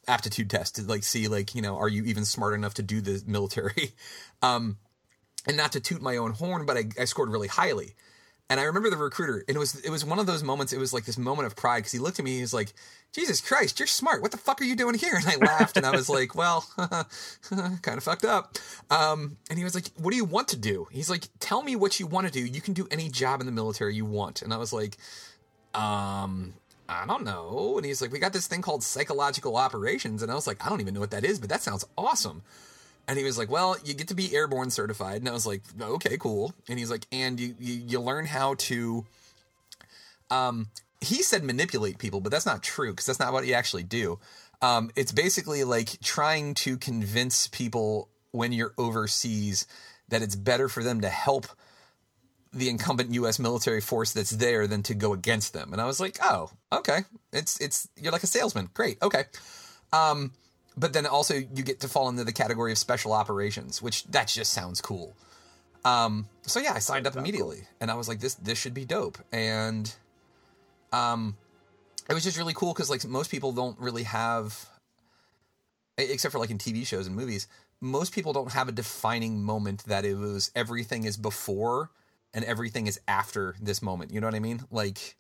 aptitude 0.08 0.48
test 0.48 0.76
to 0.76 0.82
like 0.82 1.04
see 1.04 1.28
like 1.28 1.54
you 1.54 1.62
know 1.62 1.76
are 1.76 1.88
you 1.88 2.04
even 2.04 2.24
smart 2.24 2.54
enough 2.54 2.74
to 2.74 2.82
do 2.82 3.00
the 3.00 3.22
military. 3.26 3.92
um, 4.42 4.78
and 5.46 5.56
not 5.56 5.72
to 5.72 5.80
toot 5.80 6.02
my 6.02 6.16
own 6.16 6.32
horn, 6.32 6.66
but 6.66 6.76
I, 6.76 6.84
I 7.00 7.04
scored 7.04 7.30
really 7.30 7.48
highly. 7.48 7.94
And 8.48 8.60
I 8.60 8.64
remember 8.64 8.90
the 8.90 8.96
recruiter, 8.96 9.44
and 9.48 9.56
it 9.56 9.58
was 9.58 9.74
it 9.80 9.90
was 9.90 10.04
one 10.04 10.20
of 10.20 10.26
those 10.26 10.44
moments. 10.44 10.72
It 10.72 10.78
was 10.78 10.92
like 10.92 11.04
this 11.04 11.18
moment 11.18 11.46
of 11.46 11.56
pride 11.56 11.78
because 11.78 11.90
he 11.90 11.98
looked 11.98 12.20
at 12.20 12.24
me. 12.24 12.36
He 12.36 12.40
was 12.42 12.54
like, 12.54 12.74
"Jesus 13.12 13.40
Christ, 13.40 13.80
you're 13.80 13.88
smart. 13.88 14.22
What 14.22 14.30
the 14.30 14.36
fuck 14.36 14.60
are 14.60 14.64
you 14.64 14.76
doing 14.76 14.94
here?" 14.94 15.16
And 15.16 15.26
I 15.26 15.34
laughed, 15.34 15.76
and 15.76 15.84
I 15.84 15.90
was 15.90 16.08
like, 16.08 16.36
"Well, 16.36 16.64
kind 16.78 17.98
of 17.98 18.04
fucked 18.04 18.24
up." 18.24 18.56
Um, 18.88 19.36
and 19.50 19.58
he 19.58 19.64
was 19.64 19.74
like, 19.74 19.88
"What 19.96 20.12
do 20.12 20.16
you 20.16 20.24
want 20.24 20.46
to 20.48 20.56
do?" 20.56 20.86
He's 20.92 21.10
like, 21.10 21.24
"Tell 21.40 21.60
me 21.60 21.74
what 21.74 21.98
you 21.98 22.06
want 22.06 22.28
to 22.28 22.32
do. 22.32 22.38
You 22.38 22.60
can 22.60 22.72
do 22.72 22.86
any 22.88 23.08
job 23.08 23.40
in 23.40 23.46
the 23.46 23.52
military 23.52 23.96
you 23.96 24.04
want." 24.04 24.42
And 24.42 24.54
I 24.54 24.58
was 24.58 24.72
like, 24.72 24.96
"Um, 25.74 26.54
I 26.88 27.06
don't 27.06 27.24
know." 27.24 27.74
And 27.76 27.86
he's 27.86 28.00
like, 28.00 28.12
"We 28.12 28.18
got 28.18 28.32
this 28.32 28.46
thing 28.46 28.62
called 28.62 28.82
psychological 28.82 29.56
operations," 29.56 30.22
and 30.22 30.30
I 30.30 30.34
was 30.34 30.46
like, 30.46 30.64
"I 30.64 30.68
don't 30.68 30.80
even 30.80 30.94
know 30.94 31.00
what 31.00 31.10
that 31.10 31.24
is, 31.24 31.38
but 31.38 31.48
that 31.48 31.62
sounds 31.62 31.84
awesome." 31.96 32.42
And 33.08 33.18
he 33.18 33.24
was 33.24 33.38
like, 33.38 33.50
"Well, 33.50 33.76
you 33.84 33.94
get 33.94 34.08
to 34.08 34.14
be 34.14 34.34
airborne 34.34 34.70
certified." 34.70 35.18
And 35.18 35.28
I 35.28 35.32
was 35.32 35.46
like, 35.46 35.62
"Okay, 35.80 36.16
cool." 36.18 36.54
And 36.68 36.78
he's 36.78 36.90
like, 36.90 37.06
"And 37.12 37.38
you 37.38 37.54
you, 37.58 37.74
you 37.86 38.00
learn 38.00 38.26
how 38.26 38.54
to." 38.54 39.06
Um, 40.30 40.68
he 41.00 41.22
said 41.22 41.44
manipulate 41.44 41.98
people, 41.98 42.20
but 42.20 42.32
that's 42.32 42.46
not 42.46 42.62
true 42.62 42.90
because 42.90 43.06
that's 43.06 43.20
not 43.20 43.32
what 43.32 43.46
you 43.46 43.54
actually 43.54 43.84
do. 43.84 44.18
Um, 44.62 44.90
it's 44.96 45.12
basically 45.12 45.64
like 45.64 46.00
trying 46.00 46.54
to 46.54 46.76
convince 46.78 47.46
people 47.48 48.08
when 48.32 48.52
you're 48.52 48.72
overseas 48.78 49.66
that 50.08 50.22
it's 50.22 50.36
better 50.36 50.68
for 50.68 50.82
them 50.82 51.00
to 51.00 51.08
help 51.08 51.46
the 52.56 52.68
incumbent 52.68 53.12
U.S. 53.14 53.38
military 53.38 53.80
force 53.80 54.12
that's 54.12 54.30
there 54.30 54.66
than 54.66 54.82
to 54.84 54.94
go 54.94 55.12
against 55.12 55.52
them. 55.52 55.72
And 55.72 55.80
I 55.80 55.86
was 55.86 56.00
like, 56.00 56.18
"Oh, 56.22 56.50
okay. 56.72 57.00
It's 57.32 57.60
it's 57.60 57.88
you're 57.96 58.12
like 58.12 58.22
a 58.22 58.28
salesman. 58.28 58.70
Great. 58.74 59.00
Okay." 59.02 59.24
Um, 59.92 60.32
but 60.76 60.92
then 60.92 61.06
also 61.06 61.34
you 61.34 61.62
get 61.62 61.80
to 61.80 61.88
fall 61.88 62.08
into 62.08 62.24
the 62.24 62.32
category 62.32 62.72
of 62.72 62.78
special 62.78 63.12
operations, 63.12 63.80
which 63.80 64.04
that 64.04 64.28
just 64.28 64.52
sounds 64.52 64.80
cool. 64.80 65.16
Um, 65.84 66.26
so 66.42 66.58
yeah, 66.60 66.72
I 66.72 66.80
signed 66.80 67.06
up 67.06 67.16
immediately, 67.16 67.62
and 67.80 67.90
I 67.90 67.94
was 67.94 68.08
like, 68.08 68.20
this 68.20 68.34
this 68.34 68.58
should 68.58 68.74
be 68.74 68.84
dope, 68.84 69.18
and 69.32 69.92
um, 70.92 71.36
it 72.10 72.14
was 72.14 72.24
just 72.24 72.36
really 72.36 72.54
cool 72.54 72.72
because 72.72 72.90
like 72.90 73.04
most 73.04 73.30
people 73.30 73.52
don't 73.52 73.78
really 73.78 74.02
have, 74.02 74.68
except 75.96 76.32
for 76.32 76.38
like 76.38 76.50
in 76.50 76.58
TV 76.58 76.86
shows 76.86 77.06
and 77.06 77.14
movies, 77.14 77.46
most 77.80 78.12
people 78.12 78.32
don't 78.32 78.52
have 78.52 78.68
a 78.68 78.72
defining 78.72 79.42
moment 79.42 79.84
that 79.84 80.04
it 80.04 80.16
was 80.16 80.50
everything 80.54 81.04
is 81.04 81.16
before 81.16 81.90
and 82.36 82.44
everything 82.44 82.86
is 82.86 83.00
after 83.08 83.56
this 83.60 83.82
moment. 83.82 84.12
You 84.12 84.20
know 84.20 84.28
what 84.28 84.34
I 84.36 84.40
mean? 84.40 84.60
Like 84.70 85.16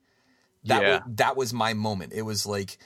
that 0.66 0.82
Yeah. 0.82 1.02
was, 1.06 1.16
that 1.16 1.36
was 1.36 1.52
my 1.52 1.72
moment. 1.74 2.12
It 2.12 2.22
was 2.22 2.46
like 2.46 2.78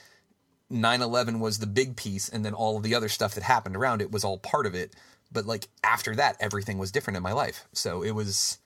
9/11 0.71 1.39
was 1.39 1.59
the 1.59 1.67
big 1.67 1.97
piece 1.97 2.29
and 2.29 2.45
then 2.45 2.53
all 2.53 2.77
of 2.77 2.83
the 2.83 2.95
other 2.95 3.09
stuff 3.09 3.35
that 3.35 3.43
happened 3.43 3.75
around 3.75 4.01
it 4.01 4.09
was 4.11 4.23
all 4.23 4.37
part 4.39 4.65
of 4.65 4.73
it. 4.73 4.95
But 5.31 5.45
like 5.45 5.67
after 5.83 6.15
that 6.15 6.37
everything 6.39 6.77
was 6.77 6.91
different 6.91 7.17
in 7.17 7.23
my 7.23 7.33
life. 7.33 7.67
So 7.73 8.01
it 8.03 8.11
was 8.11 8.57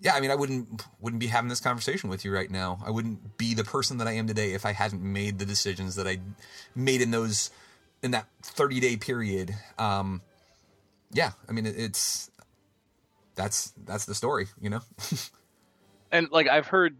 yeah, 0.00 0.14
I 0.14 0.20
mean 0.20 0.30
I 0.30 0.36
wouldn't 0.36 0.82
wouldn't 1.00 1.20
be 1.20 1.26
having 1.26 1.48
this 1.50 1.60
conversation 1.60 2.08
with 2.08 2.24
you 2.24 2.32
right 2.32 2.50
now. 2.50 2.78
I 2.84 2.90
wouldn't 2.90 3.36
be 3.36 3.52
the 3.52 3.64
person 3.64 3.98
that 3.98 4.08
I 4.08 4.12
am 4.12 4.26
today 4.26 4.52
if 4.54 4.64
I 4.64 4.72
hadn't 4.72 5.02
made 5.02 5.38
the 5.38 5.44
decisions 5.44 5.96
that 5.96 6.06
I 6.08 6.18
made 6.74 7.02
in 7.02 7.10
those 7.10 7.50
in 8.02 8.12
that 8.12 8.26
30 8.42 8.80
day 8.80 8.96
period. 8.96 9.54
Um 9.78 10.22
yeah, 11.12 11.32
I 11.46 11.52
mean 11.52 11.66
it, 11.66 11.76
it's 11.76 12.30
that's 13.38 13.72
that's 13.86 14.04
the 14.04 14.14
story, 14.14 14.48
you 14.60 14.68
know. 14.68 14.80
and 16.12 16.28
like 16.30 16.48
I've 16.48 16.66
heard 16.66 16.96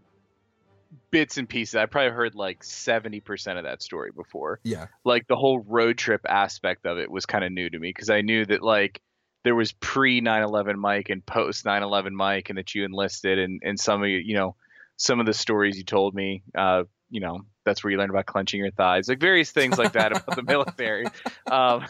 bits 1.11 1.37
and 1.37 1.47
pieces. 1.47 1.75
I 1.75 1.85
probably 1.85 2.11
heard 2.11 2.33
like 2.33 2.63
seventy 2.63 3.19
percent 3.19 3.59
of 3.59 3.65
that 3.65 3.83
story 3.83 4.11
before. 4.15 4.59
Yeah. 4.63 4.87
Like 5.03 5.27
the 5.27 5.35
whole 5.35 5.59
road 5.59 5.97
trip 5.97 6.21
aspect 6.27 6.85
of 6.85 6.97
it 6.97 7.11
was 7.11 7.25
kind 7.25 7.43
of 7.43 7.51
new 7.51 7.69
to 7.69 7.77
me 7.77 7.89
because 7.89 8.09
I 8.09 8.21
knew 8.21 8.45
that 8.45 8.63
like 8.63 9.01
there 9.43 9.53
was 9.53 9.73
pre 9.73 10.21
9/11 10.21 10.75
Mike 10.77 11.09
and 11.09 11.25
post 11.25 11.65
9/11 11.65 12.13
Mike, 12.13 12.49
and 12.49 12.57
that 12.57 12.73
you 12.73 12.85
enlisted, 12.85 13.37
and 13.37 13.61
and 13.63 13.77
some 13.77 14.01
of 14.01 14.07
you, 14.09 14.17
you 14.17 14.35
know, 14.35 14.55
some 14.95 15.19
of 15.19 15.25
the 15.25 15.33
stories 15.33 15.77
you 15.77 15.83
told 15.83 16.15
me. 16.15 16.41
Uh, 16.57 16.83
you 17.09 17.19
know, 17.19 17.41
that's 17.65 17.83
where 17.83 17.91
you 17.91 17.97
learned 17.97 18.11
about 18.11 18.27
clenching 18.27 18.59
your 18.59 18.71
thighs, 18.71 19.09
like 19.09 19.19
various 19.19 19.51
things 19.51 19.77
like 19.77 19.93
that 19.93 20.11
about 20.11 20.35
the 20.35 20.43
military. 20.47 21.05
Um, 21.51 21.85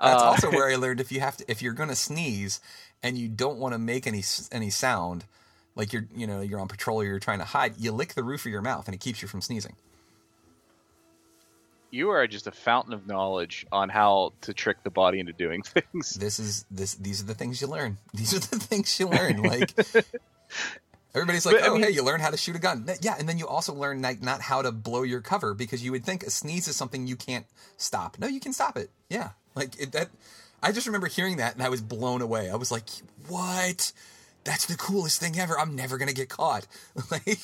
That's 0.00 0.22
uh, 0.22 0.26
also 0.26 0.50
where 0.50 0.70
I 0.70 0.74
learned 0.76 1.00
if 1.00 1.12
you 1.12 1.20
have 1.20 1.36
to 1.38 1.50
if 1.50 1.62
you're 1.62 1.72
going 1.72 1.88
to 1.88 1.96
sneeze 1.96 2.60
and 3.02 3.16
you 3.18 3.28
don't 3.28 3.58
want 3.58 3.74
to 3.74 3.78
make 3.78 4.06
any 4.06 4.22
any 4.52 4.70
sound, 4.70 5.24
like 5.76 5.92
you're 5.92 6.06
you 6.14 6.26
know 6.26 6.40
you're 6.40 6.60
on 6.60 6.68
patrol 6.68 7.00
or 7.00 7.04
you're 7.04 7.18
trying 7.20 7.38
to 7.38 7.44
hide, 7.44 7.74
you 7.78 7.92
lick 7.92 8.14
the 8.14 8.22
roof 8.24 8.44
of 8.46 8.52
your 8.52 8.62
mouth 8.62 8.86
and 8.86 8.94
it 8.94 9.00
keeps 9.00 9.22
you 9.22 9.28
from 9.28 9.40
sneezing. 9.40 9.76
you 11.90 12.10
are 12.10 12.26
just 12.26 12.46
a 12.46 12.50
fountain 12.52 12.92
of 12.92 13.06
knowledge 13.06 13.64
on 13.72 13.88
how 13.88 14.32
to 14.42 14.52
trick 14.52 14.76
the 14.84 14.90
body 14.90 15.20
into 15.20 15.32
doing 15.32 15.62
things. 15.74 16.14
This 16.14 16.38
is 16.38 16.66
this 16.70 16.94
these 16.96 17.22
are 17.22 17.26
the 17.26 17.34
things 17.34 17.60
you 17.62 17.66
learn. 17.66 17.96
These 18.14 18.34
are 18.34 18.40
the 18.40 18.58
things 18.58 18.98
you 19.00 19.08
learn. 19.08 19.42
Like 19.52 19.72
everybody's 21.14 21.46
like, 21.46 21.56
But, 21.56 21.64
I 21.64 21.68
oh 21.68 21.74
mean- 21.74 21.84
hey, 21.84 21.90
you 21.90 22.02
learn 22.04 22.20
how 22.20 22.30
to 22.30 22.36
shoot 22.36 22.56
a 22.56 22.58
gun. 22.58 22.86
Yeah, 23.00 23.16
and 23.18 23.28
then 23.28 23.38
you 23.38 23.46
also 23.48 23.72
learn 23.74 24.02
like 24.02 24.22
not 24.22 24.40
how 24.42 24.60
to 24.62 24.70
blow 24.72 25.02
your 25.02 25.20
cover 25.22 25.54
because 25.54 25.82
you 25.84 25.92
would 25.92 26.04
think 26.04 26.22
a 26.22 26.30
sneeze 26.30 26.68
is 26.68 26.76
something 26.76 27.06
you 27.06 27.16
can't 27.16 27.46
stop. 27.76 28.18
No, 28.18 28.26
you 28.26 28.40
can 28.40 28.52
stop 28.52 28.76
it. 28.76 28.90
Yeah, 29.08 29.30
like 29.54 29.80
it, 29.80 29.92
that. 29.92 30.08
I 30.62 30.72
just 30.72 30.86
remember 30.86 31.06
hearing 31.06 31.36
that 31.36 31.54
and 31.54 31.62
I 31.62 31.68
was 31.68 31.80
blown 31.80 32.22
away. 32.22 32.50
I 32.50 32.56
was 32.56 32.70
like, 32.70 32.88
what? 33.28 33.92
That's 34.44 34.66
the 34.66 34.76
coolest 34.76 35.20
thing 35.20 35.38
ever. 35.38 35.58
I'm 35.58 35.76
never 35.76 35.98
gonna 35.98 36.12
get 36.12 36.28
caught. 36.28 36.66
like. 37.10 37.38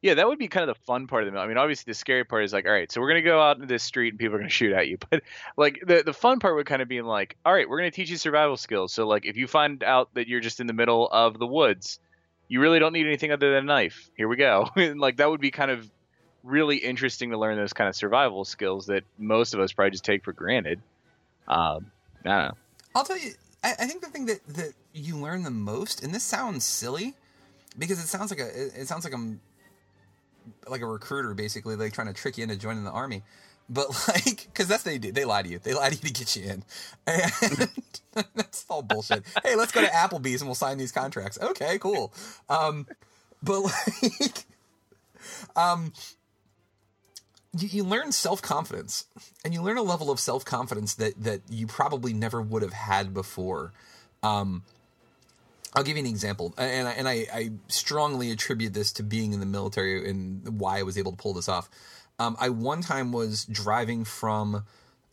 Yeah, 0.00 0.14
that 0.14 0.28
would 0.28 0.38
be 0.38 0.46
kind 0.46 0.68
of 0.68 0.76
the 0.76 0.82
fun 0.84 1.08
part 1.08 1.26
of 1.26 1.32
the. 1.32 1.38
I 1.38 1.48
mean, 1.48 1.56
obviously 1.56 1.90
the 1.90 1.94
scary 1.94 2.24
part 2.24 2.44
is 2.44 2.52
like, 2.52 2.66
all 2.66 2.72
right, 2.72 2.90
so 2.90 3.00
we're 3.00 3.08
gonna 3.08 3.22
go 3.22 3.40
out 3.40 3.56
into 3.56 3.66
this 3.66 3.82
street 3.82 4.10
and 4.10 4.18
people 4.18 4.36
are 4.36 4.38
gonna 4.38 4.48
shoot 4.48 4.72
at 4.72 4.88
you. 4.88 4.98
But 5.10 5.22
like 5.56 5.80
the 5.84 6.02
the 6.04 6.12
fun 6.12 6.38
part 6.38 6.54
would 6.56 6.66
kind 6.66 6.82
of 6.82 6.88
be 6.88 7.02
like, 7.02 7.36
all 7.44 7.52
right, 7.52 7.68
we're 7.68 7.78
gonna 7.78 7.90
teach 7.90 8.10
you 8.10 8.16
survival 8.16 8.56
skills. 8.56 8.92
So 8.92 9.06
like, 9.06 9.26
if 9.26 9.36
you 9.36 9.46
find 9.46 9.82
out 9.82 10.14
that 10.14 10.28
you're 10.28 10.40
just 10.40 10.60
in 10.60 10.66
the 10.66 10.72
middle 10.72 11.08
of 11.08 11.38
the 11.38 11.46
woods, 11.46 11.98
you 12.48 12.60
really 12.60 12.78
don't 12.78 12.92
need 12.92 13.06
anything 13.06 13.32
other 13.32 13.52
than 13.52 13.64
a 13.64 13.66
knife. 13.66 14.10
Here 14.16 14.28
we 14.28 14.36
go. 14.36 14.68
and 14.76 15.00
like 15.00 15.16
that 15.16 15.30
would 15.30 15.40
be 15.40 15.50
kind 15.50 15.70
of 15.70 15.90
really 16.44 16.76
interesting 16.76 17.30
to 17.30 17.38
learn 17.38 17.56
those 17.56 17.72
kind 17.72 17.88
of 17.88 17.96
survival 17.96 18.44
skills 18.44 18.86
that 18.86 19.04
most 19.18 19.54
of 19.54 19.60
us 19.60 19.72
probably 19.72 19.90
just 19.90 20.04
take 20.04 20.24
for 20.24 20.32
granted. 20.32 20.80
Um, 21.48 21.90
I 22.24 22.28
don't 22.28 22.48
know. 22.48 22.54
I'll 22.94 23.04
tell 23.04 23.18
you, 23.18 23.32
I, 23.64 23.72
I 23.72 23.86
think 23.86 24.02
the 24.02 24.08
thing 24.08 24.26
that, 24.26 24.46
that 24.48 24.72
you 24.92 25.16
learn 25.16 25.42
the 25.42 25.50
most, 25.50 26.02
and 26.02 26.14
this 26.14 26.22
sounds 26.22 26.64
silly, 26.64 27.14
because 27.78 28.02
it 28.02 28.08
sounds 28.08 28.30
like 28.30 28.40
a 28.40 28.80
it, 28.80 28.86
sounds 28.86 29.04
like 29.04 29.14
I'm 29.14 29.40
like 30.68 30.80
a 30.80 30.86
recruiter 30.86 31.34
basically, 31.34 31.76
like 31.76 31.92
trying 31.92 32.08
to 32.08 32.12
trick 32.12 32.38
you 32.38 32.42
into 32.44 32.56
joining 32.56 32.84
the 32.84 32.90
army. 32.90 33.22
But 33.70 33.88
like, 34.08 34.48
because 34.52 34.68
that's 34.68 34.82
they 34.82 34.98
do. 34.98 35.12
They 35.12 35.24
lie 35.24 35.42
to 35.42 35.48
you. 35.48 35.58
They 35.58 35.74
lie 35.74 35.90
to 35.90 35.94
you 35.94 36.00
to 36.00 36.12
get 36.12 36.36
you 36.36 36.44
in, 36.44 36.64
and 37.06 37.70
that's 38.34 38.64
all 38.68 38.82
bullshit. 38.82 39.24
hey, 39.42 39.56
let's 39.56 39.72
go 39.72 39.80
to 39.80 39.88
Applebee's 39.88 40.40
and 40.40 40.48
we'll 40.48 40.54
sign 40.54 40.78
these 40.78 40.92
contracts. 40.92 41.38
Okay, 41.40 41.78
cool. 41.78 42.12
Um, 42.48 42.86
but 43.42 43.60
like, 43.60 44.44
um, 45.56 45.92
you, 47.62 47.68
you 47.68 47.84
learn 47.84 48.12
self 48.12 48.42
confidence, 48.42 49.06
and 49.44 49.54
you 49.54 49.62
learn 49.62 49.78
a 49.78 49.82
level 49.82 50.10
of 50.10 50.20
self 50.20 50.44
confidence 50.44 50.94
that 50.94 51.22
that 51.22 51.42
you 51.50 51.66
probably 51.66 52.12
never 52.12 52.40
would 52.40 52.62
have 52.62 52.72
had 52.72 53.14
before. 53.14 53.72
Um, 54.22 54.62
I'll 55.74 55.82
give 55.82 55.96
you 55.96 56.02
an 56.02 56.08
example, 56.08 56.54
and 56.56 56.88
I, 56.88 56.92
and 56.92 57.08
I, 57.08 57.26
I 57.32 57.50
strongly 57.68 58.30
attribute 58.30 58.72
this 58.72 58.90
to 58.92 59.02
being 59.02 59.32
in 59.32 59.40
the 59.40 59.46
military 59.46 60.08
and 60.08 60.58
why 60.58 60.78
I 60.78 60.82
was 60.82 60.96
able 60.96 61.12
to 61.12 61.16
pull 61.16 61.34
this 61.34 61.48
off. 61.48 61.68
Um, 62.18 62.36
I 62.40 62.48
one 62.48 62.80
time 62.80 63.12
was 63.12 63.44
driving 63.44 64.04
from 64.04 64.64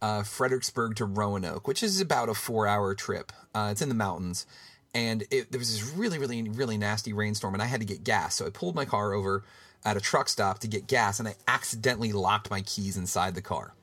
uh, 0.02 0.24
Fredericksburg 0.24 0.96
to 0.96 1.06
Roanoke, 1.06 1.68
which 1.68 1.84
is 1.84 2.00
about 2.00 2.30
a 2.30 2.34
four-hour 2.34 2.96
trip. 2.96 3.32
Uh, 3.54 3.70
it's 3.72 3.82
in 3.82 3.90
the 3.90 3.96
mountains, 3.96 4.48
and 4.94 5.24
it, 5.30 5.52
there 5.52 5.60
was 5.60 5.72
this 5.72 5.94
really, 5.94 6.18
really, 6.18 6.42
really 6.50 6.78
nasty 6.78 7.12
rainstorm, 7.12 7.54
and 7.54 7.62
I 7.62 7.66
had 7.66 7.82
to 7.82 7.86
get 7.86 8.04
gas. 8.04 8.36
So 8.36 8.46
I 8.46 8.50
pulled 8.50 8.76
my 8.76 8.86
car 8.86 9.14
over, 9.14 9.44
at 9.86 9.96
a 9.96 10.02
truck 10.02 10.28
stop 10.28 10.60
to 10.60 10.68
get 10.68 10.88
gas, 10.88 11.20
and 11.20 11.28
I 11.28 11.36
accidentally 11.48 12.12
locked 12.12 12.50
my 12.50 12.62
keys 12.62 12.98
inside 12.98 13.36
the 13.36 13.42
car. 13.42 13.74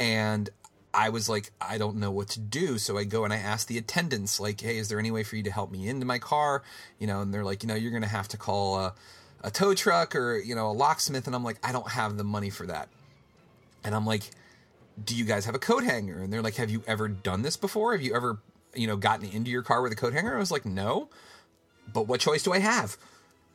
And 0.00 0.48
I 0.94 1.10
was 1.10 1.28
like, 1.28 1.50
I 1.60 1.76
don't 1.76 1.96
know 1.96 2.10
what 2.10 2.28
to 2.30 2.40
do. 2.40 2.78
So 2.78 2.96
I 2.96 3.04
go 3.04 3.24
and 3.24 3.32
I 3.32 3.36
ask 3.36 3.66
the 3.66 3.78
attendants, 3.78 4.40
like, 4.40 4.60
hey, 4.60 4.78
is 4.78 4.88
there 4.88 4.98
any 4.98 5.10
way 5.10 5.22
for 5.22 5.36
you 5.36 5.42
to 5.42 5.50
help 5.50 5.70
me 5.70 5.88
into 5.88 6.06
my 6.06 6.18
car? 6.18 6.62
You 6.98 7.06
know, 7.06 7.20
and 7.20 7.34
they're 7.34 7.44
like, 7.44 7.62
you 7.62 7.68
know, 7.68 7.74
you're 7.74 7.90
going 7.90 8.02
to 8.02 8.08
have 8.08 8.28
to 8.28 8.36
call 8.36 8.78
a, 8.78 8.94
a 9.42 9.50
tow 9.50 9.74
truck 9.74 10.16
or, 10.16 10.38
you 10.38 10.54
know, 10.54 10.70
a 10.70 10.72
locksmith. 10.72 11.26
And 11.26 11.36
I'm 11.36 11.44
like, 11.44 11.58
I 11.62 11.72
don't 11.72 11.88
have 11.88 12.16
the 12.16 12.24
money 12.24 12.50
for 12.50 12.66
that. 12.66 12.88
And 13.82 13.94
I'm 13.94 14.06
like, 14.06 14.22
do 15.04 15.16
you 15.16 15.24
guys 15.24 15.44
have 15.44 15.54
a 15.54 15.58
coat 15.58 15.84
hanger? 15.84 16.18
And 16.18 16.32
they're 16.32 16.42
like, 16.42 16.54
have 16.56 16.70
you 16.70 16.82
ever 16.86 17.08
done 17.08 17.42
this 17.42 17.56
before? 17.56 17.92
Have 17.92 18.02
you 18.02 18.14
ever, 18.14 18.38
you 18.74 18.86
know, 18.86 18.96
gotten 18.96 19.28
into 19.28 19.50
your 19.50 19.62
car 19.62 19.82
with 19.82 19.92
a 19.92 19.96
coat 19.96 20.12
hanger? 20.12 20.34
I 20.34 20.38
was 20.38 20.52
like, 20.52 20.64
no. 20.64 21.08
But 21.92 22.06
what 22.06 22.20
choice 22.20 22.42
do 22.42 22.52
I 22.52 22.60
have? 22.60 22.96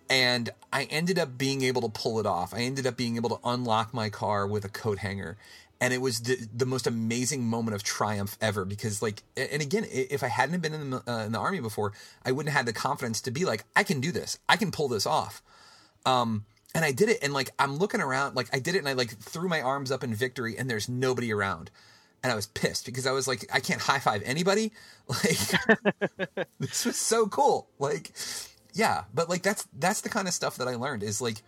And 0.10 0.50
I 0.74 0.86
ended 0.86 1.19
up 1.19 1.38
being 1.38 1.62
able 1.62 1.82
to 1.82 1.89
pull 1.89 2.19
it 2.19 2.26
off. 2.26 2.54
I 2.54 2.60
ended 2.62 2.88
up 2.88 2.98
being 2.98 3.15
able 3.15 3.30
to 3.30 3.39
unlock 3.43 3.93
my 3.93 4.10
car 4.10 4.48
with 4.48 4.65
a 4.65 4.69
coat 4.69 5.00
hanger. 5.00 5.38
And 5.82 5.93
it 5.93 6.02
was 6.02 6.22
the, 6.22 6.48
the 6.54 6.65
most 6.65 6.88
amazing 6.88 7.45
moment 7.45 7.76
of 7.76 7.84
triumph 7.84 8.38
ever 8.41 8.65
because 8.65 9.02
like 9.02 9.24
and 9.38 9.62
again 9.62 9.86
if 9.89 10.24
i 10.24 10.28
hadn't 10.28 10.60
been 10.60 10.74
in 10.74 10.89
the, 10.89 11.04
uh, 11.10 11.26
in 11.26 11.32
the 11.32 11.39
army 11.39 11.62
before 11.62 11.93
i 12.26 12.34
wouldn't 12.34 12.52
have 12.52 12.60
had 12.60 12.65
the 12.65 12.78
confidence 12.78 13.22
to 13.22 13.32
be 13.32 13.45
like 13.45 13.63
i 13.78 13.84
can 13.84 14.02
do 14.02 14.12
this. 14.12 14.39
I 14.50 14.58
can 14.58 14.72
pull 14.72 14.89
this 14.89 15.06
off. 15.06 15.41
Um 16.06 16.43
and 16.76 16.84
i 16.84 16.91
did 16.91 17.08
it 17.08 17.19
and 17.22 17.32
like 17.34 17.52
i'm 17.58 17.78
looking 17.78 18.02
around 18.02 18.36
like 18.36 18.50
i 18.54 18.60
did 18.60 18.76
it 18.76 18.80
and 18.80 18.89
i 18.89 18.93
like 18.93 19.17
threw 19.19 19.48
my 19.48 19.62
arms 19.62 19.89
up 19.89 20.04
in 20.04 20.13
victory 20.13 20.58
and 20.58 20.69
there's 20.69 20.89
nobody 20.89 21.32
around. 21.32 21.72
And 22.24 22.34
i 22.34 22.36
was 22.36 22.48
pissed 22.48 22.86
because 22.86 23.08
i 23.08 23.12
was 23.12 23.26
like 23.26 23.45
i 23.54 23.62
can't 23.62 23.80
high 23.80 24.00
five 24.00 24.22
anybody. 24.26 24.74
Like 25.08 26.48
this 26.60 26.86
was 26.86 26.98
so 26.98 27.26
cool. 27.28 27.69
Like 27.80 28.12
yeah 28.80 29.04
but 29.13 29.28
like 29.28 29.42
that's 29.42 29.68
that's 29.78 30.02
the 30.02 30.10
kind 30.10 30.28
of 30.28 30.34
stuff 30.34 30.56
that 30.56 30.68
i 30.68 30.76
learned 30.76 31.04
is 31.04 31.22
like 31.22 31.42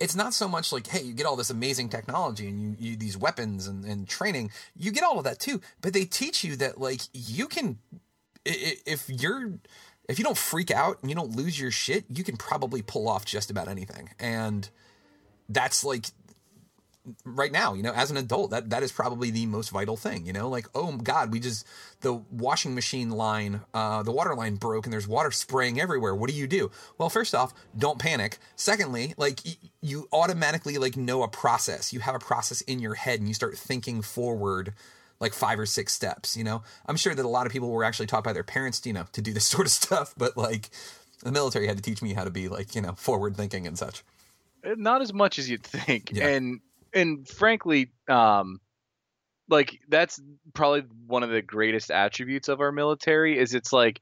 it's 0.00 0.16
not 0.16 0.32
so 0.32 0.48
much 0.48 0.72
like 0.72 0.86
hey 0.86 1.02
you 1.02 1.12
get 1.12 1.26
all 1.26 1.36
this 1.36 1.50
amazing 1.50 1.88
technology 1.88 2.48
and 2.48 2.62
you, 2.62 2.76
you 2.78 2.96
these 2.96 3.16
weapons 3.16 3.66
and, 3.66 3.84
and 3.84 4.08
training 4.08 4.50
you 4.74 4.90
get 4.90 5.04
all 5.04 5.18
of 5.18 5.24
that 5.24 5.38
too 5.38 5.60
but 5.82 5.92
they 5.92 6.06
teach 6.06 6.42
you 6.42 6.56
that 6.56 6.80
like 6.80 7.02
you 7.12 7.46
can 7.46 7.78
if 8.46 9.04
you're 9.08 9.52
if 10.08 10.18
you 10.18 10.24
don't 10.24 10.38
freak 10.38 10.70
out 10.70 10.98
and 11.02 11.10
you 11.10 11.14
don't 11.14 11.36
lose 11.36 11.60
your 11.60 11.70
shit 11.70 12.04
you 12.08 12.24
can 12.24 12.38
probably 12.38 12.80
pull 12.80 13.06
off 13.06 13.26
just 13.26 13.50
about 13.50 13.68
anything 13.68 14.08
and 14.18 14.70
that's 15.50 15.84
like 15.84 16.06
right 17.24 17.52
now, 17.52 17.74
you 17.74 17.82
know, 17.82 17.92
as 17.92 18.10
an 18.10 18.16
adult, 18.16 18.50
that 18.50 18.70
that 18.70 18.82
is 18.82 18.92
probably 18.92 19.30
the 19.30 19.46
most 19.46 19.70
vital 19.70 19.96
thing, 19.96 20.26
you 20.26 20.32
know, 20.32 20.48
like, 20.48 20.66
oh 20.74 20.96
God, 20.96 21.32
we 21.32 21.40
just 21.40 21.66
the 22.00 22.14
washing 22.14 22.74
machine 22.74 23.10
line, 23.10 23.60
uh, 23.74 24.02
the 24.02 24.12
water 24.12 24.34
line 24.34 24.56
broke 24.56 24.86
and 24.86 24.92
there's 24.92 25.08
water 25.08 25.30
spraying 25.30 25.80
everywhere. 25.80 26.14
What 26.14 26.30
do 26.30 26.36
you 26.36 26.46
do? 26.46 26.70
Well, 26.96 27.10
first 27.10 27.34
off, 27.34 27.52
don't 27.76 27.98
panic. 27.98 28.38
Secondly, 28.56 29.14
like 29.16 29.40
y- 29.44 29.56
you 29.80 30.08
automatically 30.12 30.78
like 30.78 30.96
know 30.96 31.22
a 31.22 31.28
process. 31.28 31.92
You 31.92 32.00
have 32.00 32.14
a 32.14 32.20
process 32.20 32.60
in 32.62 32.78
your 32.78 32.94
head 32.94 33.20
and 33.20 33.28
you 33.28 33.34
start 33.34 33.56
thinking 33.56 34.02
forward 34.02 34.74
like 35.20 35.32
five 35.32 35.58
or 35.58 35.66
six 35.66 35.92
steps, 35.92 36.36
you 36.36 36.44
know? 36.44 36.62
I'm 36.86 36.96
sure 36.96 37.14
that 37.14 37.24
a 37.24 37.28
lot 37.28 37.46
of 37.46 37.52
people 37.52 37.70
were 37.70 37.84
actually 37.84 38.06
taught 38.06 38.24
by 38.24 38.32
their 38.32 38.44
parents, 38.44 38.84
you 38.84 38.92
know, 38.92 39.06
to 39.12 39.20
do 39.20 39.32
this 39.32 39.46
sort 39.46 39.66
of 39.66 39.72
stuff, 39.72 40.14
but 40.16 40.36
like 40.36 40.70
the 41.22 41.32
military 41.32 41.66
had 41.66 41.76
to 41.76 41.82
teach 41.82 42.02
me 42.02 42.14
how 42.14 42.24
to 42.24 42.30
be 42.30 42.48
like, 42.48 42.74
you 42.74 42.82
know, 42.82 42.92
forward 42.92 43.36
thinking 43.36 43.66
and 43.66 43.78
such. 43.78 44.04
Not 44.64 45.02
as 45.02 45.12
much 45.12 45.38
as 45.38 45.48
you'd 45.48 45.62
think. 45.62 46.10
Yeah. 46.12 46.28
And 46.28 46.60
and 46.94 47.28
frankly, 47.28 47.90
um, 48.08 48.60
like 49.48 49.80
that's 49.88 50.20
probably 50.54 50.84
one 51.06 51.22
of 51.22 51.30
the 51.30 51.42
greatest 51.42 51.90
attributes 51.90 52.48
of 52.48 52.60
our 52.60 52.72
military 52.72 53.38
is 53.38 53.54
it's 53.54 53.72
like 53.72 54.00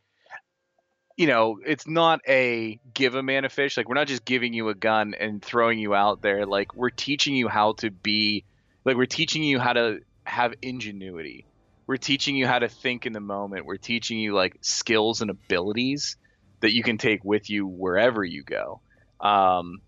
you 1.17 1.27
know 1.27 1.59
it's 1.65 1.87
not 1.87 2.21
a 2.29 2.79
give 2.93 3.15
a 3.15 3.23
man 3.23 3.45
a 3.45 3.49
fish. 3.49 3.77
Like 3.77 3.89
we're 3.89 3.95
not 3.95 4.09
just 4.09 4.25
giving 4.25 4.53
you 4.53 4.69
a 4.69 4.75
gun 4.75 5.15
and 5.15 5.43
throwing 5.43 5.79
you 5.79 5.95
out 5.95 6.23
there. 6.23 6.47
Like 6.47 6.75
we're 6.75 6.91
teaching 6.91 7.35
you 7.35 7.49
how 7.49 7.73
to 7.75 7.91
be 7.91 8.45
like 8.85 8.97
we're 8.97 9.07
teaching 9.07 9.43
you 9.43 9.59
how 9.59 9.73
to 9.73 10.01
have 10.25 10.55
ingenuity. 10.63 11.47
We're 11.87 11.97
teaching 11.97 12.35
you 12.35 12.47
how 12.47 12.59
to 12.59 12.69
think 12.69 13.07
in 13.07 13.13
the 13.13 13.21
moment. 13.21 13.65
We're 13.65 13.77
teaching 13.77 14.19
you 14.19 14.35
like 14.35 14.59
skills 14.61 15.23
and 15.23 15.31
abilities 15.31 16.17
that 16.61 16.75
you 16.75 16.83
can 16.83 16.99
take 16.99 17.25
with 17.25 17.49
you 17.49 17.67
wherever 17.67 18.25
you 18.25 18.43
go. 18.43 18.81
Um, 19.21 19.81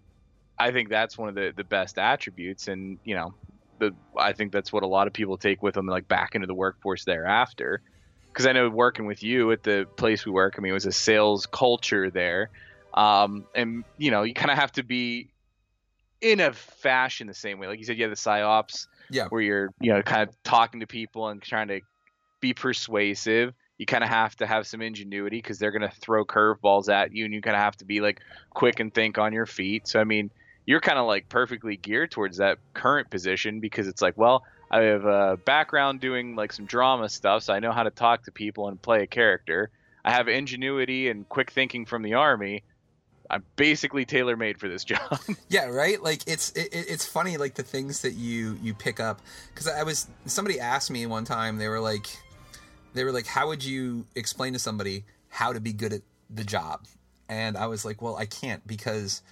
I 0.59 0.73
think 0.73 0.89
that's 0.89 1.17
one 1.17 1.29
of 1.29 1.35
the 1.35 1.53
the 1.55 1.65
best 1.65 1.99
attributes, 1.99 2.69
and 2.69 2.99
you 3.05 3.15
know, 3.15 3.35
the 3.79 3.95
I 4.17 4.33
think 4.33 4.53
that's 4.53 4.73
what 4.73 4.83
a 4.83 4.87
lot 4.87 5.07
of 5.07 5.13
people 5.13 5.37
take 5.37 5.63
with 5.63 5.75
them 5.75 5.87
like 5.87 6.09
back 6.09 6.35
into 6.35 6.47
the 6.47 6.55
workforce 6.55 7.05
thereafter. 7.05 7.83
Because 8.29 8.47
I 8.47 8.53
know 8.53 8.69
working 8.69 9.07
with 9.07 9.23
you 9.23 9.51
at 9.53 9.63
the 9.63 9.87
place 9.97 10.25
we 10.25 10.33
work, 10.33 10.55
I 10.57 10.61
mean, 10.61 10.71
it 10.71 10.75
was 10.75 10.87
a 10.87 10.93
sales 10.93 11.47
culture 11.47 12.11
there, 12.11 12.51
um, 12.95 13.47
and 13.55 13.85
you 13.97 14.11
know, 14.11 14.23
you 14.23 14.35
kind 14.35 14.51
of 14.51 14.59
have 14.59 14.73
to 14.73 14.83
be 14.83 15.31
in 16.21 16.41
a 16.41 16.53
fashion 16.53 17.27
the 17.27 17.35
same 17.35 17.59
way. 17.59 17.69
Like 17.69 17.79
you 17.79 17.85
said, 17.85 17.97
you 17.97 18.05
have 18.05 18.11
the 18.11 18.17
psyops, 18.17 18.89
yeah, 19.11 19.29
where 19.29 19.41
you're 19.41 19.71
you 19.81 19.93
know 19.93 20.03
kind 20.03 20.29
of 20.29 20.43
talking 20.43 20.81
to 20.81 20.87
people 20.87 21.29
and 21.29 21.41
trying 21.41 21.69
to 21.69 21.81
be 22.41 22.55
persuasive 22.55 23.55
you 23.79 23.87
kind 23.87 24.03
of 24.03 24.11
have 24.11 24.35
to 24.37 24.47
have 24.47 24.67
some 24.67 24.83
ingenuity 24.83 25.39
because 25.39 25.59
they're 25.59 25.71
going 25.71 25.89
to 25.89 25.97
throw 26.01 26.25
curveballs 26.25 26.89
at 26.89 27.13
you 27.13 27.25
and 27.25 27.33
you 27.33 27.41
kind 27.41 27.57
of 27.57 27.63
have 27.63 27.77
to 27.77 27.85
be 27.85 28.01
like 28.01 28.21
quick 28.51 28.81
and 28.81 28.93
think 28.93 29.19
on 29.19 29.33
your 29.33 29.47
feet 29.47 29.87
so 29.87 30.01
i 30.01 30.05
mean 30.05 30.31
you're 30.69 30.81
kind 30.81 30.99
of 30.99 31.07
like 31.07 31.31
perfectly 31.31 31.79
geared 31.79 32.11
towards 32.11 32.37
that 32.37 32.59
current 32.75 33.09
position 33.09 33.59
because 33.59 33.89
it's 33.89 34.03
like, 34.03 34.19
well, 34.19 34.45
I 34.71 34.83
have 34.83 35.07
a 35.07 35.39
background 35.39 35.99
doing 35.99 36.37
like 36.37 36.53
some 36.53 36.67
drama 36.67 37.09
stuff, 37.09 37.45
so 37.45 37.55
I 37.55 37.59
know 37.59 37.73
how 37.73 37.85
to 37.85 37.91
talk 37.91 38.25
to 38.25 38.33
people 38.33 38.69
and 38.69 38.81
play 38.81 39.03
a 39.03 39.07
character. 39.07 39.71
I 40.05 40.11
have 40.11 40.29
ingenuity 40.29 41.09
and 41.09 41.27
quick 41.27 41.51
thinking 41.53 41.87
from 41.87 42.03
the 42.03 42.13
army. 42.13 42.65
I'm 43.31 43.45
basically 43.57 44.05
tailor 44.05 44.37
made 44.37 44.61
for 44.61 44.69
this 44.69 44.85
job. 44.93 45.19
yeah, 45.49 45.65
right. 45.65 46.03
Like 46.03 46.21
it's 46.27 46.51
it, 46.51 46.69
it's 46.71 47.07
funny 47.07 47.39
like 47.39 47.55
the 47.55 47.63
things 47.63 48.03
that 48.03 48.13
you 48.13 48.59
you 48.63 48.75
pick 48.75 49.01
up 49.01 49.23
because 49.55 49.69
I 49.69 49.85
was 49.85 50.07
somebody 50.27 50.61
asked 50.61 50.91
me 50.91 51.07
one 51.07 51.25
time 51.25 51.57
they 51.57 51.69
were 51.69 51.81
like 51.81 52.09
they 52.93 53.05
were 53.05 53.13
like 53.13 53.27
how 53.27 53.49
would 53.49 53.65
you 53.65 54.05
explain 54.15 54.53
to 54.53 54.59
somebody 54.59 55.07
how 55.31 55.55
to 55.55 55.61
be 55.61 55.73
good 55.73 55.95
at 55.95 56.03
the 56.29 56.45
job 56.45 56.85
and 57.27 57.57
I 57.57 57.69
was 57.69 57.87
like 57.87 58.03
well 58.03 58.17
I 58.17 58.27
can't 58.27 58.67
because 58.67 59.23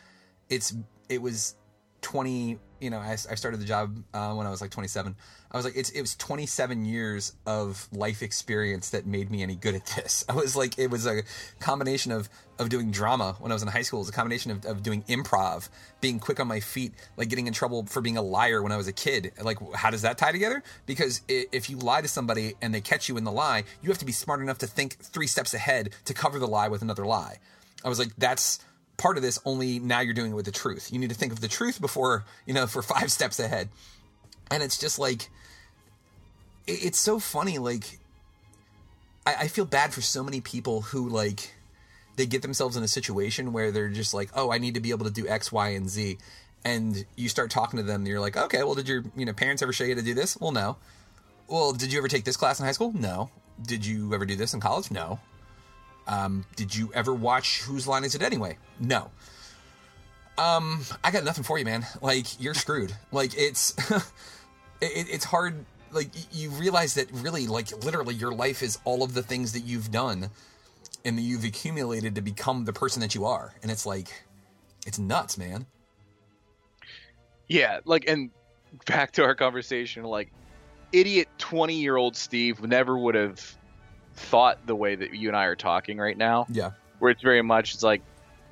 it's 0.48 0.74
it 1.08 1.20
was 1.20 1.56
20 2.02 2.58
you 2.80 2.90
know 2.90 2.98
I, 2.98 3.12
I 3.12 3.34
started 3.34 3.60
the 3.60 3.64
job 3.64 4.02
uh, 4.12 4.34
when 4.34 4.46
i 4.46 4.50
was 4.50 4.60
like 4.60 4.70
27 4.70 5.16
i 5.50 5.56
was 5.56 5.64
like 5.64 5.76
it's, 5.76 5.90
it 5.90 6.00
was 6.00 6.14
27 6.16 6.84
years 6.84 7.32
of 7.46 7.88
life 7.90 8.22
experience 8.22 8.90
that 8.90 9.06
made 9.06 9.30
me 9.30 9.42
any 9.42 9.56
good 9.56 9.74
at 9.74 9.86
this. 9.86 10.24
I 10.28 10.34
was 10.34 10.54
like 10.54 10.78
it 10.78 10.90
was 10.90 11.06
a 11.06 11.22
combination 11.58 12.12
of 12.12 12.28
of 12.58 12.68
doing 12.68 12.90
drama 12.90 13.36
when 13.40 13.50
i 13.50 13.54
was 13.54 13.62
in 13.62 13.68
high 13.68 13.82
school. 13.82 14.00
It 14.00 14.02
was 14.02 14.08
a 14.10 14.12
combination 14.12 14.50
of, 14.50 14.64
of 14.66 14.82
doing 14.82 15.02
improv 15.04 15.68
being 16.00 16.18
quick 16.18 16.38
on 16.38 16.48
my 16.48 16.60
feet 16.60 16.92
like 17.16 17.28
getting 17.28 17.46
in 17.46 17.52
trouble 17.52 17.86
for 17.86 18.00
being 18.00 18.18
a 18.18 18.22
liar 18.22 18.62
when 18.62 18.72
i 18.72 18.76
was 18.76 18.88
a 18.88 18.92
kid. 18.92 19.32
Like 19.42 19.58
how 19.74 19.90
does 19.90 20.02
that 20.02 20.18
tie 20.18 20.32
together? 20.32 20.62
Because 20.84 21.22
if 21.28 21.70
you 21.70 21.78
lie 21.78 22.02
to 22.02 22.08
somebody 22.08 22.54
and 22.60 22.74
they 22.74 22.80
catch 22.80 23.08
you 23.08 23.16
in 23.16 23.24
the 23.24 23.32
lie 23.32 23.64
you 23.82 23.88
have 23.88 23.98
to 23.98 24.06
be 24.06 24.12
smart 24.12 24.40
enough 24.40 24.58
to 24.58 24.66
think 24.66 24.98
three 24.98 25.26
steps 25.26 25.54
ahead 25.54 25.94
to 26.04 26.14
cover 26.14 26.38
the 26.38 26.46
lie 26.46 26.68
with 26.68 26.82
another 26.82 27.06
lie. 27.06 27.38
I 27.84 27.88
was 27.88 27.98
like 27.98 28.14
that's 28.18 28.60
part 28.96 29.16
of 29.16 29.22
this 29.22 29.38
only 29.44 29.78
now 29.78 30.00
you're 30.00 30.14
doing 30.14 30.32
it 30.32 30.34
with 30.34 30.46
the 30.46 30.52
truth. 30.52 30.92
You 30.92 30.98
need 30.98 31.10
to 31.10 31.16
think 31.16 31.32
of 31.32 31.40
the 31.40 31.48
truth 31.48 31.80
before 31.80 32.24
you 32.46 32.54
know 32.54 32.66
for 32.66 32.82
five 32.94 33.10
steps 33.12 33.38
ahead. 33.38 33.68
And 34.50 34.62
it's 34.62 34.78
just 34.78 34.98
like 34.98 35.28
it, 36.66 36.84
it's 36.84 36.98
so 36.98 37.18
funny 37.18 37.58
like 37.58 37.98
I, 39.26 39.34
I 39.40 39.48
feel 39.48 39.64
bad 39.64 39.92
for 39.92 40.00
so 40.00 40.22
many 40.22 40.40
people 40.40 40.82
who 40.82 41.08
like 41.08 41.52
they 42.16 42.26
get 42.26 42.42
themselves 42.42 42.76
in 42.76 42.82
a 42.82 42.88
situation 42.88 43.52
where 43.52 43.70
they're 43.70 43.90
just 43.90 44.14
like 44.14 44.30
oh 44.34 44.50
i 44.50 44.56
need 44.56 44.74
to 44.74 44.80
be 44.80 44.90
able 44.90 45.04
to 45.04 45.12
do 45.12 45.28
x 45.28 45.50
y 45.52 45.70
and 45.70 45.88
z. 45.88 46.18
And 46.64 47.04
you 47.14 47.28
start 47.28 47.50
talking 47.50 47.76
to 47.76 47.84
them 47.84 48.00
and 48.00 48.08
you're 48.08 48.20
like 48.20 48.36
okay 48.36 48.62
well 48.62 48.74
did 48.74 48.88
your 48.88 49.04
you 49.16 49.24
know 49.24 49.32
parents 49.32 49.62
ever 49.62 49.72
show 49.72 49.84
you 49.84 49.94
to 49.94 50.02
do 50.02 50.14
this? 50.14 50.36
Well 50.38 50.52
no. 50.52 50.76
Well 51.48 51.72
did 51.72 51.92
you 51.92 51.98
ever 51.98 52.08
take 52.08 52.24
this 52.24 52.36
class 52.36 52.58
in 52.58 52.66
high 52.66 52.72
school? 52.72 52.92
No. 52.92 53.30
Did 53.62 53.86
you 53.86 54.12
ever 54.12 54.26
do 54.26 54.36
this 54.36 54.52
in 54.52 54.60
college? 54.60 54.90
No 54.90 55.18
um, 56.06 56.44
did 56.54 56.74
you 56.74 56.90
ever 56.94 57.12
watch 57.12 57.62
Whose 57.62 57.86
Line 57.86 58.04
Is 58.04 58.14
It 58.14 58.22
Anyway? 58.22 58.58
No. 58.78 59.10
Um, 60.38 60.82
I 61.02 61.10
got 61.10 61.24
nothing 61.24 61.44
for 61.44 61.58
you, 61.58 61.64
man. 61.64 61.86
Like 62.00 62.40
you're 62.40 62.54
screwed. 62.54 62.94
like 63.12 63.32
it's 63.36 63.74
it, 63.90 64.02
it's 65.10 65.24
hard. 65.24 65.64
Like 65.92 66.10
you 66.32 66.50
realize 66.50 66.94
that 66.94 67.10
really, 67.12 67.46
like 67.46 67.84
literally, 67.84 68.14
your 68.14 68.32
life 68.32 68.62
is 68.62 68.78
all 68.84 69.02
of 69.02 69.14
the 69.14 69.22
things 69.22 69.52
that 69.52 69.60
you've 69.60 69.90
done 69.90 70.30
and 71.04 71.16
that 71.16 71.22
you've 71.22 71.44
accumulated 71.44 72.14
to 72.16 72.20
become 72.20 72.64
the 72.64 72.72
person 72.72 73.00
that 73.00 73.14
you 73.14 73.24
are, 73.24 73.54
and 73.62 73.70
it's 73.70 73.86
like 73.86 74.08
it's 74.86 74.98
nuts, 74.98 75.38
man. 75.38 75.66
Yeah, 77.48 77.80
like 77.84 78.08
and 78.08 78.30
back 78.86 79.12
to 79.12 79.24
our 79.24 79.34
conversation, 79.34 80.04
like 80.04 80.32
idiot 80.92 81.28
twenty 81.38 81.76
year 81.76 81.96
old 81.96 82.16
Steve 82.16 82.62
never 82.62 82.98
would 82.98 83.14
have 83.14 83.56
thought 84.16 84.66
the 84.66 84.74
way 84.74 84.94
that 84.96 85.14
you 85.14 85.28
and 85.28 85.36
I 85.36 85.44
are 85.44 85.56
talking 85.56 85.98
right 85.98 86.16
now. 86.16 86.46
Yeah. 86.50 86.72
Where 86.98 87.10
it's 87.10 87.22
very 87.22 87.42
much 87.42 87.74
it's 87.74 87.82
like, 87.82 88.02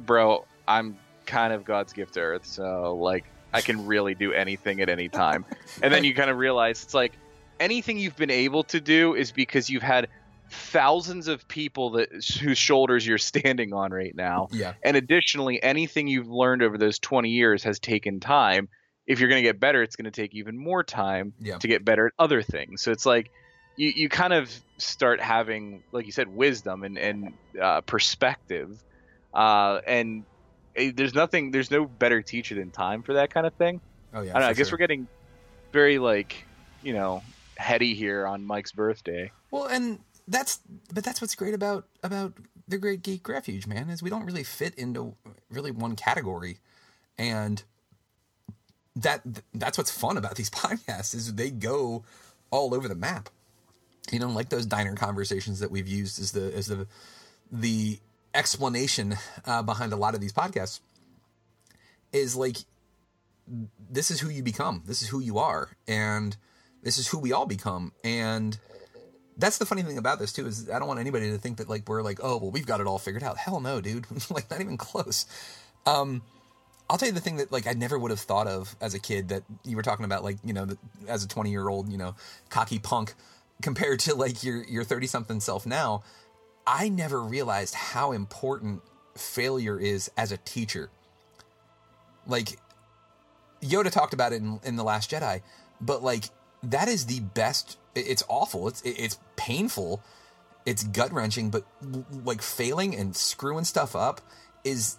bro, 0.00 0.44
I'm 0.68 0.98
kind 1.26 1.52
of 1.52 1.64
God's 1.64 1.92
gift 1.92 2.14
to 2.14 2.20
Earth, 2.20 2.46
so 2.46 2.94
like 2.96 3.24
I 3.52 3.60
can 3.60 3.86
really 3.86 4.14
do 4.14 4.32
anything 4.32 4.80
at 4.80 4.88
any 4.88 5.08
time. 5.08 5.44
and 5.82 5.92
then 5.92 6.04
you 6.04 6.14
kind 6.14 6.30
of 6.30 6.36
realize 6.38 6.82
it's 6.82 6.94
like 6.94 7.12
anything 7.60 7.98
you've 7.98 8.16
been 8.16 8.30
able 8.30 8.64
to 8.64 8.80
do 8.80 9.14
is 9.14 9.32
because 9.32 9.70
you've 9.70 9.82
had 9.82 10.08
thousands 10.50 11.28
of 11.28 11.46
people 11.48 11.90
that 11.92 12.10
whose 12.40 12.58
shoulders 12.58 13.06
you're 13.06 13.18
standing 13.18 13.72
on 13.72 13.92
right 13.92 14.14
now. 14.14 14.48
Yeah. 14.52 14.74
And 14.82 14.96
additionally, 14.96 15.62
anything 15.62 16.06
you've 16.06 16.28
learned 16.28 16.62
over 16.62 16.78
those 16.78 16.98
20 16.98 17.30
years 17.30 17.62
has 17.64 17.78
taken 17.78 18.20
time. 18.20 18.68
If 19.06 19.20
you're 19.20 19.28
going 19.28 19.42
to 19.42 19.48
get 19.48 19.60
better, 19.60 19.82
it's 19.82 19.96
going 19.96 20.04
to 20.06 20.10
take 20.10 20.34
even 20.34 20.56
more 20.58 20.82
time 20.82 21.32
Yeah. 21.40 21.58
to 21.58 21.68
get 21.68 21.84
better 21.84 22.06
at 22.08 22.12
other 22.18 22.42
things. 22.42 22.82
So 22.82 22.90
it's 22.90 23.04
like 23.06 23.30
you, 23.76 23.92
you 23.94 24.08
kind 24.08 24.32
of 24.32 24.50
start 24.78 25.20
having, 25.20 25.82
like 25.92 26.06
you 26.06 26.12
said, 26.12 26.28
wisdom 26.28 26.84
and, 26.84 26.98
and 26.98 27.32
uh, 27.60 27.80
perspective. 27.82 28.82
Uh, 29.32 29.80
and 29.86 30.24
eh, 30.76 30.92
there's 30.94 31.14
nothing, 31.14 31.50
there's 31.50 31.70
no 31.70 31.84
better 31.84 32.22
teacher 32.22 32.54
than 32.54 32.70
time 32.70 33.02
for 33.02 33.14
that 33.14 33.32
kind 33.32 33.46
of 33.46 33.54
thing. 33.54 33.80
Oh 34.12 34.22
yeah. 34.22 34.30
I 34.30 34.32
don't 34.34 34.42
know. 34.42 34.48
I 34.48 34.52
guess 34.54 34.68
sure. 34.68 34.74
we're 34.74 34.78
getting 34.78 35.08
very 35.72 35.98
like, 35.98 36.44
you 36.82 36.92
know, 36.92 37.22
heady 37.56 37.94
here 37.94 38.26
on 38.26 38.44
Mike's 38.44 38.72
birthday. 38.72 39.30
Well, 39.50 39.66
and 39.66 39.98
that's 40.28 40.60
but 40.92 41.04
that's 41.04 41.20
what's 41.20 41.34
great 41.34 41.54
about 41.54 41.86
about 42.02 42.32
the 42.66 42.78
Great 42.78 43.02
Geek 43.02 43.28
Refuge, 43.28 43.66
man, 43.66 43.90
is 43.90 44.02
we 44.02 44.10
don't 44.10 44.24
really 44.24 44.44
fit 44.44 44.74
into 44.76 45.14
really 45.50 45.70
one 45.70 45.96
category, 45.96 46.58
and 47.18 47.62
that 48.96 49.22
that's 49.52 49.76
what's 49.76 49.90
fun 49.90 50.16
about 50.16 50.36
these 50.36 50.50
podcasts 50.62 51.14
is 51.14 51.34
they 51.34 51.50
go 51.50 52.04
all 52.50 52.74
over 52.74 52.88
the 52.88 52.94
map. 52.94 53.28
You 54.12 54.18
know, 54.18 54.28
like 54.28 54.48
those 54.50 54.66
diner 54.66 54.94
conversations 54.94 55.60
that 55.60 55.70
we've 55.70 55.88
used 55.88 56.20
as 56.20 56.32
the 56.32 56.54
as 56.54 56.66
the 56.66 56.86
the 57.50 57.98
explanation 58.34 59.16
uh, 59.46 59.62
behind 59.62 59.92
a 59.92 59.96
lot 59.96 60.14
of 60.14 60.20
these 60.20 60.32
podcasts 60.32 60.80
is 62.12 62.36
like 62.36 62.58
this 63.90 64.10
is 64.10 64.20
who 64.20 64.28
you 64.28 64.42
become. 64.42 64.82
This 64.86 65.02
is 65.02 65.08
who 65.08 65.20
you 65.20 65.38
are, 65.38 65.70
and 65.86 66.36
this 66.82 66.98
is 66.98 67.08
who 67.08 67.18
we 67.18 67.32
all 67.32 67.46
become. 67.46 67.92
And 68.02 68.58
that's 69.36 69.58
the 69.58 69.66
funny 69.66 69.82
thing 69.82 69.98
about 69.98 70.18
this 70.18 70.32
too 70.32 70.46
is 70.46 70.70
I 70.70 70.78
don't 70.78 70.88
want 70.88 71.00
anybody 71.00 71.30
to 71.30 71.38
think 71.38 71.58
that 71.58 71.68
like 71.68 71.88
we're 71.88 72.02
like 72.02 72.20
oh 72.22 72.38
well 72.38 72.50
we've 72.50 72.66
got 72.66 72.80
it 72.80 72.86
all 72.86 72.98
figured 72.98 73.22
out. 73.22 73.36
Hell 73.36 73.60
no, 73.60 73.80
dude. 73.80 74.06
like 74.30 74.50
not 74.50 74.60
even 74.60 74.76
close. 74.76 75.26
Um, 75.86 76.22
I'll 76.88 76.98
tell 76.98 77.08
you 77.08 77.14
the 77.14 77.20
thing 77.20 77.36
that 77.36 77.50
like 77.50 77.66
I 77.66 77.72
never 77.72 77.98
would 77.98 78.10
have 78.10 78.20
thought 78.20 78.46
of 78.46 78.76
as 78.80 78.94
a 78.94 78.98
kid 78.98 79.28
that 79.28 79.42
you 79.64 79.76
were 79.76 79.82
talking 79.82 80.04
about 80.04 80.22
like 80.22 80.36
you 80.44 80.52
know 80.52 80.66
the, 80.66 80.78
as 81.08 81.24
a 81.24 81.28
twenty 81.28 81.50
year 81.50 81.68
old 81.68 81.90
you 81.90 81.98
know 81.98 82.14
cocky 82.50 82.78
punk 82.78 83.14
compared 83.62 84.00
to 84.00 84.14
like 84.14 84.42
your 84.42 84.64
your 84.64 84.84
thirty 84.84 85.06
something 85.06 85.40
self 85.40 85.66
now. 85.66 86.02
I 86.66 86.88
never 86.88 87.20
realized 87.22 87.74
how 87.74 88.12
important 88.12 88.82
failure 89.16 89.78
is 89.78 90.10
as 90.16 90.32
a 90.32 90.38
teacher. 90.38 90.90
Like 92.26 92.58
Yoda 93.62 93.90
talked 93.90 94.14
about 94.14 94.32
it 94.32 94.36
in, 94.36 94.60
in 94.64 94.76
the 94.76 94.84
Last 94.84 95.10
Jedi, 95.10 95.42
but 95.80 96.02
like 96.02 96.24
that 96.62 96.88
is 96.88 97.06
the 97.06 97.20
best. 97.20 97.78
It's 97.94 98.22
awful. 98.28 98.68
It's 98.68 98.82
it's 98.84 99.18
painful. 99.36 100.02
It's 100.66 100.84
gut 100.84 101.12
wrenching. 101.12 101.50
But 101.50 101.64
like 102.24 102.42
failing 102.42 102.96
and 102.96 103.14
screwing 103.14 103.64
stuff 103.64 103.94
up 103.94 104.20
is 104.64 104.98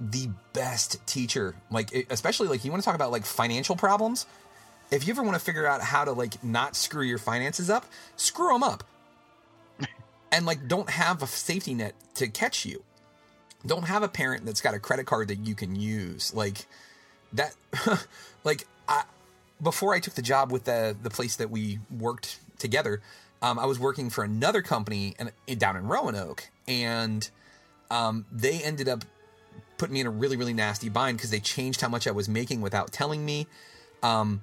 the 0.00 0.30
best 0.52 1.06
teacher. 1.06 1.54
Like 1.70 2.06
especially 2.10 2.48
like 2.48 2.64
you 2.64 2.70
want 2.70 2.82
to 2.82 2.84
talk 2.84 2.94
about 2.94 3.12
like 3.12 3.24
financial 3.24 3.76
problems. 3.76 4.26
If 4.92 5.06
you 5.06 5.14
ever 5.14 5.22
want 5.22 5.34
to 5.34 5.40
figure 5.40 5.66
out 5.66 5.80
how 5.80 6.04
to 6.04 6.12
like 6.12 6.44
not 6.44 6.76
screw 6.76 7.02
your 7.02 7.16
finances 7.18 7.70
up, 7.70 7.86
screw 8.16 8.52
them 8.52 8.62
up, 8.62 8.84
and 10.32 10.44
like 10.44 10.68
don't 10.68 10.90
have 10.90 11.22
a 11.22 11.26
safety 11.26 11.72
net 11.72 11.94
to 12.16 12.28
catch 12.28 12.66
you. 12.66 12.84
Don't 13.64 13.84
have 13.84 14.02
a 14.02 14.08
parent 14.08 14.44
that's 14.44 14.60
got 14.60 14.74
a 14.74 14.78
credit 14.78 15.06
card 15.06 15.28
that 15.28 15.38
you 15.38 15.54
can 15.54 15.74
use. 15.74 16.34
Like 16.34 16.66
that 17.32 17.54
like 18.44 18.66
I 18.86 19.04
before 19.62 19.94
I 19.94 20.00
took 20.00 20.12
the 20.12 20.22
job 20.22 20.52
with 20.52 20.64
the 20.64 20.94
the 21.02 21.10
place 21.10 21.36
that 21.36 21.50
we 21.50 21.78
worked 21.90 22.38
together, 22.58 23.00
um, 23.40 23.58
I 23.58 23.64
was 23.64 23.78
working 23.78 24.10
for 24.10 24.22
another 24.24 24.60
company 24.60 25.14
in, 25.18 25.56
down 25.56 25.76
in 25.76 25.86
Roanoke, 25.86 26.50
and 26.68 27.28
um, 27.90 28.26
they 28.30 28.62
ended 28.62 28.90
up 28.90 29.06
putting 29.78 29.94
me 29.94 30.00
in 30.00 30.06
a 30.06 30.10
really 30.10 30.36
really 30.36 30.52
nasty 30.52 30.90
bind 30.90 31.16
because 31.16 31.30
they 31.30 31.40
changed 31.40 31.80
how 31.80 31.88
much 31.88 32.06
I 32.06 32.10
was 32.10 32.28
making 32.28 32.60
without 32.60 32.92
telling 32.92 33.24
me, 33.24 33.46
um, 34.02 34.42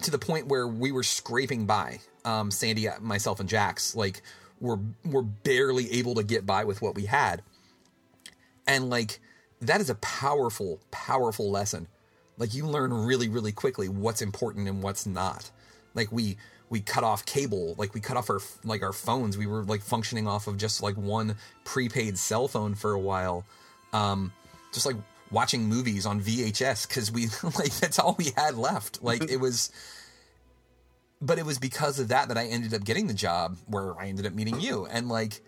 to 0.00 0.10
the 0.10 0.18
point 0.18 0.46
where 0.46 0.66
we 0.66 0.92
were 0.92 1.02
scraping 1.02 1.66
by. 1.66 2.00
Um, 2.24 2.50
Sandy, 2.50 2.88
myself, 3.00 3.40
and 3.40 3.48
Jax 3.48 3.94
like 3.94 4.22
were 4.60 4.78
were 5.04 5.22
barely 5.22 5.92
able 5.92 6.14
to 6.14 6.22
get 6.22 6.46
by 6.46 6.64
with 6.64 6.80
what 6.80 6.94
we 6.94 7.06
had, 7.06 7.42
and 8.66 8.90
like 8.90 9.20
that 9.60 9.80
is 9.80 9.90
a 9.90 9.94
powerful 9.96 10.80
powerful 10.90 11.50
lesson. 11.50 11.88
Like 12.38 12.54
you 12.54 12.66
learn 12.66 12.92
really 12.92 13.28
really 13.28 13.52
quickly 13.52 13.88
what's 13.88 14.22
important 14.22 14.68
and 14.68 14.82
what's 14.82 15.06
not. 15.06 15.50
Like 15.94 16.10
we 16.12 16.36
we 16.70 16.80
cut 16.80 17.04
off 17.04 17.26
cable 17.26 17.74
like 17.76 17.92
we 17.92 18.00
cut 18.00 18.16
off 18.16 18.30
our 18.30 18.40
like 18.64 18.82
our 18.82 18.92
phones. 18.92 19.36
We 19.36 19.46
were 19.46 19.64
like 19.64 19.82
functioning 19.82 20.26
off 20.26 20.46
of 20.46 20.56
just 20.56 20.82
like 20.82 20.96
one 20.96 21.36
prepaid 21.64 22.16
cell 22.18 22.48
phone 22.48 22.74
for 22.74 22.92
a 22.92 22.98
while. 22.98 23.44
Um 23.92 24.32
just 24.72 24.86
like 24.86 24.96
watching 25.32 25.64
movies 25.64 26.06
on 26.06 26.20
VHS 26.20 26.88
cuz 26.88 27.10
we 27.10 27.26
like 27.58 27.72
that's 27.80 27.98
all 27.98 28.14
we 28.18 28.32
had 28.36 28.56
left. 28.56 29.02
Like 29.02 29.28
it 29.30 29.38
was 29.38 29.70
but 31.20 31.38
it 31.38 31.46
was 31.46 31.58
because 31.58 31.98
of 31.98 32.08
that 32.08 32.28
that 32.28 32.36
I 32.38 32.46
ended 32.46 32.74
up 32.74 32.84
getting 32.84 33.06
the 33.06 33.14
job 33.14 33.56
where 33.66 33.98
I 33.98 34.08
ended 34.08 34.26
up 34.26 34.32
meeting 34.34 34.60
you. 34.60 34.86
And 34.86 35.08
like 35.08 35.40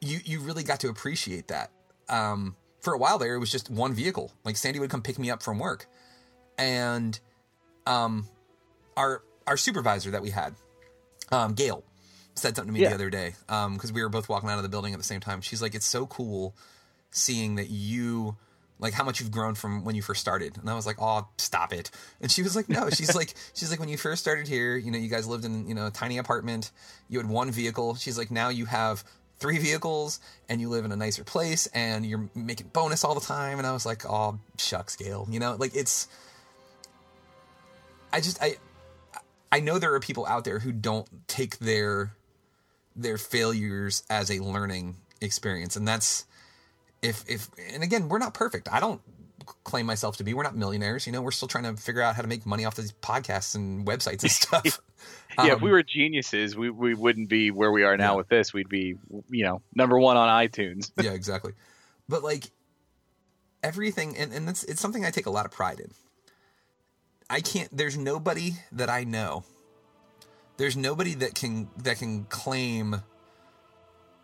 you 0.00 0.20
you 0.24 0.40
really 0.40 0.62
got 0.64 0.80
to 0.80 0.88
appreciate 0.88 1.48
that. 1.48 1.70
Um 2.08 2.56
for 2.80 2.92
a 2.94 2.98
while 2.98 3.18
there 3.18 3.34
it 3.34 3.38
was 3.38 3.50
just 3.52 3.70
one 3.70 3.94
vehicle. 3.94 4.32
Like 4.44 4.56
sandy 4.56 4.80
would 4.80 4.90
come 4.90 5.02
pick 5.02 5.18
me 5.18 5.30
up 5.30 5.42
from 5.42 5.58
work. 5.58 5.86
And 6.58 7.18
um 7.86 8.26
our 8.96 9.22
our 9.46 9.56
supervisor 9.56 10.10
that 10.12 10.22
we 10.22 10.30
had 10.30 10.54
um 11.30 11.54
gail 11.54 11.84
said 12.34 12.56
something 12.56 12.72
to 12.72 12.78
me 12.78 12.82
Yeah. 12.82 12.88
the 12.90 12.94
other 12.94 13.10
day 13.10 13.34
um 13.48 13.74
because 13.74 13.92
we 13.92 14.02
were 14.02 14.08
both 14.08 14.28
walking 14.28 14.48
out 14.48 14.56
of 14.56 14.62
the 14.62 14.68
building 14.68 14.92
at 14.94 14.98
the 14.98 15.04
same 15.04 15.20
time. 15.20 15.40
She's 15.42 15.60
like 15.62 15.74
it's 15.74 15.86
so 15.86 16.06
cool 16.06 16.54
seeing 17.10 17.56
that 17.56 17.68
you 17.68 18.36
like 18.82 18.92
how 18.92 19.04
much 19.04 19.20
you've 19.20 19.30
grown 19.30 19.54
from 19.54 19.84
when 19.84 19.94
you 19.94 20.02
first 20.02 20.20
started. 20.20 20.58
And 20.58 20.68
i 20.68 20.74
was 20.74 20.84
like 20.84 20.96
oh 21.00 21.26
stop 21.38 21.72
it. 21.72 21.90
And 22.20 22.30
she 22.30 22.42
was 22.42 22.54
like 22.54 22.68
no 22.68 22.90
she's 22.90 23.14
like 23.20 23.34
she's 23.54 23.70
like 23.70 23.80
when 23.80 23.88
you 23.88 23.96
first 23.96 24.20
started 24.20 24.46
here 24.48 24.76
you 24.76 24.90
know 24.90 24.98
you 24.98 25.08
guys 25.08 25.26
lived 25.26 25.44
in 25.44 25.66
you 25.66 25.74
know 25.74 25.86
a 25.86 25.90
tiny 25.90 26.18
apartment. 26.18 26.70
You 27.08 27.18
had 27.18 27.28
one 27.28 27.50
vehicle. 27.50 27.94
She's 27.94 28.18
like 28.18 28.30
now 28.30 28.50
you 28.50 28.66
have 28.66 29.04
three 29.38 29.58
vehicles 29.58 30.20
and 30.48 30.60
you 30.60 30.68
live 30.68 30.84
in 30.84 30.92
a 30.92 30.96
nicer 30.96 31.24
place 31.24 31.66
and 31.68 32.04
you're 32.04 32.28
making 32.34 32.68
bonus 32.72 33.04
all 33.04 33.14
the 33.14 33.26
time. 33.26 33.58
And 33.58 33.66
i 33.66 33.72
was 33.72 33.86
like 33.86 34.04
oh 34.04 34.38
shucks 34.58 34.96
gail. 34.96 35.26
You 35.30 35.40
know 35.40 35.56
like 35.58 35.74
it's 35.74 36.08
i 38.12 38.20
just 38.20 38.42
i 38.42 38.56
i 39.50 39.60
know 39.60 39.78
there 39.78 39.94
are 39.94 40.00
people 40.00 40.26
out 40.26 40.44
there 40.44 40.58
who 40.58 40.72
don't 40.72 41.08
take 41.28 41.58
their 41.60 42.12
their 42.94 43.16
failures 43.16 44.02
as 44.10 44.30
a 44.30 44.40
learning 44.40 44.96
experience. 45.20 45.76
And 45.76 45.86
that's 45.86 46.26
if 47.02 47.24
if 47.28 47.48
and 47.72 47.82
again 47.82 48.08
we're 48.08 48.18
not 48.18 48.34
perfect 48.34 48.68
i 48.72 48.80
don't 48.80 49.00
claim 49.64 49.86
myself 49.86 50.16
to 50.16 50.24
be 50.24 50.34
we're 50.34 50.42
not 50.42 50.54
millionaires 50.54 51.06
you 51.06 51.12
know 51.12 51.20
we're 51.20 51.32
still 51.32 51.48
trying 51.48 51.64
to 51.64 51.74
figure 51.74 52.00
out 52.00 52.14
how 52.14 52.22
to 52.22 52.28
make 52.28 52.46
money 52.46 52.64
off 52.64 52.76
these 52.76 52.92
podcasts 52.92 53.54
and 53.54 53.86
websites 53.86 54.22
and 54.22 54.30
stuff 54.30 54.80
yeah, 55.38 55.52
if 55.52 55.54
Um, 55.54 55.62
we 55.62 55.70
were 55.70 55.82
geniuses, 55.82 56.56
we, 56.56 56.70
we 56.70 56.94
wouldn't 56.94 57.28
be 57.28 57.50
where 57.50 57.72
we 57.72 57.84
are 57.84 57.96
now 57.96 58.16
with 58.16 58.28
this. 58.28 58.52
We'd 58.52 58.68
be, 58.68 58.96
you 59.30 59.44
know, 59.44 59.62
number 59.74 59.98
one 59.98 60.16
on 60.16 60.28
iTunes. 60.28 60.90
yeah, 61.02 61.12
exactly. 61.12 61.52
But 62.08 62.22
like 62.22 62.50
everything, 63.62 64.16
and, 64.16 64.32
and 64.32 64.48
it's, 64.48 64.64
it's 64.64 64.80
something 64.80 65.04
I 65.04 65.10
take 65.10 65.26
a 65.26 65.30
lot 65.30 65.46
of 65.46 65.52
pride 65.52 65.80
in. 65.80 65.90
I 67.30 67.40
can't. 67.40 67.74
There's 67.74 67.96
nobody 67.96 68.52
that 68.72 68.90
I 68.90 69.04
know. 69.04 69.44
There's 70.58 70.76
nobody 70.76 71.14
that 71.14 71.34
can 71.34 71.70
that 71.78 71.98
can 71.98 72.24
claim 72.24 73.02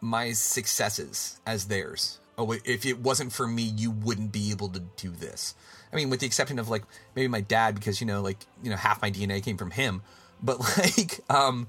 my 0.03 0.33
successes 0.33 1.41
as 1.47 1.69
theirs. 1.69 2.21
Oh, 2.39 2.53
if 2.65 2.87
it 2.87 3.01
wasn't 3.01 3.33
for 3.33 3.49
me, 3.49 3.63
you 3.63 3.91
wouldn't 3.91 4.31
be 4.31 4.53
able 4.53 4.69
to 4.69 4.79
do 4.97 5.11
this. 5.11 5.57
I 5.93 5.97
mean, 5.97 6.09
with 6.09 6.21
the 6.21 6.27
exception 6.27 6.61
of 6.61 6.69
like 6.69 6.85
maybe 7.17 7.27
my 7.27 7.41
dad, 7.41 7.75
because 7.75 8.01
you 8.01 8.07
know, 8.07 8.23
like 8.23 8.39
you 8.63 8.71
know, 8.71 8.77
half 8.77 9.03
my 9.03 9.11
DNA 9.11 9.43
came 9.43 9.57
from 9.59 9.73
him. 9.73 10.03
But 10.41 10.61
like, 10.61 11.19
um, 11.29 11.67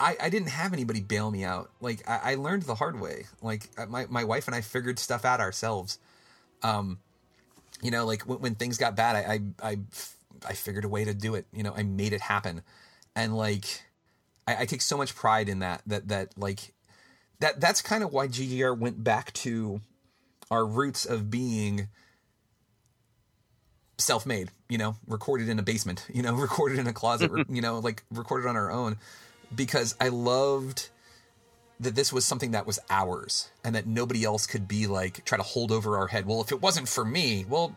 I, 0.00 0.16
I 0.18 0.30
didn't 0.30 0.48
have 0.48 0.72
anybody 0.72 1.00
bail 1.00 1.30
me 1.30 1.44
out. 1.44 1.70
Like 1.80 2.08
I, 2.08 2.32
I 2.32 2.34
learned 2.36 2.62
the 2.62 2.74
hard 2.74 2.98
way. 2.98 3.26
Like 3.42 3.68
my 3.88 4.06
my 4.08 4.24
wife 4.24 4.46
and 4.46 4.54
I 4.54 4.62
figured 4.62 4.98
stuff 4.98 5.26
out 5.26 5.38
ourselves. 5.40 5.98
Um, 6.62 6.98
you 7.82 7.90
know, 7.90 8.06
like 8.06 8.22
when, 8.22 8.40
when 8.40 8.54
things 8.54 8.78
got 8.78 8.96
bad, 8.96 9.16
I, 9.16 9.32
I 9.34 9.70
I 9.72 9.78
I 10.48 10.52
figured 10.54 10.86
a 10.86 10.88
way 10.88 11.04
to 11.04 11.12
do 11.12 11.34
it. 11.34 11.46
You 11.52 11.62
know, 11.62 11.74
I 11.76 11.82
made 11.82 12.14
it 12.14 12.22
happen, 12.22 12.62
and 13.14 13.36
like 13.36 13.82
I, 14.46 14.62
I 14.62 14.64
take 14.66 14.82
so 14.82 14.96
much 14.96 15.14
pride 15.14 15.48
in 15.48 15.58
that. 15.60 15.82
That 15.86 16.08
that 16.08 16.38
like 16.38 16.72
that 17.40 17.60
that's 17.60 17.82
kind 17.82 18.02
of 18.02 18.12
why 18.12 18.28
GGR 18.28 18.76
went 18.76 19.02
back 19.02 19.32
to 19.34 19.80
our 20.50 20.66
roots 20.66 21.04
of 21.04 21.30
being 21.30 21.88
self-made 23.98 24.50
you 24.68 24.76
know 24.76 24.94
recorded 25.06 25.48
in 25.48 25.58
a 25.58 25.62
basement 25.62 26.06
you 26.12 26.22
know 26.22 26.34
recorded 26.36 26.78
in 26.78 26.86
a 26.86 26.92
closet 26.92 27.32
mm-hmm. 27.32 27.54
you 27.54 27.62
know 27.62 27.78
like 27.78 28.02
recorded 28.10 28.46
on 28.46 28.54
our 28.54 28.70
own 28.70 28.98
because 29.54 29.94
i 30.02 30.08
loved 30.08 30.90
that 31.80 31.94
this 31.94 32.12
was 32.12 32.24
something 32.24 32.50
that 32.52 32.66
was 32.66 32.78
ours 32.90 33.50
and 33.64 33.74
that 33.74 33.86
nobody 33.86 34.24
else 34.24 34.46
could 34.46 34.68
be 34.68 34.86
like 34.86 35.24
try 35.24 35.36
to 35.36 35.44
hold 35.44 35.70
over 35.70 35.98
our 35.98 36.06
head. 36.06 36.26
Well 36.26 36.40
if 36.40 36.52
it 36.52 36.62
wasn't 36.62 36.88
for 36.88 37.04
me 37.04 37.44
well 37.48 37.76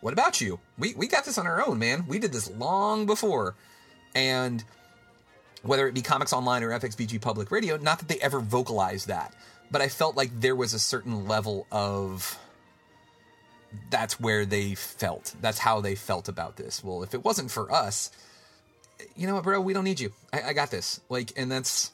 what 0.00 0.12
about 0.12 0.40
you? 0.42 0.60
We 0.76 0.94
we 0.94 1.06
got 1.06 1.24
this 1.24 1.38
on 1.38 1.46
our 1.46 1.66
own 1.66 1.78
man. 1.78 2.04
We 2.06 2.18
did 2.18 2.30
this 2.30 2.50
long 2.50 3.06
before. 3.06 3.54
And 4.14 4.62
whether 5.64 5.88
it 5.88 5.94
be 5.94 6.02
Comics 6.02 6.32
Online 6.32 6.62
or 6.62 6.70
FXBG 6.70 7.20
Public 7.20 7.50
Radio, 7.50 7.76
not 7.76 7.98
that 7.98 8.08
they 8.08 8.20
ever 8.20 8.40
vocalized 8.40 9.08
that, 9.08 9.34
but 9.70 9.80
I 9.80 9.88
felt 9.88 10.16
like 10.16 10.40
there 10.40 10.54
was 10.54 10.74
a 10.74 10.78
certain 10.78 11.26
level 11.26 11.66
of 11.72 12.38
that's 13.90 14.20
where 14.20 14.44
they 14.44 14.74
felt. 14.74 15.34
That's 15.40 15.58
how 15.58 15.80
they 15.80 15.94
felt 15.94 16.28
about 16.28 16.56
this. 16.56 16.84
Well, 16.84 17.02
if 17.02 17.14
it 17.14 17.24
wasn't 17.24 17.50
for 17.50 17.72
us, 17.72 18.10
you 19.16 19.26
know 19.26 19.34
what, 19.34 19.44
bro, 19.44 19.60
we 19.60 19.72
don't 19.72 19.84
need 19.84 20.00
you. 20.00 20.12
I, 20.32 20.42
I 20.42 20.52
got 20.52 20.70
this. 20.70 21.00
Like, 21.08 21.32
and 21.36 21.50
that's 21.50 21.90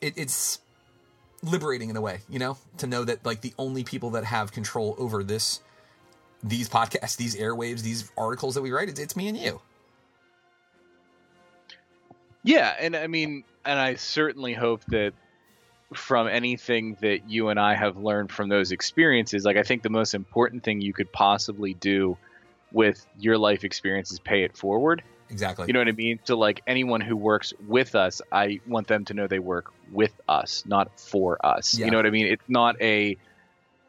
it, 0.00 0.14
it's 0.16 0.60
liberating 1.42 1.90
in 1.90 1.96
a 1.96 2.00
way, 2.00 2.20
you 2.28 2.38
know, 2.38 2.56
to 2.78 2.86
know 2.86 3.04
that 3.04 3.24
like 3.24 3.40
the 3.40 3.54
only 3.58 3.84
people 3.84 4.10
that 4.10 4.24
have 4.24 4.52
control 4.52 4.94
over 4.98 5.24
this, 5.24 5.60
these 6.42 6.68
podcasts, 6.68 7.16
these 7.16 7.36
airwaves, 7.36 7.82
these 7.82 8.10
articles 8.16 8.54
that 8.54 8.62
we 8.62 8.70
write, 8.70 8.88
it's, 8.88 9.00
it's 9.00 9.16
me 9.16 9.28
and 9.28 9.36
you. 9.36 9.60
Yeah, 12.42 12.74
and 12.78 12.96
I 12.96 13.06
mean, 13.06 13.44
and 13.64 13.78
I 13.78 13.96
certainly 13.96 14.54
hope 14.54 14.84
that 14.86 15.12
from 15.94 16.28
anything 16.28 16.96
that 17.00 17.28
you 17.28 17.48
and 17.48 17.58
I 17.58 17.74
have 17.74 17.96
learned 17.96 18.30
from 18.30 18.48
those 18.48 18.72
experiences, 18.72 19.44
like 19.44 19.56
I 19.56 19.62
think 19.62 19.82
the 19.82 19.90
most 19.90 20.14
important 20.14 20.62
thing 20.62 20.80
you 20.80 20.92
could 20.92 21.12
possibly 21.12 21.74
do 21.74 22.16
with 22.72 23.06
your 23.18 23.38
life 23.38 23.64
experience 23.64 24.12
is 24.12 24.18
pay 24.18 24.42
it 24.44 24.56
forward. 24.56 25.02
Exactly. 25.30 25.66
You 25.66 25.72
know 25.72 25.80
what 25.80 25.88
I 25.88 25.92
mean? 25.92 26.20
So 26.24 26.36
like 26.36 26.62
anyone 26.66 27.00
who 27.00 27.16
works 27.16 27.52
with 27.66 27.94
us, 27.94 28.22
I 28.32 28.60
want 28.66 28.86
them 28.86 29.04
to 29.06 29.14
know 29.14 29.26
they 29.26 29.38
work 29.38 29.72
with 29.92 30.12
us, 30.28 30.64
not 30.66 30.98
for 30.98 31.44
us. 31.44 31.78
Yeah. 31.78 31.86
You 31.86 31.90
know 31.90 31.98
what 31.98 32.06
I 32.06 32.10
mean? 32.10 32.26
It's 32.26 32.48
not 32.48 32.80
a 32.80 33.16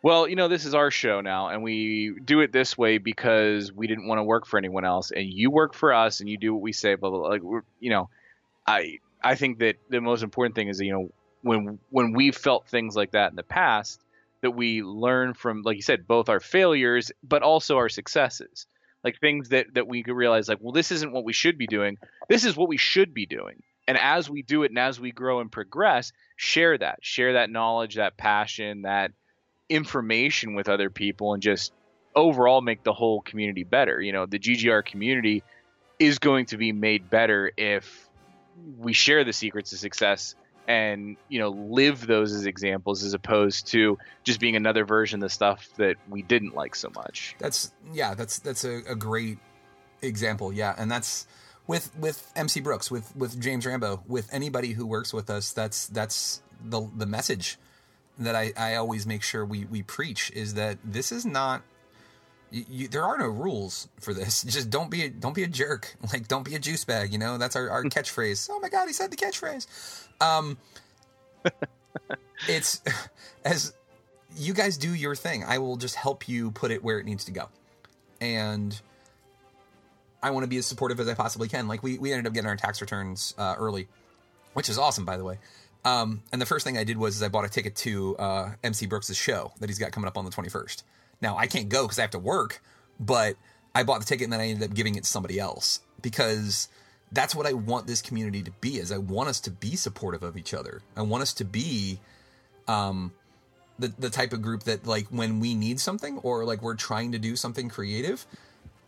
well, 0.01 0.29
you 0.29 0.37
know, 0.37 0.47
this 0.47 0.63
is 0.63 0.73
our 0.73 0.91
show 0.91 1.19
now 1.19 1.49
and 1.49 1.61
we 1.61 2.17
do 2.23 2.39
it 2.39 2.53
this 2.53 2.77
way 2.77 2.97
because 2.97 3.71
we 3.73 3.87
didn't 3.87 4.07
want 4.07 4.19
to 4.19 4.23
work 4.23 4.45
for 4.45 4.57
anyone 4.57 4.85
else 4.85 5.11
and 5.11 5.25
you 5.25 5.51
work 5.51 5.73
for 5.73 5.93
us 5.93 6.21
and 6.21 6.29
you 6.29 6.37
do 6.37 6.53
what 6.53 6.61
we 6.61 6.71
say 6.71 6.95
blah 6.95 7.09
blah, 7.09 7.19
blah. 7.19 7.29
like 7.29 7.41
we're, 7.41 7.63
you 7.79 7.89
know, 7.89 8.09
I 8.69 8.99
I 9.21 9.35
think 9.35 9.59
that 9.59 9.77
the 9.89 9.99
most 9.99 10.23
important 10.23 10.55
thing 10.55 10.67
is 10.67 10.79
you 10.79 10.91
know 10.91 11.09
when 11.41 11.79
when 11.89 12.13
we've 12.13 12.35
felt 12.35 12.67
things 12.67 12.95
like 12.95 13.11
that 13.11 13.31
in 13.31 13.35
the 13.35 13.43
past 13.43 14.01
that 14.41 14.51
we 14.51 14.83
learn 14.83 15.33
from 15.33 15.63
like 15.63 15.75
you 15.75 15.81
said 15.81 16.07
both 16.07 16.29
our 16.29 16.39
failures 16.39 17.11
but 17.23 17.41
also 17.41 17.77
our 17.77 17.89
successes. 17.89 18.67
Like 19.03 19.19
things 19.19 19.49
that 19.49 19.73
that 19.73 19.87
we 19.87 20.03
could 20.03 20.15
realize 20.15 20.47
like 20.47 20.59
well 20.61 20.73
this 20.73 20.91
isn't 20.91 21.11
what 21.11 21.23
we 21.23 21.33
should 21.33 21.57
be 21.57 21.67
doing. 21.67 21.97
This 22.27 22.45
is 22.45 22.55
what 22.55 22.69
we 22.69 22.77
should 22.77 23.13
be 23.13 23.25
doing. 23.25 23.63
And 23.87 23.97
as 23.97 24.29
we 24.29 24.43
do 24.43 24.63
it 24.63 24.71
and 24.71 24.77
as 24.77 24.99
we 24.99 25.11
grow 25.11 25.39
and 25.39 25.51
progress 25.51 26.11
share 26.35 26.77
that. 26.77 26.99
Share 27.01 27.33
that 27.33 27.49
knowledge 27.49 27.95
that 27.95 28.17
passion 28.17 28.83
that 28.83 29.11
information 29.67 30.53
with 30.53 30.69
other 30.69 30.89
people 30.89 31.33
and 31.33 31.41
just 31.41 31.73
overall 32.15 32.61
make 32.61 32.83
the 32.83 32.93
whole 32.93 33.21
community 33.21 33.63
better. 33.63 33.99
You 33.99 34.11
know 34.11 34.25
the 34.27 34.39
ggr 34.39 34.85
community 34.85 35.43
is 35.97 36.19
going 36.19 36.45
to 36.47 36.57
be 36.57 36.71
made 36.71 37.09
better 37.09 37.51
if 37.57 38.08
we 38.77 38.93
share 38.93 39.23
the 39.23 39.33
secrets 39.33 39.73
of 39.73 39.79
success 39.79 40.35
and 40.67 41.17
you 41.29 41.39
know 41.39 41.49
live 41.49 42.05
those 42.05 42.31
as 42.33 42.45
examples 42.45 43.03
as 43.03 43.13
opposed 43.13 43.67
to 43.67 43.97
just 44.23 44.39
being 44.39 44.55
another 44.55 44.85
version 44.85 45.23
of 45.23 45.31
stuff 45.31 45.67
that 45.77 45.95
we 46.09 46.21
didn't 46.21 46.53
like 46.53 46.75
so 46.75 46.89
much 46.95 47.35
That's 47.39 47.71
yeah, 47.93 48.13
that's 48.13 48.39
that's 48.39 48.63
a, 48.63 48.81
a 48.87 48.95
great 48.95 49.39
example. 50.01 50.51
Yeah, 50.53 50.75
and 50.77 50.89
that's 50.89 51.27
with 51.67 51.95
with 51.97 52.31
MC 52.35 52.61
Brooks, 52.61 52.89
with 52.89 53.15
with 53.15 53.39
James 53.39 53.65
Rambo, 53.65 54.03
with 54.07 54.31
anybody 54.33 54.73
who 54.73 54.85
works 54.85 55.13
with 55.13 55.29
us. 55.29 55.51
That's 55.53 55.87
that's 55.87 56.41
the 56.63 56.89
the 56.95 57.05
message 57.05 57.57
that 58.17 58.35
I, 58.35 58.51
I 58.57 58.75
always 58.75 59.05
make 59.05 59.23
sure 59.23 59.45
we 59.45 59.65
we 59.65 59.83
preach 59.83 60.31
is 60.31 60.55
that 60.55 60.77
this 60.83 61.11
is 61.11 61.25
not. 61.25 61.61
You, 62.51 62.65
you, 62.69 62.87
there 62.87 63.03
are 63.03 63.17
no 63.17 63.27
rules 63.27 63.87
for 63.99 64.13
this. 64.13 64.43
Just 64.47 64.69
don't 64.69 64.89
be 64.89 65.03
a, 65.03 65.09
don't 65.09 65.35
be 65.35 65.43
a 65.43 65.47
jerk. 65.47 65.95
Like 66.13 66.27
don't 66.27 66.43
be 66.43 66.55
a 66.55 66.59
juice 66.59 66.83
bag. 66.85 67.11
You 67.11 67.19
know 67.19 67.37
that's 67.37 67.55
our, 67.55 67.69
our 67.69 67.83
catchphrase. 67.85 68.49
Oh 68.51 68.59
my 68.59 68.69
god, 68.69 68.87
he 68.87 68.93
said 68.93 69.11
the 69.11 69.17
catchphrase. 69.17 70.07
Um, 70.21 70.57
it's 72.47 72.81
as 73.45 73.73
you 74.35 74.53
guys 74.53 74.77
do 74.77 74.93
your 74.93 75.15
thing. 75.15 75.43
I 75.43 75.57
will 75.57 75.77
just 75.77 75.95
help 75.95 76.27
you 76.27 76.51
put 76.51 76.71
it 76.71 76.83
where 76.83 76.99
it 76.99 77.05
needs 77.05 77.25
to 77.25 77.31
go. 77.31 77.49
And 78.21 78.79
I 80.21 80.31
want 80.31 80.43
to 80.43 80.47
be 80.47 80.57
as 80.57 80.65
supportive 80.65 80.99
as 80.99 81.07
I 81.07 81.13
possibly 81.13 81.47
can. 81.47 81.67
Like 81.67 81.83
we, 81.83 81.97
we 81.97 82.11
ended 82.11 82.27
up 82.27 82.33
getting 82.33 82.49
our 82.49 82.55
tax 82.55 82.81
returns 82.81 83.33
uh, 83.37 83.55
early, 83.57 83.87
which 84.53 84.69
is 84.69 84.77
awesome, 84.77 85.05
by 85.05 85.17
the 85.17 85.23
way. 85.23 85.39
Um, 85.85 86.23
and 86.31 86.41
the 86.41 86.45
first 86.45 86.65
thing 86.65 86.77
I 86.77 86.83
did 86.83 86.97
was 86.97 87.15
is 87.15 87.23
I 87.23 87.29
bought 87.29 87.45
a 87.45 87.49
ticket 87.49 87.75
to 87.77 88.17
uh, 88.17 88.51
MC 88.63 88.85
Brooks' 88.85 89.15
show 89.15 89.53
that 89.59 89.69
he's 89.69 89.79
got 89.79 89.91
coming 89.91 90.07
up 90.07 90.17
on 90.17 90.25
the 90.25 90.31
21st. 90.31 90.83
Now 91.21 91.37
I 91.37 91.47
can't 91.47 91.69
go 91.69 91.83
because 91.83 91.99
I 91.99 92.03
have 92.03 92.11
to 92.11 92.19
work, 92.19 92.61
but 92.99 93.35
I 93.73 93.83
bought 93.83 93.99
the 93.99 94.05
ticket 94.05 94.25
and 94.25 94.33
then 94.33 94.39
I 94.39 94.47
ended 94.47 94.69
up 94.69 94.75
giving 94.75 94.95
it 94.95 95.03
to 95.03 95.09
somebody 95.09 95.39
else 95.39 95.81
because 96.01 96.69
that's 97.11 97.35
what 97.35 97.45
I 97.45 97.53
want 97.53 97.87
this 97.87 98.01
community 98.01 98.41
to 98.43 98.51
be. 98.61 98.77
Is 98.77 98.91
I 98.91 98.97
want 98.97 99.29
us 99.29 99.39
to 99.41 99.51
be 99.51 99.75
supportive 99.75 100.23
of 100.23 100.37
each 100.37 100.53
other. 100.53 100.81
I 100.95 101.01
want 101.01 101.21
us 101.23 101.33
to 101.35 101.45
be 101.45 101.99
um, 102.67 103.13
the 103.77 103.93
the 103.99 104.09
type 104.09 104.33
of 104.33 104.41
group 104.41 104.63
that 104.63 104.85
like 104.85 105.07
when 105.07 105.39
we 105.39 105.55
need 105.55 105.79
something 105.79 106.17
or 106.19 106.45
like 106.45 106.61
we're 106.61 106.75
trying 106.75 107.11
to 107.13 107.19
do 107.19 107.35
something 107.35 107.69
creative, 107.69 108.25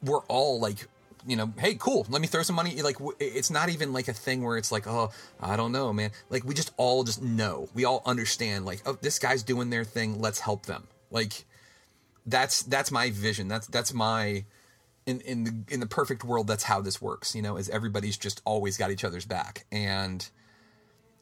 we're 0.03 0.23
all 0.27 0.59
like 0.59 0.87
you 1.25 1.35
know, 1.35 1.53
hey, 1.57 1.75
cool, 1.75 2.05
let 2.09 2.21
me 2.21 2.27
throw 2.27 2.41
some 2.41 2.55
money. 2.55 2.81
Like, 2.81 2.97
it's 3.19 3.51
not 3.51 3.69
even 3.69 3.93
like 3.93 4.07
a 4.07 4.13
thing 4.13 4.43
where 4.43 4.57
it's 4.57 4.71
like, 4.71 4.87
oh, 4.87 5.11
I 5.39 5.55
don't 5.55 5.71
know, 5.71 5.93
man. 5.93 6.11
Like, 6.29 6.43
we 6.43 6.53
just 6.53 6.73
all 6.77 7.03
just 7.03 7.21
know. 7.21 7.69
We 7.73 7.85
all 7.85 8.01
understand, 8.05 8.65
like, 8.65 8.81
oh, 8.85 8.97
this 9.01 9.19
guy's 9.19 9.43
doing 9.43 9.69
their 9.69 9.83
thing. 9.83 10.19
Let's 10.19 10.39
help 10.39 10.65
them. 10.65 10.87
Like, 11.11 11.45
that's 12.25 12.63
that's 12.63 12.91
my 12.91 13.11
vision. 13.11 13.47
That's 13.47 13.67
that's 13.67 13.93
my 13.93 14.45
in 15.05 15.21
in 15.21 15.43
the 15.43 15.73
in 15.73 15.79
the 15.79 15.87
perfect 15.87 16.23
world. 16.23 16.47
That's 16.47 16.63
how 16.63 16.81
this 16.81 17.01
works. 17.01 17.35
You 17.35 17.41
know, 17.41 17.57
is 17.57 17.69
everybody's 17.69 18.17
just 18.17 18.41
always 18.45 18.77
got 18.77 18.91
each 18.91 19.03
other's 19.03 19.25
back, 19.25 19.65
and 19.71 20.27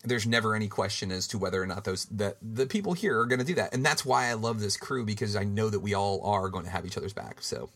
there's 0.04 0.26
never 0.26 0.56
any 0.56 0.68
question 0.68 1.12
as 1.12 1.28
to 1.28 1.38
whether 1.38 1.62
or 1.62 1.66
not 1.66 1.84
those 1.84 2.06
that 2.06 2.38
the 2.42 2.66
people 2.66 2.94
here 2.94 3.20
are 3.20 3.26
going 3.26 3.40
to 3.40 3.46
do 3.46 3.56
that. 3.56 3.74
And 3.74 3.86
that's 3.86 4.06
why 4.06 4.28
I 4.28 4.34
love 4.34 4.60
this 4.60 4.78
crew 4.78 5.06
because 5.06 5.36
I 5.36 5.44
know 5.44 5.70
that 5.70 5.80
we 5.80 5.94
all 5.94 6.24
are 6.26 6.50
going 6.50 6.66
to 6.66 6.72
have 6.72 6.86
each 6.86 6.98
other's 6.98 7.14
back. 7.14 7.42
So. 7.42 7.70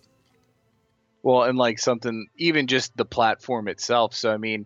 Well, 1.22 1.44
and 1.44 1.58
like 1.58 1.80
something, 1.80 2.28
even 2.38 2.68
just 2.68 2.96
the 2.98 3.06
platform 3.06 3.70
itself. 3.70 4.14
So, 4.14 4.30
I 4.30 4.36
mean, 4.36 4.66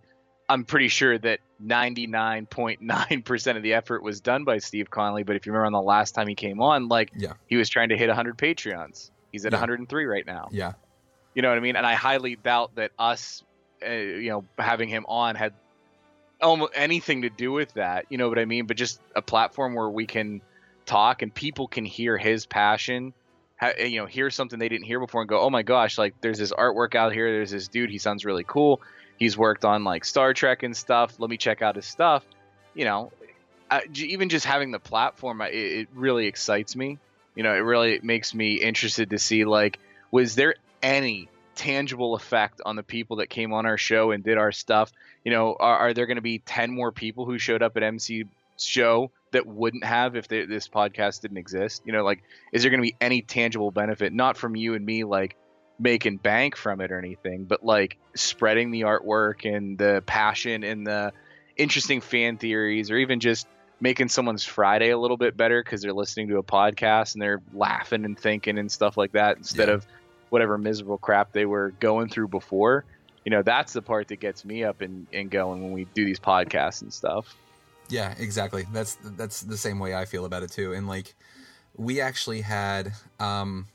I'm 0.49 0.63
pretty 0.63 0.87
sure 0.87 1.17
that 1.17 1.39
99.9% 1.65 3.57
of 3.57 3.63
the 3.63 3.73
effort 3.73 4.03
was 4.03 4.21
done 4.21 4.43
by 4.43 4.59
Steve 4.59 4.89
Conley. 4.89 5.23
But 5.23 5.35
if 5.35 5.45
you 5.45 5.51
remember 5.51 5.65
on 5.67 5.73
the 5.73 5.81
last 5.81 6.13
time 6.15 6.27
he 6.27 6.35
came 6.35 6.61
on, 6.61 6.87
like, 6.87 7.11
yeah. 7.15 7.33
he 7.47 7.55
was 7.57 7.69
trying 7.69 7.89
to 7.89 7.97
hit 7.97 8.07
100 8.07 8.37
Patreons. 8.37 9.11
He's 9.31 9.45
at 9.45 9.51
Yeah. 9.51 9.59
103 9.59 10.05
right 10.05 10.25
now. 10.25 10.49
Yeah. 10.51 10.73
You 11.35 11.41
know 11.41 11.49
what 11.49 11.57
I 11.57 11.61
mean? 11.61 11.75
And 11.75 11.85
I 11.85 11.93
highly 11.93 12.35
doubt 12.35 12.75
that 12.75 12.91
us, 12.97 13.43
uh, 13.85 13.91
you 13.91 14.29
know, 14.29 14.45
having 14.57 14.89
him 14.89 15.05
on 15.07 15.35
had 15.35 15.53
almost 16.41 16.73
anything 16.75 17.23
to 17.23 17.29
do 17.29 17.51
with 17.51 17.73
that. 17.73 18.05
You 18.09 18.17
know 18.17 18.29
what 18.29 18.39
I 18.39 18.45
mean? 18.45 18.65
But 18.65 18.77
just 18.77 19.01
a 19.15 19.21
platform 19.21 19.75
where 19.75 19.89
we 19.89 20.05
can 20.05 20.41
talk 20.85 21.21
and 21.21 21.33
people 21.33 21.67
can 21.67 21.85
hear 21.85 22.17
his 22.17 22.45
passion. 22.45 23.13
Ha- 23.59 23.73
you 23.79 23.99
know, 23.99 24.05
hear 24.05 24.29
something 24.29 24.57
they 24.59 24.69
didn't 24.69 24.85
hear 24.85 24.99
before 24.99 25.21
and 25.21 25.29
go, 25.29 25.41
"Oh 25.41 25.49
my 25.49 25.63
gosh! 25.63 25.97
Like, 25.97 26.13
there's 26.21 26.37
this 26.37 26.51
artwork 26.53 26.93
out 26.93 27.11
here. 27.11 27.31
There's 27.31 27.49
this 27.49 27.67
dude. 27.67 27.89
He 27.89 27.97
sounds 27.97 28.23
really 28.23 28.45
cool. 28.47 28.81
He's 29.17 29.37
worked 29.37 29.65
on 29.65 29.83
like 29.83 30.05
Star 30.05 30.33
Trek 30.33 30.63
and 30.63 30.75
stuff. 30.75 31.19
Let 31.19 31.29
me 31.29 31.37
check 31.37 31.61
out 31.61 31.75
his 31.75 31.85
stuff." 31.85 32.23
You 32.73 32.85
know, 32.85 33.11
I, 33.69 33.83
even 33.95 34.29
just 34.29 34.45
having 34.45 34.71
the 34.71 34.79
platform, 34.79 35.41
it, 35.41 35.53
it 35.53 35.87
really 35.93 36.27
excites 36.27 36.75
me. 36.75 36.99
You 37.35 37.43
know, 37.43 37.53
it 37.53 37.59
really 37.59 37.99
makes 38.03 38.33
me 38.33 38.55
interested 38.55 39.11
to 39.11 39.19
see 39.19 39.45
like, 39.45 39.79
was 40.11 40.35
there 40.35 40.55
any 40.81 41.29
tangible 41.55 42.15
effect 42.15 42.61
on 42.65 42.75
the 42.75 42.83
people 42.83 43.17
that 43.17 43.29
came 43.29 43.53
on 43.53 43.65
our 43.65 43.77
show 43.77 44.11
and 44.11 44.23
did 44.23 44.37
our 44.37 44.51
stuff? 44.51 44.91
You 45.23 45.31
know, 45.31 45.55
are, 45.59 45.77
are 45.77 45.93
there 45.93 46.05
going 46.05 46.15
to 46.17 46.21
be 46.21 46.39
ten 46.39 46.73
more 46.73 46.91
people 46.91 47.25
who 47.25 47.37
showed 47.37 47.61
up 47.61 47.77
at 47.77 47.83
MC 47.83 48.25
show 48.57 49.11
that 49.31 49.45
wouldn't 49.45 49.83
have 49.83 50.15
if 50.15 50.27
they, 50.27 50.45
this 50.45 50.67
podcast 50.67 51.21
didn't 51.21 51.37
exist? 51.37 51.81
You 51.85 51.93
know, 51.93 52.03
like, 52.03 52.23
is 52.53 52.61
there 52.61 52.71
going 52.71 52.81
to 52.81 52.89
be 52.89 52.95
any 53.01 53.21
tangible 53.21 53.71
benefit, 53.71 54.13
not 54.13 54.37
from 54.37 54.55
you 54.55 54.75
and 54.75 54.85
me, 54.85 55.03
like 55.03 55.35
making 55.79 56.17
bank 56.17 56.55
from 56.55 56.81
it 56.81 56.91
or 56.91 56.97
anything, 56.97 57.45
but 57.45 57.63
like 57.63 57.97
spreading 58.15 58.71
the 58.71 58.81
artwork 58.81 59.45
and 59.45 59.77
the 59.77 60.03
passion 60.05 60.63
and 60.63 60.85
the 60.85 61.13
interesting 61.55 62.01
fan 62.01 62.37
theories, 62.37 62.89
or 62.91 62.97
even 62.97 63.19
just 63.19 63.47
making 63.79 64.09
someone's 64.09 64.43
Friday 64.43 64.89
a 64.89 64.97
little 64.97 65.17
bit 65.17 65.37
better 65.37 65.63
because 65.63 65.81
they're 65.81 65.93
listening 65.93 66.27
to 66.29 66.37
a 66.37 66.43
podcast 66.43 67.13
and 67.13 67.21
they're 67.21 67.41
laughing 67.53 68.05
and 68.05 68.17
thinking 68.19 68.57
and 68.57 68.71
stuff 68.71 68.97
like 68.97 69.11
that 69.11 69.37
instead 69.37 69.67
Yeah. 69.67 69.75
of 69.75 69.85
whatever 70.29 70.57
miserable 70.57 70.97
crap 70.97 71.31
they 71.31 71.45
were 71.45 71.71
going 71.79 72.09
through 72.09 72.27
before. 72.27 72.85
You 73.23 73.31
know, 73.31 73.43
that's 73.43 73.73
the 73.73 73.81
part 73.81 74.07
that 74.07 74.19
gets 74.19 74.43
me 74.45 74.63
up 74.63 74.81
and, 74.81 75.05
and 75.13 75.29
going 75.29 75.61
when 75.61 75.73
we 75.73 75.85
do 75.93 76.05
these 76.05 76.19
podcasts 76.19 76.81
and 76.81 76.91
stuff. 76.91 77.35
Yeah, 77.89 78.13
exactly. 78.17 78.65
That's 78.73 78.97
that's 79.01 79.41
the 79.41 79.57
same 79.57 79.79
way 79.79 79.95
I 79.95 80.05
feel 80.05 80.25
about 80.25 80.43
it 80.43 80.51
too. 80.51 80.73
And 80.73 80.87
like 80.87 81.15
we 81.75 82.01
actually 82.01 82.41
had 82.41 82.93
um 83.19 83.67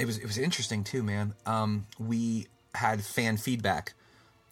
it 0.00 0.06
was 0.06 0.18
it 0.18 0.26
was 0.26 0.38
interesting 0.38 0.82
too, 0.84 1.02
man. 1.02 1.34
Um 1.46 1.86
we 1.98 2.46
had 2.74 3.02
fan 3.04 3.36
feedback 3.36 3.94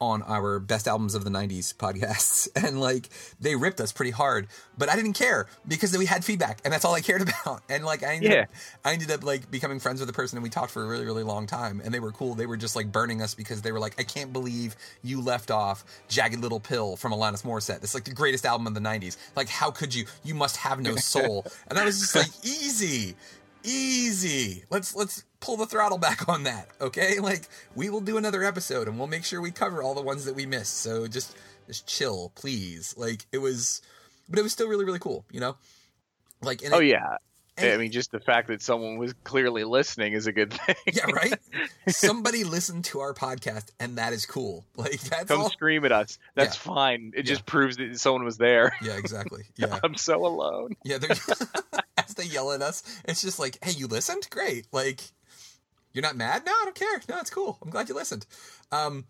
on 0.01 0.23
our 0.23 0.61
best 0.61 0.87
albums 0.87 1.17
of 1.17 1.25
the 1.25 1.31
90s 1.31 1.75
podcasts 1.75 2.47
and 2.65 2.81
like 2.81 3.09
they 3.41 3.57
ripped 3.57 3.81
us 3.81 3.91
pretty 3.91 4.13
hard 4.13 4.47
but 4.77 4.89
i 4.89 4.95
didn't 4.95 5.15
care 5.15 5.49
because 5.67 5.97
we 5.99 6.07
had 6.07 6.25
feedback 6.25 6.61
and 6.65 6.73
that's 6.73 6.85
all 6.85 6.95
i 6.95 7.01
cared 7.01 7.21
about 7.43 7.63
and 7.69 7.85
like 7.85 8.05
i 8.05 8.15
ended, 8.15 8.31
Yeah. 8.31 8.43
up, 8.43 8.49
I 8.85 8.93
ended 8.93 9.11
up 9.11 9.25
like 9.25 9.51
becoming 9.51 9.81
friends 9.81 9.99
with 9.99 10.07
the 10.07 10.13
person 10.13 10.37
and 10.39 10.43
we 10.45 10.51
talked 10.51 10.71
for 10.71 10.85
a 10.85 10.87
really 10.87 11.05
really 11.05 11.25
long 11.25 11.49
time 11.49 11.81
and 11.85 11.93
they 11.93 11.99
were 11.99 12.13
cool. 12.13 12.37
They 12.37 12.47
were 12.47 12.57
just 12.57 12.77
like 12.77 12.93
burning 12.93 13.21
us 13.23 13.35
because 13.35 13.63
they 13.63 13.73
were 13.73 13.81
like 13.81 13.99
i 13.99 14.05
can't 14.05 14.33
believe 14.33 14.77
you 15.03 15.21
left 15.21 15.51
off 15.51 15.85
jagged 16.09 16.39
little 16.41 16.61
pill 16.61 16.95
from 16.97 17.11
alanis 17.11 17.43
morissette. 17.43 17.83
It's 17.83 17.95
like 17.95 18.05
the 18.05 18.15
greatest 18.15 18.47
album 18.47 18.69
of 18.69 18.75
the 18.75 18.81
90s 18.81 19.17
like 19.35 19.49
how 19.49 19.73
could 19.73 19.93
you? 19.93 20.05
You 20.23 20.35
must 20.37 20.59
have 20.59 20.79
no 20.81 20.95
soul. 20.95 21.45
And 21.69 21.77
i 21.77 21.85
was 21.85 21.99
just 21.99 22.15
like 22.15 22.31
easy 22.45 23.17
easy. 23.69 24.65
Let's 24.71 24.95
let's 24.95 25.25
pull 25.41 25.57
the 25.57 25.67
throttle 25.67 25.99
back 25.99 26.29
on 26.29 26.45
that 26.45 26.69
okay? 26.81 27.19
Like 27.21 27.49
we 27.75 27.91
will 27.91 28.01
do 28.01 28.17
another 28.17 28.43
episode 28.45 28.89
and 28.89 28.99
we'll 28.99 29.07
make 29.07 29.25
sure 29.25 29.41
we 29.41 29.51
cover 29.51 29.83
all 29.83 29.95
the 29.95 30.03
ones 30.03 30.25
that 30.25 30.35
we 30.35 30.47
missed. 30.47 30.79
So 30.79 31.07
just 31.07 31.37
just 31.67 31.87
chill 31.87 32.33
please. 32.35 32.95
Like 32.97 33.27
it 33.33 33.39
was 33.39 33.83
but 34.29 34.39
it 34.39 34.43
was 34.43 34.53
still 34.53 34.69
really 34.69 34.85
really 34.85 34.99
cool 34.99 35.25
you 35.31 35.41
know? 35.41 35.57
Like 36.43 36.63
and 36.63 36.73
Oh 36.75 36.79
it- 36.81 36.87
yeah. 36.89 37.17
I 37.61 37.77
mean, 37.77 37.91
just 37.93 38.11
the 38.13 38.21
fact 38.21 38.49
that 38.49 38.63
someone 38.63 38.99
was 38.99 39.13
clearly 39.25 39.65
listening 39.65 40.13
is 40.13 40.27
a 40.27 40.33
good 40.33 40.53
thing. 40.53 40.77
yeah 40.93 41.05
right 41.13 41.35
somebody 41.89 42.45
listened 42.45 42.85
to 42.87 43.01
our 43.01 43.15
podcast 43.15 43.71
and 43.81 43.99
that 43.99 44.13
is 44.13 44.27
cool 44.27 44.65
like 44.77 45.01
that's 45.01 45.27
Come 45.27 45.43
all 45.43 45.51
scream 45.51 45.85
at 45.85 45.93
us. 45.93 46.19
That's 46.35 46.57
Yeah. 46.57 46.75
fine. 46.75 47.13
It 47.17 47.23
just 47.23 47.47
proves 47.47 47.77
that 47.79 47.99
someone 47.99 48.25
was 48.25 48.37
there. 48.39 48.73
yeah 48.83 48.97
exactly 48.97 49.45
yeah 49.57 49.79
I'm 49.83 49.97
so 49.97 50.25
alone. 50.27 50.77
yeah 50.85 50.99
they're 50.99 51.17
as 51.97 52.15
they 52.15 52.25
yell 52.25 52.53
at 52.53 52.63
us 52.63 52.83
it's 53.05 53.21
just 53.23 53.39
like 53.39 53.59
hey 53.63 53.73
you 53.73 53.87
listened 53.87 54.27
great 54.31 54.67
like 54.73 55.01
you're 55.93 56.03
not 56.03 56.17
mad 56.17 56.43
no 56.47 56.53
i 56.53 56.63
don't 56.65 56.75
care 56.77 57.01
no 57.09 57.19
it's 57.19 57.31
cool 57.31 57.59
i'm 57.63 57.71
glad 57.71 57.89
you 57.89 57.95
listened 57.95 58.25
um 58.73 59.05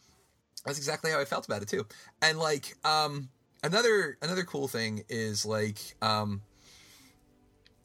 that's 0.65 0.79
exactly 0.79 1.11
how 1.11 1.21
i 1.21 1.25
felt 1.25 1.45
about 1.47 1.61
it 1.63 1.69
too 1.69 1.87
and 2.23 2.39
like 2.39 2.75
um 2.85 3.29
another 3.63 4.17
another 4.23 4.43
cool 4.45 4.69
thing 4.69 5.03
is 5.09 5.45
like 5.45 5.79
um 6.03 6.41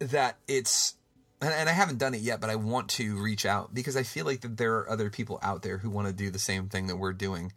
that 0.04 0.38
it's 0.48 0.96
and, 1.42 1.70
i 1.70 1.74
haven't 1.74 1.98
done 1.98 2.14
it 2.14 2.22
yet 2.22 2.40
but 2.40 2.50
i 2.50 2.56
want 2.56 2.90
to 2.90 3.22
reach 3.22 3.46
out 3.46 3.74
because 3.74 3.98
i 3.98 4.04
feel 4.04 4.26
like 4.26 4.42
that 4.42 4.58
there 4.58 4.76
are 4.78 4.90
other 4.90 5.10
people 5.10 5.40
out 5.42 5.62
there 5.62 5.78
who 5.78 5.90
want 5.90 6.08
to 6.08 6.14
do 6.14 6.30
the 6.30 6.40
same 6.40 6.70
thing 6.70 6.88
that 6.88 6.96
we're 6.96 7.14
doing 7.14 7.52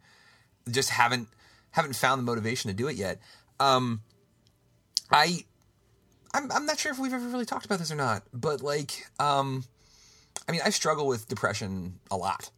just 0.69 0.89
haven't 0.89 1.27
haven't 1.71 1.95
found 1.95 2.19
the 2.19 2.23
motivation 2.23 2.69
to 2.69 2.75
do 2.75 2.87
it 2.87 2.95
yet 2.95 3.19
um 3.59 4.01
i 5.11 5.43
I'm, 6.33 6.51
I'm 6.51 6.65
not 6.65 6.77
sure 6.77 6.91
if 6.91 6.99
we've 6.99 7.13
ever 7.13 7.27
really 7.27 7.45
talked 7.45 7.65
about 7.65 7.79
this 7.79 7.91
or 7.91 7.95
not, 7.95 8.23
but 8.33 8.61
like, 8.61 9.07
um, 9.19 9.63
I 10.47 10.51
mean, 10.51 10.61
I 10.63 10.69
struggle 10.69 11.07
with 11.07 11.27
depression 11.27 11.99
a 12.11 12.17
lot, 12.17 12.51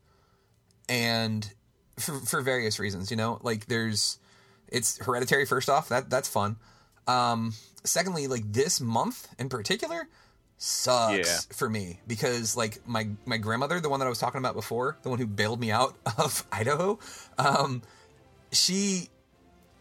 and 0.87 1.49
for 1.97 2.19
for 2.19 2.41
various 2.41 2.79
reasons, 2.79 3.11
you 3.11 3.17
know, 3.17 3.39
like 3.41 3.67
there's, 3.67 4.19
it's 4.67 4.97
hereditary. 5.03 5.45
First 5.45 5.69
off, 5.69 5.89
that 5.89 6.09
that's 6.09 6.27
fun. 6.27 6.57
Um, 7.09 7.53
secondly, 7.83 8.27
like 8.27 8.51
this 8.51 8.79
month 8.79 9.27
in 9.39 9.49
particular 9.49 10.07
sucks 10.57 11.17
Yeah. 11.49 11.55
for 11.55 11.69
me 11.69 11.99
because 12.07 12.55
like 12.57 12.85
my 12.87 13.09
my 13.25 13.37
grandmother, 13.37 13.79
the 13.79 13.89
one 13.89 13.99
that 13.99 14.05
I 14.05 14.09
was 14.09 14.19
talking 14.19 14.39
about 14.39 14.55
before, 14.55 14.97
the 15.03 15.09
one 15.09 15.17
who 15.19 15.25
bailed 15.27 15.59
me 15.59 15.71
out 15.71 15.95
of 16.17 16.45
Idaho, 16.51 16.99
um, 17.37 17.81
she 18.51 19.09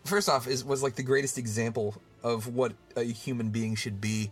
first 0.05 0.29
off 0.29 0.47
is 0.47 0.65
was 0.65 0.83
like 0.83 0.95
the 0.95 1.03
greatest 1.03 1.37
example 1.39 2.01
of 2.23 2.47
what 2.55 2.73
a 2.97 3.03
human 3.05 3.51
being 3.51 3.75
should 3.77 4.01
be 4.01 4.31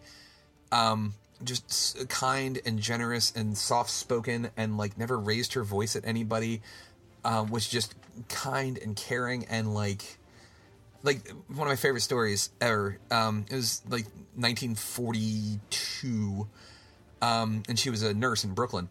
um 0.73 1.13
just 1.45 2.09
kind 2.09 2.59
and 2.65 2.79
generous 2.81 3.33
and 3.37 3.57
soft 3.59 3.91
spoken 3.91 4.49
and 4.57 4.79
like 4.79 4.97
never 4.97 5.19
raised 5.19 5.53
her 5.55 5.63
voice 5.63 5.95
at 5.95 6.05
anybody 6.07 6.63
um 7.25 7.51
was 7.51 7.69
just 7.69 7.95
kind 8.29 8.79
and 8.79 8.97
caring 8.97 9.45
and 9.47 9.75
like 9.75 10.16
like 11.07 11.27
one 11.49 11.67
of 11.67 11.69
my 11.69 11.77
favorite 11.77 12.03
stories 12.03 12.51
ever 12.61 12.99
um 13.11 13.47
it 13.51 13.55
was 13.55 13.81
like 13.89 14.05
1942 14.35 16.47
um 17.23 17.63
and 17.69 17.79
she 17.79 17.89
was 17.89 18.03
a 18.03 18.13
nurse 18.13 18.45
in 18.45 18.53
Brooklyn 18.53 18.91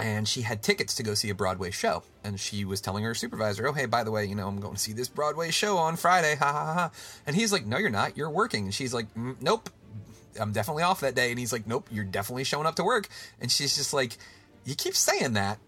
and 0.00 0.26
she 0.26 0.42
had 0.42 0.62
tickets 0.62 0.94
to 0.94 1.02
go 1.02 1.14
see 1.14 1.30
a 1.30 1.34
Broadway 1.34 1.70
show. 1.70 2.02
And 2.24 2.40
she 2.40 2.64
was 2.64 2.80
telling 2.80 3.04
her 3.04 3.14
supervisor, 3.14 3.68
"Oh, 3.68 3.72
hey, 3.72 3.86
by 3.86 4.02
the 4.02 4.10
way, 4.10 4.24
you 4.24 4.34
know, 4.34 4.48
I'm 4.48 4.58
going 4.58 4.74
to 4.74 4.80
see 4.80 4.92
this 4.92 5.08
Broadway 5.08 5.50
show 5.50 5.76
on 5.76 5.96
Friday." 5.96 6.34
Ha 6.40 6.52
ha 6.52 6.74
ha! 6.74 6.90
And 7.26 7.36
he's 7.36 7.52
like, 7.52 7.66
"No, 7.66 7.76
you're 7.76 7.90
not. 7.90 8.16
You're 8.16 8.30
working." 8.30 8.64
And 8.64 8.74
she's 8.74 8.94
like, 8.94 9.12
"Mm, 9.14 9.36
"Nope, 9.40 9.68
I'm 10.40 10.52
definitely 10.52 10.84
off 10.84 11.00
that 11.00 11.14
day." 11.14 11.30
And 11.30 11.38
he's 11.38 11.52
like, 11.52 11.66
"Nope, 11.66 11.88
you're 11.90 12.04
definitely 12.04 12.44
showing 12.44 12.66
up 12.66 12.76
to 12.76 12.84
work." 12.84 13.08
And 13.40 13.50
she's 13.50 13.76
just 13.76 13.92
like, 13.92 14.16
"You 14.64 14.74
keep 14.74 14.96
saying 14.96 15.34
that, 15.34 15.58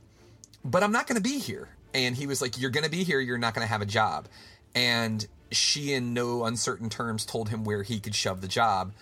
but 0.64 0.82
I'm 0.82 0.92
not 0.92 1.06
going 1.06 1.16
to 1.16 1.22
be 1.22 1.38
here." 1.38 1.68
And 1.94 2.16
he 2.16 2.26
was 2.26 2.40
like, 2.40 2.58
"You're 2.58 2.70
going 2.70 2.84
to 2.84 2.90
be 2.90 3.04
here. 3.04 3.20
You're 3.20 3.38
not 3.38 3.54
going 3.54 3.66
to 3.66 3.70
have 3.70 3.82
a 3.82 3.86
job." 3.86 4.28
And 4.74 5.26
she, 5.56 5.92
in 5.92 6.14
no 6.14 6.44
uncertain 6.44 6.88
terms, 6.88 7.24
told 7.24 7.48
him 7.48 7.64
where 7.64 7.82
he 7.82 8.00
could 8.00 8.14
shove 8.14 8.40
the 8.40 8.48
job. 8.48 8.92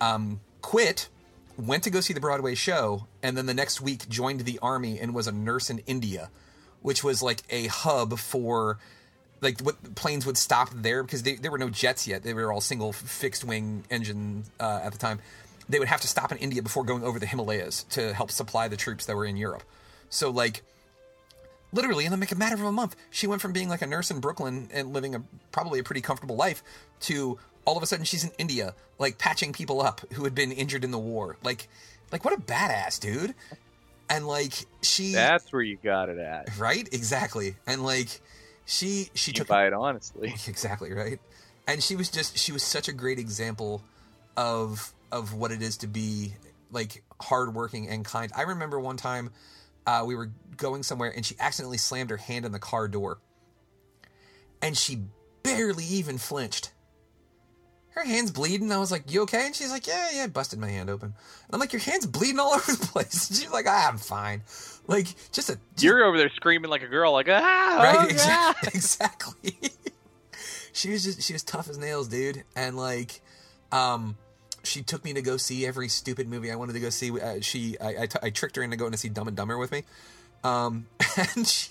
Um, 0.00 0.40
quit 0.62 1.08
went 1.56 1.82
to 1.84 1.90
go 1.90 2.00
see 2.00 2.12
the 2.12 2.20
Broadway 2.20 2.54
show, 2.54 3.06
and 3.22 3.36
then 3.36 3.46
the 3.46 3.54
next 3.54 3.80
week 3.80 4.08
joined 4.08 4.40
the 4.40 4.58
army 4.60 4.98
and 5.00 5.14
was 5.14 5.26
a 5.26 5.32
nurse 5.32 5.70
in 5.70 5.78
India, 5.86 6.30
which 6.82 7.02
was 7.02 7.22
like 7.22 7.42
a 7.50 7.66
hub 7.66 8.18
for 8.18 8.78
like 9.40 9.60
what 9.60 9.94
planes 9.94 10.24
would 10.26 10.36
stop 10.36 10.70
there 10.74 11.02
because 11.02 11.22
they, 11.22 11.34
there 11.34 11.50
were 11.50 11.58
no 11.58 11.70
jets 11.70 12.06
yet. 12.06 12.22
They 12.22 12.34
were 12.34 12.52
all 12.52 12.60
single 12.60 12.92
fixed 12.92 13.44
wing 13.44 13.84
engine 13.90 14.44
uh, 14.60 14.80
at 14.82 14.92
the 14.92 14.98
time. 14.98 15.20
They 15.68 15.78
would 15.78 15.88
have 15.88 16.00
to 16.02 16.08
stop 16.08 16.30
in 16.32 16.38
India 16.38 16.62
before 16.62 16.84
going 16.84 17.02
over 17.02 17.18
the 17.18 17.26
Himalayas 17.26 17.84
to 17.90 18.14
help 18.14 18.30
supply 18.30 18.68
the 18.68 18.76
troops 18.76 19.06
that 19.06 19.16
were 19.16 19.24
in 19.24 19.36
Europe. 19.36 19.62
So 20.10 20.30
like 20.30 20.62
literally 21.76 22.06
in 22.06 22.18
like 22.18 22.32
a 22.32 22.36
matter 22.36 22.54
of 22.56 22.62
a 22.62 22.72
month, 22.72 22.96
she 23.10 23.26
went 23.26 23.40
from 23.40 23.52
being 23.52 23.68
like 23.68 23.82
a 23.82 23.86
nurse 23.86 24.10
in 24.10 24.18
Brooklyn 24.20 24.68
and 24.72 24.92
living 24.92 25.14
a 25.14 25.22
probably 25.52 25.78
a 25.78 25.84
pretty 25.84 26.00
comfortable 26.00 26.34
life 26.36 26.62
to 27.00 27.38
all 27.64 27.76
of 27.76 27.82
a 27.82 27.86
sudden 27.86 28.04
she's 28.04 28.24
in 28.24 28.30
India, 28.38 28.74
like 28.98 29.18
patching 29.18 29.52
people 29.52 29.80
up 29.80 30.00
who 30.14 30.24
had 30.24 30.34
been 30.34 30.50
injured 30.52 30.82
in 30.84 30.90
the 30.90 30.98
war. 30.98 31.36
Like, 31.44 31.68
like 32.10 32.24
what 32.24 32.34
a 32.34 32.40
badass 32.40 32.98
dude. 32.98 33.34
And 34.08 34.26
like 34.26 34.52
she, 34.82 35.12
That's 35.12 35.52
where 35.52 35.62
you 35.62 35.76
got 35.82 36.08
it 36.08 36.18
at. 36.18 36.56
right? 36.58 36.88
Exactly. 36.92 37.56
And 37.66 37.82
like 37.82 38.20
she, 38.64 39.10
she 39.14 39.30
You 39.30 39.36
took 39.38 39.48
buy 39.48 39.66
it 39.66 39.72
honestly. 39.72 40.28
exactly 40.48 40.92
right. 40.92 41.18
And 41.68 41.82
she 41.82 41.96
was 41.96 42.08
just, 42.08 42.38
she 42.38 42.52
was 42.52 42.62
such 42.62 42.88
a 42.88 42.92
great 42.92 43.18
example 43.18 43.82
of 44.36 44.92
of 45.12 45.32
what 45.34 45.50
it 45.52 45.62
is 45.62 45.76
to 45.78 45.86
be 45.86 46.34
like 46.70 47.02
hardworking 47.20 47.88
and 47.88 48.04
kind. 48.04 48.30
I 48.36 48.42
remember 48.42 48.78
one 48.78 48.96
time 48.96 49.30
uh, 49.86 50.04
we 50.06 50.14
were 50.14 50.30
going 50.56 50.82
somewhere 50.82 51.12
and 51.14 51.24
she 51.24 51.36
accidentally 51.38 51.78
slammed 51.78 52.10
her 52.10 52.16
hand 52.16 52.44
on 52.44 52.52
the 52.52 52.58
car 52.58 52.88
door, 52.88 53.18
and 54.62 54.76
she 54.76 55.02
barely 55.42 55.84
even 55.84 56.18
flinched. 56.18 56.72
Her 57.90 58.04
hand's 58.04 58.30
bleeding. 58.30 58.70
I 58.72 58.76
was 58.76 58.92
like, 58.92 59.10
"You 59.10 59.22
okay?" 59.22 59.46
And 59.46 59.56
she's 59.56 59.70
like, 59.70 59.86
"Yeah, 59.86 60.08
yeah." 60.12 60.24
I 60.24 60.26
busted 60.26 60.58
my 60.58 60.68
hand 60.68 60.90
open. 60.90 61.06
And 61.06 61.54
I'm 61.54 61.60
like, 61.60 61.72
"Your 61.72 61.80
hand's 61.80 62.04
bleeding 62.04 62.38
all 62.38 62.52
over 62.54 62.72
the 62.72 62.86
place." 62.86 63.30
And 63.30 63.38
she's 63.38 63.50
like, 63.50 63.64
ah, 63.66 63.88
"I'm 63.88 63.96
fine." 63.96 64.42
Like, 64.86 65.06
just 65.32 65.48
a 65.48 65.58
You're 65.78 66.04
over 66.04 66.18
there 66.18 66.30
screaming 66.36 66.70
like 66.70 66.82
a 66.82 66.88
girl, 66.88 67.12
like 67.12 67.28
ah, 67.28 67.80
right? 67.82 67.96
oh, 67.98 68.06
exactly. 68.08 68.70
yeah. 68.70 68.70
exactly. 68.74 69.72
she 70.72 70.90
was 70.90 71.04
just 71.04 71.22
she 71.22 71.32
was 71.32 71.42
tough 71.42 71.70
as 71.70 71.78
nails, 71.78 72.08
dude. 72.08 72.44
And 72.54 72.76
like, 72.76 73.22
um, 73.72 74.16
she 74.66 74.82
took 74.82 75.04
me 75.04 75.12
to 75.14 75.22
go 75.22 75.36
see 75.36 75.66
every 75.66 75.88
stupid 75.88 76.28
movie 76.28 76.50
I 76.50 76.56
wanted 76.56 76.74
to 76.74 76.80
go 76.80 76.90
see. 76.90 77.18
Uh, 77.18 77.40
she 77.40 77.78
I, 77.80 78.02
I, 78.02 78.06
t- 78.06 78.18
I 78.22 78.30
tricked 78.30 78.56
her 78.56 78.62
into 78.62 78.76
going 78.76 78.92
to 78.92 78.98
see 78.98 79.08
Dumb 79.08 79.28
and 79.28 79.36
Dumber 79.36 79.58
with 79.58 79.72
me. 79.72 79.84
Um, 80.44 80.86
and 81.16 81.46
she 81.46 81.70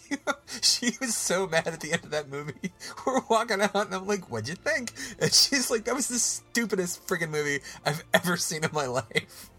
she 0.61 0.91
was 0.99 1.15
so 1.15 1.47
mad 1.47 1.67
at 1.67 1.79
the 1.79 1.93
end 1.93 2.03
of 2.03 2.11
that 2.11 2.29
movie. 2.29 2.71
We're 3.05 3.21
walking 3.29 3.61
out, 3.61 3.75
and 3.75 3.93
I'm 3.93 4.07
like, 4.07 4.29
"What'd 4.29 4.49
you 4.49 4.55
think?" 4.55 4.91
And 5.19 5.31
she's 5.31 5.69
like, 5.69 5.85
"That 5.85 5.95
was 5.95 6.07
the 6.07 6.19
stupidest 6.19 7.05
freaking 7.07 7.29
movie 7.29 7.59
I've 7.85 8.03
ever 8.13 8.37
seen 8.37 8.63
in 8.63 8.71
my 8.73 8.85
life." 8.87 9.49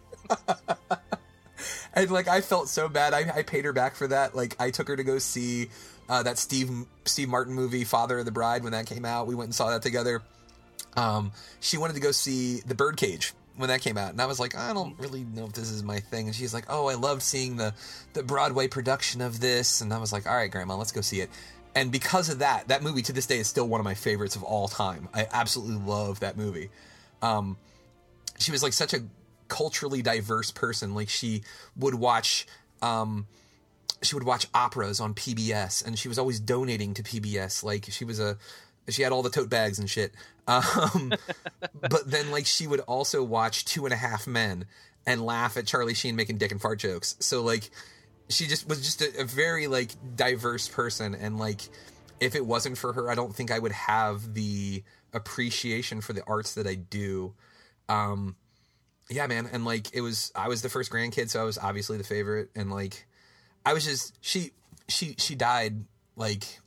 and 1.95 2.11
like 2.11 2.28
I 2.28 2.41
felt 2.41 2.68
so 2.68 2.89
bad. 2.89 3.14
I, 3.14 3.39
I 3.39 3.43
paid 3.43 3.64
her 3.64 3.72
back 3.72 3.95
for 3.95 4.09
that. 4.09 4.34
Like 4.34 4.57
I 4.61 4.70
took 4.70 4.89
her 4.89 4.97
to 4.97 5.05
go 5.05 5.18
see 5.18 5.70
uh, 6.09 6.22
that 6.22 6.39
Steve 6.39 6.70
Steve 7.05 7.28
Martin 7.28 7.55
movie, 7.55 7.84
Father 7.84 8.18
of 8.18 8.24
the 8.24 8.32
Bride, 8.32 8.62
when 8.62 8.72
that 8.72 8.87
came 8.87 9.05
out. 9.05 9.26
We 9.26 9.34
went 9.34 9.49
and 9.49 9.55
saw 9.55 9.70
that 9.70 9.82
together. 9.82 10.22
Um, 10.97 11.33
she 11.61 11.79
wanted 11.79 11.95
to 11.95 12.01
go 12.01 12.11
see 12.11 12.61
The 12.61 12.75
Birdcage 12.75 13.35
when 13.57 13.69
that 13.69 13.81
came 13.81 13.97
out, 13.97 14.11
and 14.11 14.21
I 14.21 14.27
was 14.27 14.39
like, 14.39 14.55
I 14.55 14.75
don't 14.75 14.99
really 14.99 15.25
know 15.25 15.47
if 15.47 15.53
this 15.53 15.71
is 15.71 15.83
my 15.83 15.99
thing. 15.99 16.27
And 16.27 16.35
she's 16.35 16.53
like, 16.53 16.65
Oh, 16.69 16.89
I 16.89 16.95
loved 16.95 17.23
seeing 17.23 17.57
the 17.57 17.75
the 18.13 18.23
Broadway 18.23 18.69
production 18.69 19.21
of 19.21 19.41
this, 19.41 19.81
and 19.81 19.93
I 19.93 19.99
was 19.99 20.13
like, 20.13 20.27
All 20.27 20.35
right, 20.37 20.51
Grandma, 20.51 20.77
let's 20.77 20.93
go 20.93 21.01
see 21.01 21.21
it. 21.21 21.31
And 21.75 21.93
because 21.93 22.31
of 22.31 22.39
that, 22.39 22.69
that 22.69 22.83
movie 22.83 23.03
to 23.03 23.13
this 23.13 23.27
day 23.27 23.39
is 23.39 23.49
still 23.49 23.69
one 23.69 23.81
of 23.81 23.85
my 23.85 23.93
favorites 23.93 24.35
of 24.35 24.43
all 24.43 24.67
time. 24.67 25.11
I 25.13 25.27
absolutely 25.31 25.77
love 25.77 26.21
that 26.21 26.39
movie. 26.39 26.71
Um, 27.21 27.59
she 28.39 28.51
was 28.51 28.63
like 28.63 28.73
such 28.73 28.95
a 28.95 29.01
culturally 29.49 30.01
diverse 30.01 30.51
person. 30.51 30.95
Like 30.95 31.11
she 31.11 31.43
would 31.77 31.95
watch, 31.95 32.47
um, 32.81 33.27
she 34.03 34.15
would 34.15 34.25
watch 34.25 34.47
operas 34.55 35.01
on 35.01 35.13
PBS, 35.13 35.87
and 35.87 35.99
she 35.99 36.09
was 36.09 36.19
always 36.19 36.41
donating 36.41 36.95
to 36.95 37.03
PBS. 37.03 37.63
Like 37.63 37.87
she 37.91 38.07
was 38.07 38.21
a, 38.21 38.39
she 38.89 39.03
had 39.03 39.12
all 39.12 39.22
the 39.22 39.30
tote 39.30 39.51
bags 39.51 39.78
and 39.78 39.89
shit. 39.89 40.12
Um, 40.49 41.12
but 41.80 42.09
then 42.09 42.30
like 42.30 42.47
she 42.47 42.68
would 42.68 42.78
also 42.78 43.20
watch 43.24 43.64
Two 43.64 43.84
and 43.84 43.93
a 43.93 43.97
Half 43.97 44.28
Men 44.28 44.66
and 45.05 45.26
laugh 45.26 45.57
at 45.57 45.66
Charlie 45.66 45.93
Sheen 45.93 46.14
making 46.14 46.39
dick 46.39 46.53
and 46.53 46.62
fart 46.62 46.78
jokes. 46.78 47.16
So 47.18 47.43
like 47.43 47.68
she 48.28 48.47
just 48.47 48.68
was 48.68 48.80
just 48.80 49.03
a, 49.03 49.22
a 49.22 49.24
very 49.24 49.66
like 49.66 49.91
diverse 50.14 50.68
person 50.68 51.16
and 51.16 51.37
like 51.37 51.62
if 52.20 52.34
it 52.34 52.47
wasn't 52.47 52.78
for 52.78 52.93
her, 52.93 53.11
I 53.11 53.14
don't 53.14 53.34
think 53.34 53.51
I 53.51 53.59
would 53.59 53.72
have 53.72 54.34
the 54.34 54.82
appreciation 55.12 56.01
for 56.01 56.12
the 56.12 56.22
arts 56.26 56.55
that 56.55 56.66
I 56.66 56.74
do. 56.74 57.34
Um, 57.89 58.37
yeah, 59.09 59.26
man, 59.26 59.49
and 59.53 59.64
like 59.64 59.95
it 59.95 60.01
was, 60.01 60.32
I 60.34 60.49
was 60.49 60.62
the 60.62 60.68
first 60.68 60.91
grandkid, 60.91 61.30
so 61.30 61.41
I 61.41 61.45
was 61.45 61.59
obviously 61.59 61.99
the 61.99 62.05
favorite, 62.05 62.51
and 62.57 62.70
like 62.70 63.07
I 63.64 63.72
was 63.72 63.84
just 63.84 64.16
she 64.20 64.53
she 64.89 65.14
she 65.18 65.34
died 65.34 65.84
like 66.16 66.61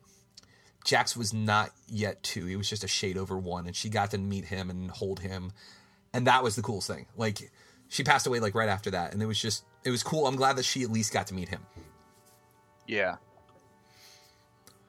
Jax 0.86 1.16
was 1.16 1.34
not 1.34 1.72
yet 1.88 2.22
two; 2.24 2.46
he 2.46 2.56
was 2.56 2.70
just 2.70 2.84
a 2.84 2.88
shade 2.88 3.18
over 3.18 3.38
one, 3.38 3.68
and 3.68 3.76
she 3.76 3.90
got 3.90 4.12
to 4.12 4.18
meet 4.18 4.46
him 4.46 4.70
and 4.70 4.90
hold 4.90 5.20
him, 5.20 5.52
and 6.14 6.28
that 6.28 6.44
was 6.44 6.56
the 6.56 6.62
coolest 6.62 6.88
thing. 6.88 7.06
Like 7.18 7.52
she 7.90 8.04
passed 8.04 8.28
away 8.28 8.40
like 8.40 8.56
right 8.56 8.70
after 8.70 8.92
that, 8.92 9.14
and 9.14 9.22
it 9.22 9.26
was 9.26 9.40
just 9.40 9.64
it 9.84 9.92
was 9.92 10.04
cool. 10.04 10.28
I'm 10.28 10.36
glad 10.36 10.56
that 10.58 10.66
she 10.66 10.84
at 10.84 10.92
least 10.92 11.14
got 11.14 11.28
to 11.28 11.34
meet 11.34 11.50
him. 11.50 11.66
Yeah. 12.88 13.18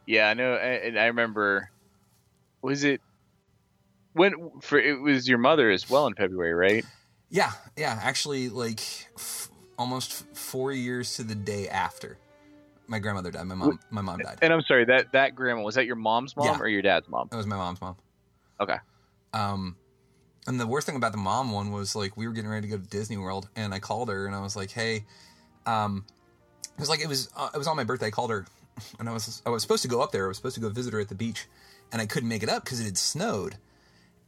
Yeah, 0.06 0.28
I 0.28 0.34
know. 0.34 0.54
And 0.54 0.98
I 0.98 1.06
remember, 1.06 1.70
was 2.62 2.84
it 2.84 3.00
when 4.12 4.50
for 4.60 4.78
it 4.78 5.00
was 5.00 5.28
your 5.28 5.38
mother 5.38 5.70
as 5.70 5.88
well 5.88 6.06
in 6.06 6.14
February, 6.14 6.54
right? 6.54 6.84
Yeah, 7.30 7.52
yeah. 7.76 7.98
Actually, 8.02 8.48
like 8.48 8.80
f- 9.16 9.50
almost 9.78 10.24
four 10.36 10.72
years 10.72 11.14
to 11.16 11.22
the 11.22 11.34
day 11.34 11.68
after 11.68 12.18
my 12.90 12.98
grandmother 12.98 13.30
died. 13.30 13.46
My 13.46 13.54
mom, 13.54 13.78
my 13.90 14.02
mom 14.02 14.18
died. 14.18 14.38
And 14.42 14.52
I'm 14.52 14.62
sorry 14.62 14.84
that 14.86 15.12
that 15.12 15.34
grandma 15.36 15.62
was 15.62 15.76
that 15.76 15.86
your 15.86 15.96
mom's 15.96 16.36
mom 16.36 16.46
Yeah. 16.46 16.58
or 16.58 16.68
your 16.68 16.82
dad's 16.82 17.08
mom? 17.08 17.28
That 17.30 17.36
was 17.36 17.46
my 17.46 17.56
mom's 17.56 17.80
mom. 17.80 17.96
Okay. 18.60 18.76
Um, 19.32 19.76
and 20.46 20.58
the 20.58 20.66
worst 20.66 20.86
thing 20.86 20.96
about 20.96 21.12
the 21.12 21.18
mom 21.18 21.52
one 21.52 21.70
was 21.70 21.94
like 21.94 22.16
we 22.16 22.26
were 22.26 22.32
getting 22.34 22.50
ready 22.50 22.68
to 22.68 22.76
go 22.76 22.82
to 22.82 22.88
Disney 22.90 23.16
World, 23.16 23.48
and 23.56 23.72
I 23.72 23.78
called 23.78 24.08
her 24.08 24.26
and 24.26 24.34
I 24.34 24.40
was 24.40 24.56
like, 24.56 24.70
"Hey," 24.72 25.04
um, 25.66 26.04
it 26.76 26.80
was 26.80 26.88
like 26.88 27.00
it 27.00 27.08
was 27.08 27.30
uh, 27.36 27.48
it 27.54 27.58
was 27.58 27.68
on 27.68 27.76
my 27.76 27.84
birthday. 27.84 28.06
I 28.08 28.10
called 28.10 28.30
her, 28.30 28.44
and 28.98 29.08
I 29.08 29.12
was 29.12 29.40
I 29.46 29.50
was 29.50 29.62
supposed 29.62 29.82
to 29.82 29.88
go 29.88 30.02
up 30.02 30.10
there. 30.10 30.24
I 30.24 30.28
was 30.28 30.36
supposed 30.36 30.56
to 30.56 30.60
go 30.60 30.68
visit 30.68 30.92
her 30.92 31.00
at 31.00 31.08
the 31.08 31.14
beach, 31.14 31.46
and 31.92 32.02
I 32.02 32.06
couldn't 32.06 32.28
make 32.28 32.42
it 32.42 32.48
up 32.48 32.64
because 32.64 32.80
it 32.80 32.84
had 32.84 32.98
snowed. 32.98 33.56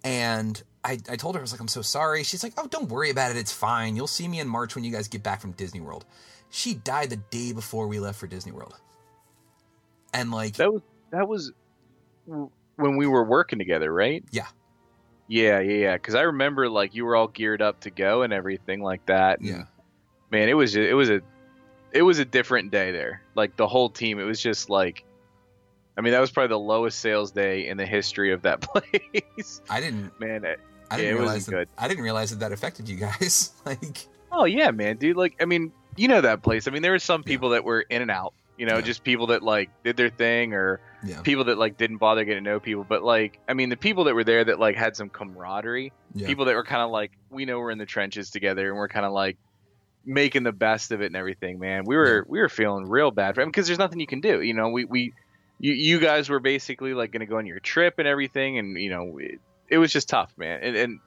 And 0.05 0.63
I, 0.85 0.99
I 1.09 1.17
told 1.17 1.35
her 1.35 1.41
I 1.41 1.43
was 1.43 1.53
like, 1.53 1.61
"I'm 1.61 1.69
so 1.69 1.83
sorry." 1.83 2.23
She's 2.23 2.43
like, 2.45 2.53
"Oh, 2.59 2.67
don't 2.69 2.89
worry 2.89 3.11
about 3.11 3.31
it. 3.33 3.37
It's 3.37 3.53
fine. 3.53 3.97
You'll 3.97 4.07
see 4.07 4.29
me 4.29 4.39
in 4.41 4.47
March 4.49 4.75
when 4.77 4.85
you 4.85 4.93
guys 4.93 5.09
get 5.09 5.23
back 5.23 5.41
from 5.41 5.53
Disney 5.53 5.81
World." 5.81 6.05
She 6.53 6.75
died 6.75 7.09
the 7.09 7.17
day 7.17 7.53
before 7.53 7.87
we 7.89 7.99
left 7.99 8.21
for 8.21 8.27
Disney 8.27 8.53
World, 8.53 8.75
and 10.13 10.31
like 10.31 10.57
that 10.57 10.71
was 10.71 10.83
that 11.11 11.27
was 11.27 11.51
when 12.77 12.97
we 12.97 13.07
were 13.07 13.25
working 13.25 13.59
together, 13.59 13.93
right? 13.93 14.23
Yeah. 14.31 14.47
Yeah, 15.29 15.61
yeah, 15.61 15.77
yeah. 15.77 15.95
Because 15.95 16.15
I 16.15 16.23
remember 16.23 16.69
like 16.69 16.95
you 16.95 17.07
were 17.07 17.17
all 17.17 17.29
geared 17.29 17.63
up 17.63 17.81
to 17.81 17.91
go 17.91 18.21
and 18.21 18.35
everything 18.35 18.83
like 18.83 19.07
that. 19.07 19.39
and, 19.41 19.49
Yeah. 19.49 19.65
Man, 20.31 20.51
it 20.51 20.55
was 20.55 20.77
it 20.77 20.95
was 20.95 21.09
a 21.09 21.23
it 21.91 22.03
was 22.03 22.19
a 22.19 22.25
different 22.27 22.71
day 22.71 22.93
there. 22.93 23.23
Like 23.35 23.57
the 23.57 23.67
whole 23.67 23.89
team, 23.89 24.19
it 24.19 24.25
was 24.25 24.41
just 24.41 24.69
like. 24.69 25.05
I 25.97 26.03
mean, 26.03 26.13
that 26.13 26.21
was 26.21 26.31
probably 26.31 26.49
the 26.49 26.59
lowest 26.59 27.01
sales 27.01 27.33
day 27.33 27.67
in 27.69 27.77
the 27.77 27.85
history 27.85 28.33
of 28.33 28.43
that 28.43 28.61
place. 28.63 29.63
I 29.71 29.81
didn't, 29.81 30.19
man. 30.21 30.45
It, 30.45 30.61
I 30.91 30.97
didn't 30.99 31.17
it 31.17 31.19
realize 31.19 31.47
that, 31.47 31.53
good. 31.53 31.69
I 31.79 31.89
didn't 31.89 32.05
realize 32.05 32.31
that 32.31 32.41
that 32.41 32.53
affected 32.53 32.89
you 32.89 32.97
guys. 32.97 33.53
like, 33.65 34.07
Oh 34.31 34.45
yeah, 34.45 34.71
man, 34.71 34.97
dude. 34.99 35.17
Like, 35.17 35.37
I 35.41 35.45
mean, 35.47 35.73
you 35.97 36.09
know 36.09 36.21
that 36.21 36.43
place. 36.43 36.67
I 36.69 36.71
mean, 36.71 36.83
there 36.83 36.93
were 36.93 36.99
some 36.99 37.23
people 37.23 37.51
that 37.51 37.65
were 37.65 37.81
in 37.81 38.03
and 38.03 38.11
out. 38.11 38.35
You 38.59 38.67
know, 38.67 38.81
just 38.81 39.03
people 39.03 39.29
that 39.29 39.43
like 39.43 39.71
did 39.83 39.97
their 39.97 40.11
thing, 40.11 40.53
or 40.53 40.79
Yeah. 41.03 41.23
people 41.23 41.45
that 41.45 41.59
like 41.59 41.77
didn't 41.79 41.97
bother 41.97 42.25
getting 42.25 42.45
to 42.45 42.51
know 42.51 42.61
people. 42.61 42.85
But 42.89 43.03
like, 43.03 43.39
I 43.49 43.55
mean, 43.55 43.71
the 43.71 43.77
people 43.77 44.05
that 44.05 44.15
were 44.15 44.25
there 44.25 44.45
that 44.45 44.61
like 44.61 44.77
had 44.77 44.95
some 44.95 45.09
camaraderie. 45.09 45.93
Yeah. 46.15 46.27
People 46.27 46.45
that 46.45 46.55
were 46.55 46.63
kind 46.65 46.83
of 46.83 46.91
like, 46.91 47.13
we 47.31 47.45
know 47.45 47.59
we're 47.59 47.71
in 47.71 47.79
the 47.79 47.87
trenches 47.87 48.31
together, 48.31 48.69
and 48.69 48.77
we're 48.77 48.89
kind 48.89 49.07
of 49.07 49.13
like 49.13 49.39
making 50.05 50.43
the 50.43 50.53
best 50.53 50.93
of 50.93 51.01
it 51.01 51.07
and 51.07 51.17
everything. 51.17 51.59
Man, 51.59 51.85
we 51.87 51.97
were 51.97 52.25
we 52.29 52.41
were 52.41 52.49
feeling 52.49 52.89
real 52.89 53.11
bad 53.11 53.35
for 53.35 53.41
him 53.41 53.49
because 53.49 53.67
there's 53.67 53.79
nothing 53.79 53.99
you 54.01 54.07
can 54.07 54.21
do. 54.21 54.41
You 54.43 54.55
know, 54.55 54.69
we 54.69 54.85
we 54.85 55.13
you 55.59 55.73
you 55.73 55.99
guys 55.99 56.29
were 56.29 56.41
basically 56.41 56.93
like 56.95 57.11
going 57.11 57.21
to 57.21 57.27
go 57.27 57.39
on 57.39 57.47
your 57.47 57.59
trip 57.61 57.95
and 57.99 58.07
everything, 58.07 58.59
and 58.59 58.79
you 58.79 58.91
know, 58.91 59.19
it, 59.19 59.41
it 59.69 59.79
was 59.79 59.91
just 59.93 60.09
tough, 60.09 60.33
man. 60.37 60.61
And, 60.63 60.77
and 60.77 61.01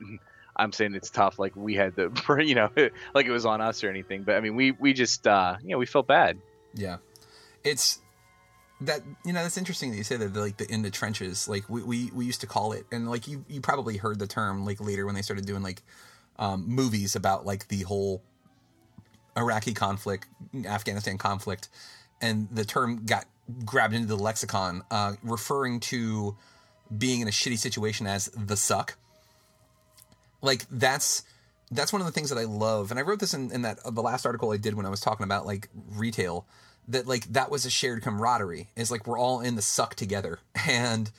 I'm 0.56 0.72
saying 0.72 0.96
it's 0.96 1.10
tough, 1.10 1.40
like 1.40 1.56
we 1.56 1.76
had 1.76 1.96
the, 1.96 2.12
you 2.46 2.56
know, 2.56 2.70
like 3.14 3.26
it 3.26 3.32
was 3.32 3.46
on 3.46 3.62
us 3.62 3.84
or 3.84 3.90
anything. 3.90 4.24
But 4.24 4.36
I 4.36 4.40
mean, 4.40 4.56
we 4.56 4.72
we 4.72 4.94
just, 4.94 5.28
uh, 5.28 5.58
you 5.62 5.70
know, 5.70 5.78
we 5.78 5.86
felt 5.86 6.08
bad. 6.08 6.38
Yeah, 6.74 6.98
it's 7.64 8.00
that 8.82 9.02
you 9.24 9.32
know 9.32 9.42
that's 9.42 9.58
interesting 9.58 9.92
that 9.92 9.98
you 9.98 10.04
say 10.04 10.18
that 10.18 10.36
like 10.36 10.58
the 10.58 10.72
in 10.72 10.82
the 10.82 10.92
trenches 10.92 11.48
like 11.48 11.70
we, 11.70 11.82
we 11.82 12.12
we 12.14 12.26
used 12.26 12.42
to 12.42 12.48
call 12.48 12.74
it 12.74 12.86
and 12.92 13.10
like 13.10 13.28
you 13.28 13.46
you 13.48 13.62
probably 13.62 13.96
heard 13.98 14.20
the 14.20 14.28
term 14.28 14.66
like 14.66 14.82
later 14.82 15.06
when 15.06 15.16
they 15.16 15.22
started 15.22 15.46
doing 15.46 15.64
like 15.64 15.82
um, 16.38 16.68
movies 16.68 17.16
about 17.16 17.46
like 17.46 17.70
the 17.70 17.84
whole 17.84 18.22
Iraqi 19.38 19.74
conflict 19.74 20.28
Afghanistan 20.66 21.18
conflict 21.18 21.70
and 22.22 22.50
the 22.52 22.66
term 22.66 23.06
got 23.06 23.26
grabbed 23.64 23.94
into 23.94 24.08
the 24.08 24.18
lexicon 24.18 24.84
uh, 24.92 25.14
referring 25.24 25.80
to 25.80 26.36
being 26.96 27.22
in 27.22 27.28
a 27.28 27.32
shitty 27.32 27.58
situation 27.58 28.08
as 28.08 28.28
the 28.28 28.58
suck 28.58 28.98
like 30.46 30.66
that's 30.70 31.24
that's 31.72 31.92
one 31.92 32.02
of 32.02 32.06
the 32.06 32.12
things 32.12 32.30
that 32.30 32.38
I 32.38 32.44
love, 32.44 32.92
and 32.92 33.00
I 33.00 33.04
wrote 33.04 33.20
this 33.20 33.34
in, 33.34 33.52
in 33.52 33.64
that 33.64 33.80
uh, 33.84 33.90
the 33.92 34.02
last 34.02 34.26
article 34.26 34.52
I 34.52 34.58
did 34.58 34.76
when 34.76 34.86
I 34.86 34.90
was 34.90 35.02
talking 35.02 35.24
about 35.24 35.46
like 35.46 35.70
retail. 35.96 36.46
That 36.88 37.08
like 37.08 37.26
that 37.34 37.50
was 37.50 37.66
a 37.66 37.72
shared 37.72 38.04
camaraderie. 38.04 38.70
Is 38.76 38.92
like 38.92 39.08
we're 39.08 39.18
all 39.18 39.42
in 39.42 39.56
the 39.56 39.64
suck 39.64 39.96
together, 39.96 40.40
and 40.68 41.12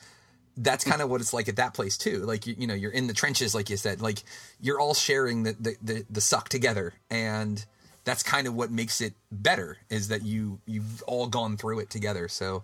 that's 0.55 0.83
kind 0.83 1.01
of 1.01 1.09
what 1.09 1.19
it's 1.21 1.33
like 1.33 1.49
at 1.49 1.57
that 1.57 1.73
place 1.73 1.97
too. 1.97 2.19
Like 2.19 2.47
you, 2.47 2.55
you 2.57 2.67
know 2.67 2.73
you're 2.73 2.91
in 2.91 3.07
the 3.07 3.13
trenches, 3.13 3.53
like 3.53 3.69
you 3.69 3.75
said. 3.75 4.01
Like 4.01 4.23
you're 4.61 4.79
all 4.79 4.93
sharing 4.93 5.43
the 5.43 5.55
the, 5.59 5.75
the, 5.81 6.05
the 6.09 6.21
suck 6.21 6.47
together, 6.47 6.93
and 7.09 7.63
that's 8.05 8.23
kind 8.23 8.47
of 8.47 8.55
what 8.55 8.71
makes 8.71 9.01
it 9.01 9.13
better. 9.29 9.77
Is 9.89 10.07
that 10.07 10.23
you 10.23 10.61
you've 10.65 11.03
all 11.03 11.27
gone 11.27 11.57
through 11.57 11.79
it 11.79 11.89
together. 11.89 12.29
So 12.29 12.63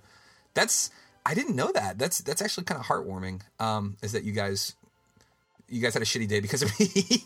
that's 0.54 0.90
I 1.26 1.34
didn't 1.34 1.58
know 1.58 1.74
that. 1.74 2.00
That's 2.00 2.20
that's 2.20 2.42
actually 2.42 2.64
kind 2.64 2.80
of 2.80 2.88
heartwarming. 2.88 3.42
Um, 3.60 3.98
is 4.02 4.14
that 4.14 4.24
you 4.24 4.32
guys 4.32 4.76
you 5.68 5.82
guys 5.82 5.94
had 5.94 6.02
a 6.02 6.06
shitty 6.06 6.28
day 6.28 6.40
because 6.40 6.62
of 6.62 6.80
me. 6.80 7.24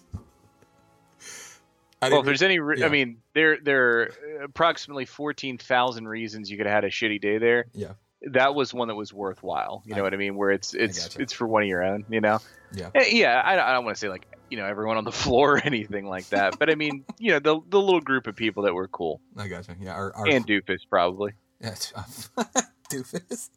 I 2.02 2.10
well, 2.10 2.20
if 2.20 2.26
there's 2.26 2.44
any, 2.44 2.60
re- 2.60 2.80
yeah. 2.80 2.86
I 2.86 2.90
mean, 2.90 3.18
there 3.34 3.58
there 3.60 3.88
are 4.02 4.12
approximately 4.44 5.06
fourteen 5.06 5.58
thousand 5.58 6.08
reasons 6.08 6.50
you 6.52 6.58
could 6.58 6.68
have 6.68 6.76
had 6.76 6.84
a 6.84 6.90
shitty 6.90 7.20
day 7.20 7.40
there. 7.40 7.66
Yeah. 7.74 7.94
That 8.22 8.56
was 8.56 8.74
one 8.74 8.88
that 8.90 8.96
was 8.96 9.14
worthwhile. 9.14 9.84
You 9.86 9.96
know 9.96 10.04
what 10.04 10.14
I 10.14 10.18
mean? 10.18 10.36
Where 10.36 10.52
it's 10.52 10.74
it's 10.74 11.04
gotcha. 11.08 11.22
it's 11.22 11.34
for 11.34 11.48
one 11.48 11.64
of 11.64 11.70
your 11.70 11.84
own. 11.84 12.06
You 12.10 12.22
know? 12.22 12.40
Yeah. 12.74 12.90
Eh, 12.94 13.06
Yeah. 13.12 13.42
I, 13.44 13.54
I 13.54 13.74
don't 13.74 13.86
want 13.86 13.96
to 13.96 14.00
say 14.00 14.10
like 14.10 14.28
you 14.50 14.58
know 14.58 14.66
everyone 14.66 14.98
on 14.98 15.06
the 15.06 15.12
floor 15.24 15.54
or 15.56 15.62
anything 15.64 16.06
like 16.08 16.30
that, 16.30 16.60
but 16.60 16.70
I 16.70 16.76
mean 16.76 17.04
you 17.18 17.32
know 17.32 17.40
the 17.40 17.60
the 17.68 17.80
little 17.82 18.02
group 18.02 18.28
of 18.28 18.36
people 18.36 18.64
that 18.64 18.74
were 18.76 18.88
cool. 18.88 19.20
I 19.36 19.48
gotcha. 19.48 19.76
Yeah, 19.80 19.94
our, 19.94 20.16
our 20.16 20.28
And 20.28 20.46
Doofus 20.46 20.82
probably. 20.90 21.34
Yeah, 21.62 21.72
doofus. 22.92 23.50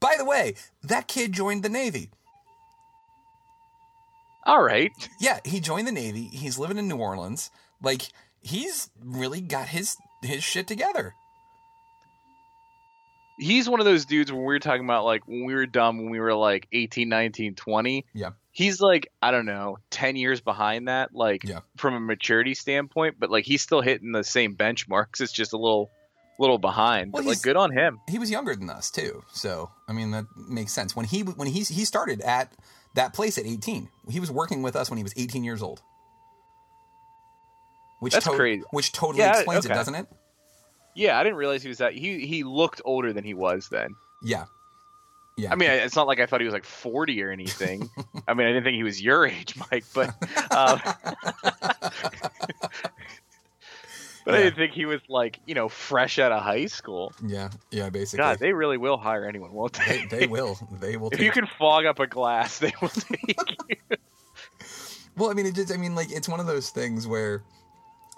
By 0.00 0.14
the 0.16 0.24
way, 0.24 0.54
that 0.84 1.08
kid 1.08 1.32
joined 1.32 1.62
the 1.64 1.68
Navy. 1.68 2.10
All 4.48 4.62
right. 4.62 4.90
Yeah, 5.20 5.40
he 5.44 5.60
joined 5.60 5.86
the 5.86 5.92
Navy. 5.92 6.24
He's 6.32 6.58
living 6.58 6.78
in 6.78 6.88
New 6.88 6.96
Orleans. 6.96 7.50
Like 7.82 8.02
he's 8.40 8.90
really 9.04 9.40
got 9.42 9.68
his 9.68 9.96
his 10.22 10.42
shit 10.42 10.66
together. 10.66 11.14
He's 13.38 13.68
one 13.68 13.78
of 13.78 13.86
those 13.86 14.04
dudes 14.04 14.32
when 14.32 14.40
we 14.40 14.46
were 14.46 14.58
talking 14.58 14.84
about 14.84 15.04
like 15.04 15.28
when 15.28 15.44
we 15.44 15.54
were 15.54 15.66
dumb 15.66 15.98
when 15.98 16.10
we 16.10 16.18
were 16.18 16.34
like 16.34 16.66
18, 16.72 17.08
19, 17.08 17.54
20. 17.54 18.06
Yeah. 18.12 18.30
He's 18.50 18.80
like, 18.80 19.12
I 19.22 19.30
don't 19.30 19.46
know, 19.46 19.78
10 19.90 20.16
years 20.16 20.40
behind 20.40 20.88
that, 20.88 21.14
like 21.14 21.44
from 21.76 21.94
a 21.94 22.00
maturity 22.00 22.54
standpoint, 22.54 23.16
but 23.20 23.30
like 23.30 23.44
he's 23.44 23.62
still 23.62 23.80
hitting 23.80 24.10
the 24.10 24.24
same 24.24 24.56
benchmarks. 24.56 25.20
It's 25.20 25.30
just 25.30 25.52
a 25.52 25.56
little 25.58 25.90
little 26.40 26.58
behind. 26.58 27.12
Well, 27.12 27.22
but 27.22 27.28
like 27.28 27.34
he's- 27.36 27.44
good 27.44 27.56
on 27.56 27.70
him. 27.70 28.00
He 28.08 28.18
was 28.18 28.30
younger 28.30 28.56
than 28.56 28.70
us 28.70 28.90
too, 28.90 29.22
so 29.32 29.70
I 29.86 29.92
mean 29.92 30.10
that 30.12 30.24
makes 30.36 30.72
sense. 30.72 30.96
When 30.96 31.04
he 31.06 31.20
when 31.22 31.46
he 31.46 31.60
he 31.60 31.84
started 31.84 32.20
at 32.22 32.52
that 32.94 33.12
place 33.14 33.38
at 33.38 33.46
18, 33.46 33.88
he 34.10 34.20
was 34.20 34.30
working 34.30 34.62
with 34.62 34.74
us 34.76 34.90
when 34.90 34.96
he 34.96 35.02
was 35.02 35.14
18 35.16 35.44
years 35.44 35.62
old. 35.62 35.82
Which 38.00 38.12
That's 38.12 38.26
to- 38.26 38.32
crazy. 38.32 38.62
Which 38.70 38.92
totally 38.92 39.20
Yeah, 39.24 39.32
explains 39.36 39.64
it, 39.66 39.70
doesn't 39.70 39.94
it? 39.94 40.06
Yeah, 40.94 41.18
I 41.18 41.22
didn't 41.22 41.38
realize 41.38 41.62
he 41.62 41.68
was 41.68 41.78
that. 41.78 41.92
He 41.94 42.26
he 42.26 42.42
looked 42.44 42.80
older 42.84 43.12
than 43.12 43.22
he 43.24 43.34
was 43.34 43.68
then. 43.68 43.94
Yeah. 44.22 44.46
Yeah. 45.36 45.52
I 45.52 45.54
mean, 45.54 45.70
it's 45.70 45.94
not 45.94 46.08
like 46.08 46.18
I 46.18 46.26
thought 46.26 46.40
he 46.40 46.44
was 46.44 46.52
like 46.54 46.64
40 46.64 47.22
or 47.22 47.30
anything. 47.30 47.88
I 48.28 48.34
mean, 48.34 48.46
I 48.48 48.50
didn't 48.50 48.64
think 48.64 48.74
he 48.74 48.82
was 48.82 49.00
your 49.00 49.24
age, 49.26 49.54
Mike, 49.70 49.84
but 49.94 50.08
um, 50.52 50.80
but 54.28 54.34
I 54.34 54.42
didn't 54.44 54.56
think 54.56 54.72
he 54.72 54.84
was 54.84 55.00
like 55.08 55.40
you 55.46 55.54
know 55.54 55.68
fresh 55.68 56.18
out 56.18 56.32
of 56.32 56.42
high 56.42 56.66
school. 56.66 57.12
Yeah, 57.26 57.48
yeah, 57.70 57.88
basically. 57.88 58.22
God, 58.22 58.38
they 58.38 58.52
really 58.52 58.76
will 58.76 58.98
hire 58.98 59.24
anyone, 59.24 59.52
won't 59.52 59.72
they? 59.72 60.06
they, 60.10 60.18
they 60.18 60.26
will. 60.26 60.58
They 60.80 60.98
will. 60.98 61.08
if 61.12 61.20
you 61.20 61.30
can 61.30 61.46
fog 61.58 61.86
up 61.86 61.98
a 61.98 62.06
glass, 62.06 62.58
they 62.58 62.72
will 62.82 62.88
take 62.90 63.56
you. 63.68 63.96
Well, 65.16 65.30
I 65.30 65.32
mean, 65.32 65.46
it 65.46 65.54
just, 65.54 65.72
I 65.72 65.76
mean, 65.76 65.94
like, 65.94 66.12
it's 66.12 66.28
one 66.28 66.38
of 66.38 66.46
those 66.46 66.70
things 66.70 67.06
where 67.06 67.42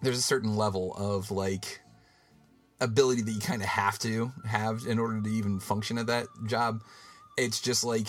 there's 0.03 0.19
a 0.19 0.23
certain 0.23 0.57
level 0.57 0.95
of 0.97 1.31
like 1.31 1.81
ability 2.81 3.23
that 3.23 3.31
you 3.31 3.41
kind 3.41 3.63
of 3.63 3.69
have 3.69 3.99
to 4.01 4.33
have 4.47 4.87
in 4.87 4.99
order 4.99 5.21
to 5.21 5.31
even 5.31 5.61
function 5.61 5.97
at 5.97 6.09
that 6.09 6.27
job. 6.47 6.83
It's 7.37 7.61
just 7.61 7.85
like 7.85 8.09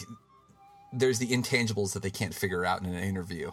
there's 0.92 1.20
the 1.20 1.28
intangibles 1.28 1.94
that 1.94 2.02
they 2.02 2.10
can't 2.10 2.34
figure 2.34 2.66
out 2.66 2.82
in 2.82 2.88
an 2.88 3.04
interview, 3.04 3.52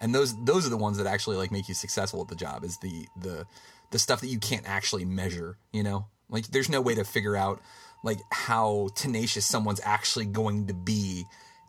and 0.00 0.14
those 0.14 0.34
those 0.44 0.66
are 0.66 0.70
the 0.70 0.76
ones 0.76 0.98
that 0.98 1.06
actually 1.06 1.36
like 1.36 1.52
make 1.52 1.68
you 1.68 1.74
successful 1.74 2.20
at 2.20 2.28
the 2.28 2.34
job. 2.34 2.64
Is 2.64 2.78
the 2.78 3.06
the 3.16 3.46
the 3.94 3.98
stuff 4.00 4.20
that 4.22 4.26
you 4.26 4.40
can't 4.40 4.68
actually 4.68 5.04
measure, 5.04 5.56
you 5.72 5.84
know? 5.84 6.08
Like, 6.28 6.48
there's 6.48 6.68
no 6.68 6.80
way 6.80 6.96
to 6.96 7.04
figure 7.04 7.36
out 7.36 7.60
like 8.02 8.18
how 8.32 8.88
tenacious 8.96 9.46
someone's 9.46 9.80
actually 9.84 10.26
going 10.26 10.66
to 10.66 10.74
be 10.74 11.22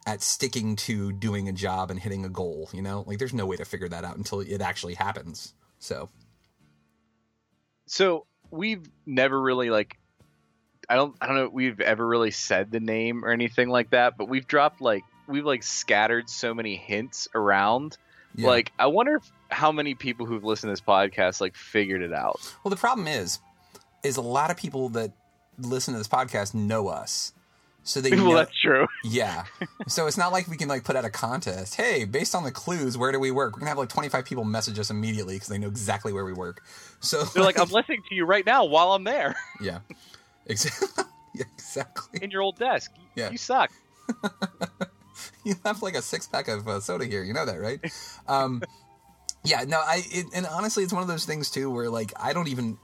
at 0.07 0.23
sticking 0.23 0.75
to 0.75 1.11
doing 1.11 1.47
a 1.47 1.53
job 1.53 1.91
and 1.91 1.99
hitting 1.99 2.25
a 2.25 2.29
goal. 2.29 2.67
You 2.73 2.81
know, 2.81 3.03
like 3.05 3.19
there's 3.19 3.33
no 3.33 3.45
way 3.45 3.57
to 3.57 3.63
figure 3.63 3.87
that 3.89 4.03
out 4.03 4.17
until 4.17 4.39
it 4.39 4.59
actually 4.59 4.95
happens. 4.95 5.53
So, 5.77 6.09
So 7.85 8.25
we've 8.49 8.89
never 9.05 9.39
really 9.39 9.69
like 9.69 9.97
I 10.89 10.95
don't 10.95 11.15
I 11.21 11.27
don't 11.27 11.35
know 11.35 11.49
we've 11.51 11.79
ever 11.79 12.05
really 12.05 12.31
said 12.31 12.71
the 12.71 12.79
name 12.79 13.23
or 13.23 13.29
anything 13.29 13.69
like 13.69 13.91
that, 13.91 14.17
but 14.17 14.27
we've 14.27 14.47
dropped 14.47 14.81
like 14.81 15.03
we've 15.27 15.45
like 15.45 15.61
scattered 15.61 16.27
so 16.27 16.55
many 16.55 16.75
hints 16.75 17.27
around. 17.35 17.99
Yeah. 18.35 18.47
Like 18.47 18.71
I 18.79 18.87
wonder 18.87 19.17
if, 19.17 19.31
how 19.49 19.71
many 19.71 19.95
people 19.95 20.25
who've 20.25 20.43
listened 20.43 20.69
to 20.69 20.71
this 20.73 20.85
podcast 20.85 21.41
like 21.41 21.55
figured 21.55 22.01
it 22.01 22.13
out. 22.13 22.39
well, 22.63 22.69
the 22.69 22.75
problem 22.75 23.07
is, 23.07 23.39
is 24.03 24.17
a 24.17 24.21
lot 24.21 24.51
of 24.51 24.57
people 24.57 24.89
that 24.89 25.11
listen 25.57 25.93
to 25.93 25.97
this 25.97 26.07
podcast 26.07 26.53
know 26.53 26.87
us. 26.87 27.33
So 27.83 28.01
they 28.01 28.09
well, 28.15 28.25
know, 28.25 28.35
that's 28.35 28.59
true. 28.59 28.87
Yeah. 29.03 29.45
so 29.87 30.07
it's 30.07 30.17
not 30.17 30.31
like 30.31 30.47
we 30.47 30.57
can 30.57 30.67
like 30.67 30.83
put 30.83 30.95
out 30.95 31.05
a 31.05 31.09
contest. 31.09 31.75
Hey, 31.75 32.05
based 32.05 32.35
on 32.35 32.43
the 32.43 32.51
clues, 32.51 32.97
where 32.97 33.11
do 33.11 33.19
we 33.19 33.31
work? 33.31 33.53
We're 33.53 33.59
gonna 33.59 33.69
have 33.69 33.77
like 33.77 33.89
25 33.89 34.25
people 34.25 34.43
message 34.43 34.79
us 34.79 34.89
immediately 34.89 35.35
because 35.35 35.49
they 35.49 35.57
know 35.57 35.67
exactly 35.67 36.11
where 36.11 36.25
we 36.25 36.33
work. 36.33 36.63
So 36.99 37.23
They're 37.23 37.43
like, 37.43 37.59
I'm 37.59 37.69
listening 37.71 38.01
to 38.09 38.15
you 38.15 38.25
right 38.25 38.45
now 38.45 38.65
while 38.65 38.93
I'm 38.93 39.03
there 39.03 39.35
yeah, 39.61 39.79
exactly. 40.47 41.05
exactly. 41.39 42.19
in 42.21 42.31
your 42.31 42.41
old 42.41 42.57
desk. 42.57 42.91
Yeah. 43.15 43.29
You 43.29 43.37
suck. 43.37 43.71
You 45.43 45.55
have 45.63 45.81
like 45.81 45.95
a 45.95 46.01
six 46.01 46.27
pack 46.27 46.47
of 46.47 46.67
uh, 46.67 46.79
soda 46.79 47.05
here. 47.05 47.23
You 47.23 47.33
know 47.33 47.45
that, 47.45 47.59
right? 47.59 47.79
Um, 48.27 48.61
yeah. 49.45 49.63
No, 49.67 49.79
I 49.79 50.03
it, 50.11 50.27
and 50.33 50.45
honestly, 50.45 50.83
it's 50.83 50.93
one 50.93 51.01
of 51.01 51.07
those 51.07 51.25
things 51.25 51.49
too 51.49 51.69
where 51.69 51.89
like 51.89 52.13
I 52.19 52.33
don't 52.33 52.47
even 52.47 52.77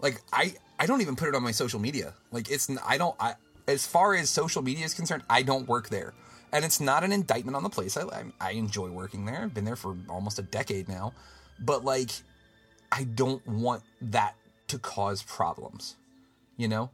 like 0.00 0.20
I 0.32 0.54
I 0.78 0.86
don't 0.86 1.00
even 1.00 1.16
put 1.16 1.28
it 1.28 1.34
on 1.34 1.42
my 1.42 1.52
social 1.52 1.80
media. 1.80 2.14
Like 2.30 2.50
it's 2.50 2.70
I 2.86 2.98
don't 2.98 3.16
I 3.18 3.34
as 3.68 3.86
far 3.86 4.14
as 4.14 4.30
social 4.30 4.62
media 4.62 4.84
is 4.84 4.94
concerned, 4.94 5.22
I 5.28 5.42
don't 5.42 5.68
work 5.68 5.90
there. 5.90 6.14
And 6.50 6.64
it's 6.64 6.80
not 6.80 7.04
an 7.04 7.12
indictment 7.12 7.54
on 7.54 7.62
the 7.62 7.68
place. 7.68 7.96
I, 7.96 8.02
I, 8.04 8.24
I 8.40 8.50
enjoy 8.52 8.88
working 8.88 9.26
there. 9.26 9.42
I've 9.42 9.54
been 9.54 9.66
there 9.66 9.76
for 9.76 9.96
almost 10.08 10.38
a 10.38 10.42
decade 10.42 10.88
now. 10.88 11.12
But 11.60 11.84
like, 11.84 12.10
I 12.90 13.04
don't 13.04 13.46
want 13.46 13.82
that 14.00 14.34
to 14.68 14.78
cause 14.78 15.22
problems. 15.22 15.96
You 16.56 16.68
know? 16.68 16.90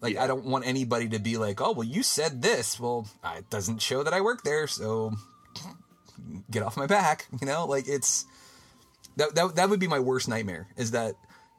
Like, 0.00 0.16
I 0.16 0.28
don't 0.28 0.44
want 0.44 0.64
anybody 0.64 1.08
to 1.08 1.18
be 1.18 1.36
like, 1.36 1.60
oh, 1.60 1.72
well, 1.72 1.86
you 1.86 2.04
said 2.04 2.40
this. 2.40 2.78
Well, 2.78 3.08
it 3.36 3.50
doesn't 3.50 3.82
show 3.82 4.04
that 4.04 4.14
I 4.14 4.20
work 4.20 4.44
there, 4.44 4.68
so 4.68 5.12
get 6.52 6.62
off 6.62 6.76
my 6.76 6.86
back. 6.86 7.26
You 7.40 7.46
know? 7.48 7.66
Like, 7.66 7.88
it's. 7.88 8.24
That, 9.18 9.34
that, 9.34 9.56
that 9.56 9.68
would 9.68 9.80
be 9.80 9.88
my 9.88 9.98
worst 9.98 10.28
nightmare 10.28 10.68
is 10.76 10.92
that 10.92 11.14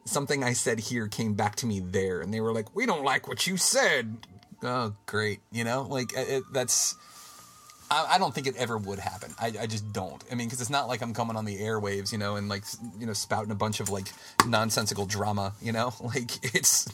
something 0.06 0.44
I 0.44 0.54
said 0.54 0.80
here 0.80 1.08
came 1.08 1.34
back 1.34 1.56
to 1.58 1.66
me 1.66 1.82
there, 1.82 2.22
and 2.22 2.34
they 2.34 2.42
were 2.42 2.54
like, 2.54 2.76
"We 2.76 2.86
don't 2.86 3.04
like 3.04 3.28
what 3.28 3.46
you 3.48 3.58
said." 3.58 4.26
Oh, 4.64 4.96
great, 5.06 5.40
you 5.52 5.64
know, 5.64 5.84
like 5.84 6.14
it, 6.16 6.44
that's. 6.52 6.96
I, 7.92 8.16
I 8.16 8.18
don't 8.18 8.34
think 8.34 8.48
it 8.48 8.56
ever 8.56 8.78
would 8.78 9.00
happen. 9.00 9.34
I, 9.40 9.54
I 9.62 9.68
just 9.68 9.92
don't. 9.92 10.24
I 10.32 10.36
mean, 10.36 10.48
because 10.48 10.62
it's 10.62 10.70
not 10.70 10.88
like 10.88 11.02
I'm 11.02 11.14
coming 11.14 11.36
on 11.36 11.46
the 11.46 11.58
airwaves, 11.58 12.12
you 12.12 12.18
know, 12.18 12.38
and 12.38 12.48
like 12.48 12.64
you 12.98 13.06
know 13.06 13.14
spouting 13.14 13.52
a 13.52 13.56
bunch 13.56 13.80
of 13.80 13.90
like 13.90 14.08
nonsensical 14.48 15.06
drama, 15.06 15.54
you 15.62 15.72
know, 15.72 15.94
like 16.02 16.56
it's. 16.56 16.88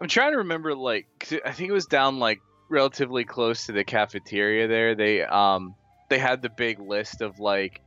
I'm 0.00 0.08
trying 0.08 0.32
to 0.32 0.38
remember 0.38 0.74
like 0.74 1.06
I 1.44 1.52
think 1.52 1.70
it 1.70 1.72
was 1.72 1.86
down 1.86 2.18
like 2.18 2.40
relatively 2.68 3.24
close 3.24 3.66
to 3.66 3.72
the 3.72 3.84
cafeteria 3.84 4.66
there. 4.66 4.96
They 4.96 5.22
um 5.22 5.76
they 6.08 6.18
had 6.18 6.42
the 6.42 6.50
big 6.50 6.80
list 6.80 7.20
of 7.20 7.38
like 7.38 7.80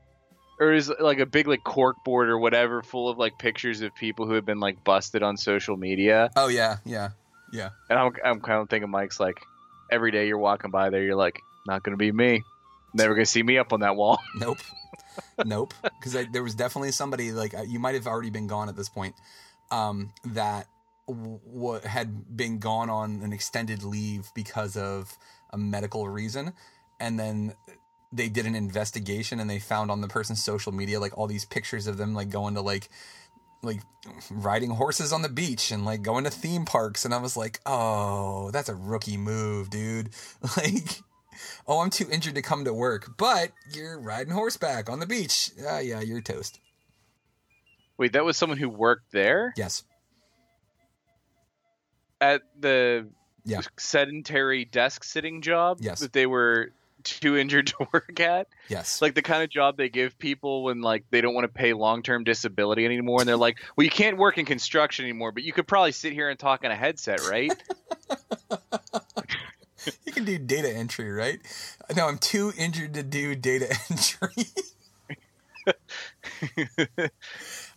or 0.60 0.74
is 0.74 0.91
like 0.99 1.20
a 1.20 1.26
big 1.26 1.47
like 1.47 1.64
cork 1.64 2.03
board 2.03 2.30
or 2.30 2.38
whatever 2.38 2.82
full 2.82 3.10
of 3.10 3.18
like 3.18 3.38
pictures 3.38 3.82
of 3.82 3.93
people 3.95 4.26
who 4.26 4.34
have 4.34 4.45
been 4.45 4.60
like 4.60 4.84
busted 4.84 5.24
on 5.24 5.38
social 5.38 5.78
media. 5.78 6.30
Oh 6.36 6.47
yeah, 6.47 6.78
yeah, 6.86 7.10
yeah. 7.51 7.70
And 7.89 7.99
I'm 7.99 8.12
I'm 8.24 8.41
kind 8.41 8.62
of 8.62 8.70
thinking 8.70 8.89
Mike's 8.89 9.20
like 9.20 9.38
every 9.91 10.12
day 10.12 10.28
you're 10.28 10.38
walking 10.38 10.72
by 10.72 10.89
there 10.89 11.03
you're 11.03 11.16
like 11.16 11.39
not 11.66 11.84
going 11.84 11.93
to 11.93 11.97
be 11.97 12.12
me. 12.12 12.43
Never 12.93 13.14
going 13.14 13.26
to 13.26 13.32
see 13.32 13.43
me 13.43 13.58
up 13.58 13.74
on 13.74 13.82
that 13.82 13.95
wall. 13.95 14.20
Nope. 14.39 14.58
nope. 15.45 15.74
Because 15.84 16.28
there 16.32 16.43
was 16.43 16.55
definitely 16.55 16.91
somebody 16.91 17.32
like 17.32 17.53
you 17.68 17.80
might 17.80 17.95
have 17.95 18.08
already 18.08 18.30
been 18.30 18.47
gone 18.47 18.70
at 18.70 18.76
this 18.76 18.89
point 18.89 19.16
um, 19.72 20.12
that 20.26 20.68
w- 21.08 21.39
w- 21.53 21.82
had 21.82 22.36
been 22.36 22.60
gone 22.60 22.89
on 22.89 23.22
an 23.24 23.34
extended 23.34 23.84
leave 23.84 24.32
because 24.34 24.78
of 24.78 25.18
a 25.51 25.58
medical 25.58 26.08
reason, 26.08 26.53
and 26.99 27.20
then 27.20 27.53
they 28.12 28.30
did 28.30 28.45
an 28.45 28.55
investigation 28.55 29.39
and 29.39 29.49
they 29.49 29.60
found 29.60 29.91
on 29.91 30.01
the 30.01 30.08
person's 30.08 30.43
social 30.43 30.72
media 30.72 30.99
like 30.99 31.18
all 31.18 31.28
these 31.28 31.45
pictures 31.45 31.88
of 31.88 31.97
them 31.97 32.14
like 32.14 32.30
going 32.30 32.53
to 32.55 32.62
like 32.62 32.89
like 33.64 33.82
riding 34.32 34.70
horses 34.70 35.12
on 35.12 35.22
the 35.24 35.30
beach 35.30 35.72
and 35.72 35.84
like 35.84 36.01
going 36.03 36.24
to 36.24 36.30
theme 36.30 36.64
parks 36.64 37.03
and 37.05 37.14
I 37.14 37.18
was 37.18 37.36
like, 37.36 37.60
"Oh, 37.66 38.51
that's 38.51 38.70
a 38.70 38.76
rookie 38.76 39.18
move, 39.18 39.70
dude." 39.70 40.10
Like 40.58 41.01
oh, 41.68 41.82
I'm 41.82 41.89
too 41.91 42.08
injured 42.12 42.36
to 42.36 42.41
come 42.41 42.66
to 42.66 42.74
work, 42.74 43.16
but 43.18 43.51
you're 43.72 43.99
riding 43.99 44.34
horseback 44.34 44.89
on 44.89 44.99
the 44.99 45.05
beach. 45.05 45.51
Ah, 45.68 45.80
yeah, 45.80 46.01
you're 46.01 46.22
toast. 46.22 46.60
Wait, 47.97 48.14
that 48.14 48.24
was 48.26 48.38
someone 48.38 48.58
who 48.58 48.70
worked 48.70 49.12
there 49.12 49.53
Yes. 49.58 49.84
at 52.22 52.41
the 52.60 53.08
Yeah. 53.43 53.62
sedentary 53.78 54.66
desk 54.66 55.03
sitting 55.03 55.41
job 55.41 55.78
Yes. 55.82 55.99
that 55.99 56.14
they 56.14 56.26
were 56.26 56.72
too 57.10 57.38
injured 57.38 57.68
to 57.68 57.88
work 57.93 58.20
at. 58.20 58.47
Yes. 58.68 59.01
Like 59.01 59.16
the 59.16 59.22
kind 59.22 59.43
of 59.43 59.49
job 59.49 59.78
they 59.78 59.89
give 59.89 60.18
people 60.18 60.64
when 60.64 60.82
like 60.82 61.03
they 61.10 61.22
don't 61.22 61.34
want 61.34 61.45
to 61.45 61.53
pay 61.53 61.74
long-term 61.74 62.24
disability 62.24 62.86
anymore 62.86 63.22
and 63.22 63.28
they're 63.28 63.38
like, 63.38 63.58
"Well, 63.76 63.86
you 63.86 63.91
can't 63.91 64.18
work 64.18 64.38
in 64.38 64.45
construction 64.45 65.05
anymore, 65.05 65.32
but 65.32 65.43
you 65.43 65.53
could 65.53 65.68
probably 65.68 65.91
sit 65.91 66.14
here 66.14 66.30
and 66.30 66.38
talk 66.38 66.64
on 66.64 66.72
a 66.72 66.76
headset, 66.76 67.22
right?" 67.28 67.51
You 70.05 70.12
can 70.12 70.26
do 70.26 70.38
data 70.38 70.70
entry, 70.70 71.10
right? 71.10 71.39
No, 71.95 72.08
I'm 72.08 72.18
too 72.18 72.51
injured 72.58 72.93
to 72.95 73.03
do 73.03 73.36
data 73.36 73.74
entry. 73.89 74.47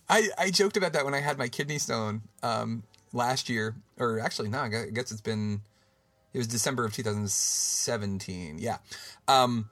I 0.09 0.29
I 0.37 0.51
joked 0.51 0.75
about 0.77 0.93
that 0.93 1.05
when 1.05 1.13
I 1.13 1.19
had 1.19 1.37
my 1.37 1.47
kidney 1.47 1.77
stone 1.77 2.21
um, 2.43 2.83
last 3.13 3.49
year, 3.49 3.75
or 3.97 4.19
actually, 4.19 4.49
no, 4.49 4.59
I 4.59 4.69
guess 4.91 5.11
it's 5.11 5.21
been 5.21 5.61
it 6.33 6.37
was 6.37 6.47
December 6.47 6.85
of 6.85 6.93
2017. 6.93 8.57
Yeah. 8.59 8.77
Um, 9.27 9.69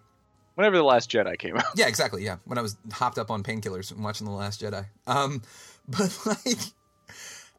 Whenever 0.55 0.75
the 0.75 0.83
last 0.83 1.09
Jedi 1.09 1.37
came 1.39 1.55
out. 1.55 1.63
Yeah, 1.75 1.87
exactly. 1.87 2.25
Yeah, 2.25 2.35
when 2.43 2.57
I 2.57 2.61
was 2.61 2.75
hopped 2.91 3.17
up 3.17 3.31
on 3.31 3.43
painkillers 3.43 3.91
and 3.93 4.03
watching 4.03 4.25
The 4.25 4.33
Last 4.33 4.61
Jedi. 4.61 4.85
Um, 5.07 5.41
but 5.87 6.17
like, 6.25 6.59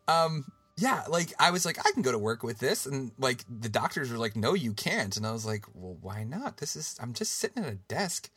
um, 0.07 0.44
yeah, 0.76 1.05
like 1.09 1.32
I 1.38 1.51
was 1.51 1.64
like, 1.64 1.78
I 1.78 1.92
can 1.92 2.03
go 2.03 2.12
to 2.12 2.18
work 2.18 2.42
with 2.42 2.59
this, 2.59 2.84
and 2.84 3.12
like 3.18 3.42
the 3.48 3.70
doctors 3.70 4.11
were 4.11 4.18
like, 4.18 4.36
No, 4.36 4.53
you 4.53 4.74
can't, 4.74 5.16
and 5.16 5.26
I 5.26 5.32
was 5.32 5.46
like, 5.46 5.64
Well, 5.72 5.96
why 6.03 6.24
not? 6.24 6.59
This 6.59 6.76
is 6.76 6.94
I'm 7.01 7.14
just 7.14 7.36
sitting 7.36 7.64
at 7.64 7.72
a 7.72 7.76
desk, 7.76 8.28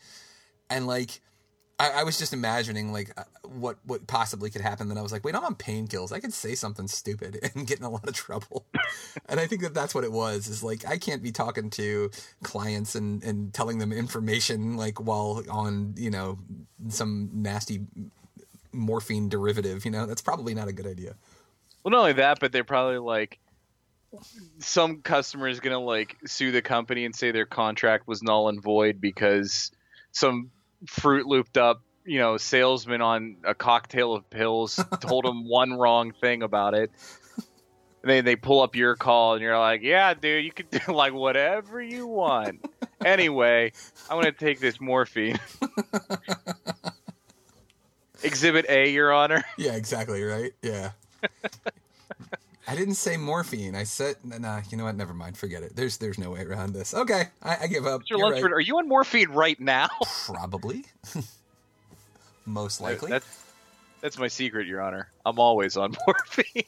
and 0.70 0.88
like. 0.88 1.20
I, 1.84 2.00
I 2.00 2.04
was 2.04 2.18
just 2.18 2.32
imagining 2.32 2.94
like 2.94 3.12
uh, 3.18 3.24
what 3.44 3.78
what 3.86 4.08
possibly 4.08 4.50
could 4.50 4.62
happen. 4.62 4.88
Then 4.88 4.98
I 4.98 5.02
was 5.02 5.12
like, 5.12 5.26
wait, 5.26 5.36
I'm 5.36 5.44
on 5.44 5.56
painkillers. 5.56 6.14
I 6.14 6.20
could 6.22 6.34
say 6.34 6.56
something 6.56 6.88
stupid 6.88 7.40
and 7.56 7.68
get 7.68 7.80
in 7.80 7.86
a 7.86 7.90
lot 7.90 8.08
of 8.08 8.14
trouble. 8.14 8.66
and 9.30 9.40
I 9.40 9.48
think 9.48 9.62
that 9.64 9.74
that's 9.74 9.94
what 9.94 10.06
it 10.06 10.12
was. 10.12 10.48
Is 10.48 10.64
like 10.64 10.88
I 10.88 10.98
can't 10.98 11.22
be 11.22 11.32
talking 11.32 11.70
to 11.72 12.10
clients 12.42 12.96
and 12.96 13.22
and 13.24 13.54
telling 13.54 13.80
them 13.80 13.92
information 13.92 14.78
like 14.78 15.02
while 15.02 15.44
on 15.50 15.96
you 15.98 16.10
know 16.10 16.40
some 16.88 17.30
nasty 17.34 17.82
morphine 18.72 19.28
derivative. 19.28 19.84
You 19.84 19.92
know, 19.92 20.06
that's 20.06 20.22
probably 20.22 20.54
not 20.54 20.70
a 20.70 20.74
good 20.74 20.88
idea. 20.88 21.16
Well, 21.84 21.92
not 21.92 22.00
only 22.00 22.14
that, 22.14 22.40
but 22.40 22.54
they're 22.54 22.64
probably 22.64 23.00
like 23.00 23.40
some 24.60 25.02
customer 25.02 25.50
is 25.50 25.60
gonna 25.60 25.80
like 25.80 26.16
sue 26.26 26.52
the 26.52 26.62
company 26.62 27.04
and 27.04 27.14
say 27.14 27.32
their 27.32 27.46
contract 27.46 28.08
was 28.08 28.24
null 28.24 28.48
and 28.48 28.62
void 28.62 29.02
because 29.02 29.72
some 30.14 30.52
fruit 30.88 31.26
looped 31.26 31.58
up 31.58 31.82
you 32.06 32.20
know 32.20 32.38
salesman 32.38 33.02
on 33.02 33.38
a 33.44 33.56
cocktail 33.56 34.14
of 34.14 34.30
pills 34.30 34.80
told 35.00 35.26
him 35.26 35.48
one 35.48 35.74
wrong 35.74 36.12
thing 36.12 36.44
about 36.44 36.74
it 36.74 36.92
and 37.38 38.12
then 38.12 38.26
they 38.26 38.36
pull 38.36 38.62
up 38.62 38.76
your 38.76 38.96
call 38.96 39.34
and 39.34 39.42
you're 39.42 39.58
like 39.58 39.82
yeah 39.82 40.14
dude 40.14 40.44
you 40.44 40.52
can 40.52 40.66
do 40.70 40.80
like 40.94 41.14
whatever 41.14 41.82
you 41.82 42.06
want 42.06 42.64
anyway 43.06 43.72
i'm 44.10 44.18
gonna 44.18 44.32
take 44.32 44.60
this 44.60 44.82
morphine 44.82 45.40
exhibit 48.24 48.66
a 48.70 48.90
your 48.90 49.14
honor 49.14 49.44
Yeah, 49.58 49.74
exactly. 49.74 50.24
Right. 50.24 50.54
Yeah. 50.62 50.92
I 52.68 52.76
didn't 52.76 52.96
say 52.96 53.18
morphine. 53.18 53.76
I 53.76 53.84
said, 53.84 54.16
nah. 54.24 54.62
You 54.70 54.78
know 54.78 54.86
what? 54.86 54.96
Never 54.96 55.14
mind. 55.14 55.38
Forget 55.38 55.64
it. 55.64 55.76
There's 55.76 55.98
there's 55.98 56.18
no 56.18 56.32
way 56.32 56.42
around 56.44 56.74
this. 56.74 56.94
Okay, 56.94 57.26
I, 57.42 57.58
I 57.64 57.68
give 57.68 57.86
up. 57.86 58.02
Mr. 58.02 58.12
You're 58.12 58.20
Lunsford, 58.20 58.52
right. 58.52 58.58
are 58.58 58.62
you 58.62 58.78
on 58.78 58.88
morphine 58.88 59.30
right 59.30 59.60
now 59.60 59.90
Probably. 60.26 60.86
Most 62.46 62.82
likely. 62.82 63.12
That's 63.12 63.44
that's 64.02 64.18
my 64.18 64.28
secret, 64.28 64.68
Your 64.68 64.82
Honor. 64.82 65.10
I'm 65.26 65.40
always 65.40 65.78
on 65.78 65.96
morphine. 66.08 66.64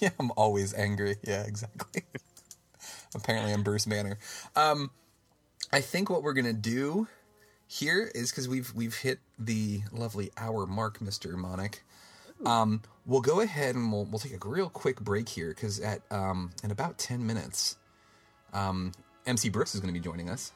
yeah, 0.00 0.10
I'm 0.18 0.30
always 0.36 0.74
angry. 0.74 1.16
Yeah, 1.22 1.42
exactly. 1.44 2.02
Apparently, 3.14 3.52
I'm 3.52 3.62
Bruce 3.62 3.84
Banner. 3.84 4.18
Um, 4.56 4.90
I 5.72 5.80
think 5.80 6.10
what 6.10 6.22
we're 6.22 6.32
gonna 6.34 6.52
do 6.52 7.08
here 7.66 8.10
is 8.14 8.30
because 8.30 8.48
we've 8.48 8.72
we've 8.74 8.96
hit 8.96 9.18
the 9.38 9.80
lovely 9.92 10.30
hour 10.36 10.66
mark, 10.66 11.00
Mister 11.00 11.36
Monic. 11.36 11.82
Um, 12.44 12.82
we'll 13.06 13.20
go 13.20 13.40
ahead 13.40 13.74
and 13.74 13.92
we'll 13.92 14.04
we'll 14.04 14.18
take 14.18 14.44
a 14.44 14.48
real 14.48 14.68
quick 14.68 15.00
break 15.00 15.28
here 15.28 15.48
because 15.48 15.80
at 15.80 16.02
um 16.10 16.50
in 16.62 16.70
about 16.70 16.98
ten 16.98 17.26
minutes, 17.26 17.76
um, 18.52 18.92
MC 19.26 19.48
Brooks 19.48 19.74
is 19.74 19.80
going 19.80 19.92
to 19.92 19.98
be 19.98 20.02
joining 20.02 20.28
us. 20.28 20.52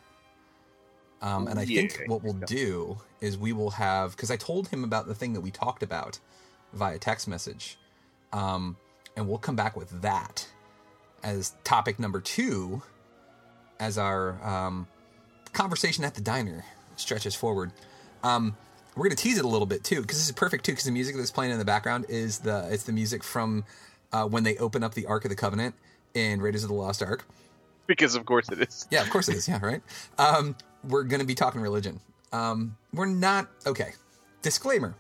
Um, 1.23 1.49
and 1.49 1.59
I 1.59 1.65
think 1.65 2.03
what 2.07 2.23
we'll 2.23 2.35
do 2.35 2.99
is 3.21 3.39
we 3.39 3.53
will 3.53 3.71
have 3.71 4.13
because 4.13 4.31
I 4.31 4.37
told 4.37 4.69
him 4.69 4.85
about 4.85 5.07
the 5.07 5.15
thing 5.15 5.33
that 5.33 5.41
we 5.41 5.51
talked 5.51 5.83
about 5.83 6.19
via 6.75 6.99
text 6.99 7.27
message, 7.27 7.79
um, 8.33 8.77
and 9.17 9.27
we'll 9.27 9.39
come 9.39 9.57
back 9.57 9.77
with 9.77 10.03
that 10.03 10.47
as 11.23 11.55
topic 11.65 11.99
number 11.99 12.21
two 12.21 12.83
as 13.81 13.99
our 13.99 14.43
um, 14.47 14.87
conversation 15.53 16.05
at 16.05 16.15
the 16.15 16.21
diner 16.21 16.65
stretches 16.97 17.35
forward. 17.35 17.73
Um, 18.23 18.57
we're 18.97 19.05
gonna 19.05 19.15
tease 19.17 19.39
it 19.39 19.45
a 19.45 19.49
little 19.49 19.67
bit 19.67 19.85
too 19.85 20.01
because 20.01 20.17
this 20.19 20.27
is 20.27 20.33
perfect 20.33 20.65
too 20.65 20.73
because 20.73 20.85
the 20.85 20.93
music 20.93 21.17
that's 21.17 21.31
playing 21.31 21.53
in 21.53 21.59
the 21.59 21.65
background 21.65 22.07
is 22.09 22.39
the 22.41 22.67
it's 22.71 22.85
the 22.85 22.93
music 22.93 23.23
from 23.23 23.65
uh, 24.13 24.25
when 24.25 24.43
they 24.45 24.57
open 24.57 24.83
up 24.83 24.95
the 24.95 25.07
Ark 25.07 25.25
of 25.25 25.29
the 25.29 25.37
Covenant 25.37 25.75
in 26.15 26.41
Raiders 26.41 26.65
of 26.65 26.69
the 26.69 26.75
Lost 26.75 27.03
Ark. 27.03 27.25
Because 27.87 28.15
of 28.15 28.25
course 28.27 28.49
it 28.51 28.61
is. 28.61 28.87
Yeah, 28.91 29.03
of 29.03 29.11
course 29.11 29.29
it 29.29 29.37
is. 29.37 29.49
Yeah, 29.49 29.61
right. 29.63 29.83
Um, 30.19 30.57
we're 30.83 31.05
going 31.05 31.21
to 31.21 31.27
be 31.27 31.35
talking 31.35 31.61
religion. 31.61 32.01
Um, 32.33 32.77
we're 32.93 33.07
not 33.07 33.49
okay. 33.67 33.93
Disclaimer: 34.43 34.95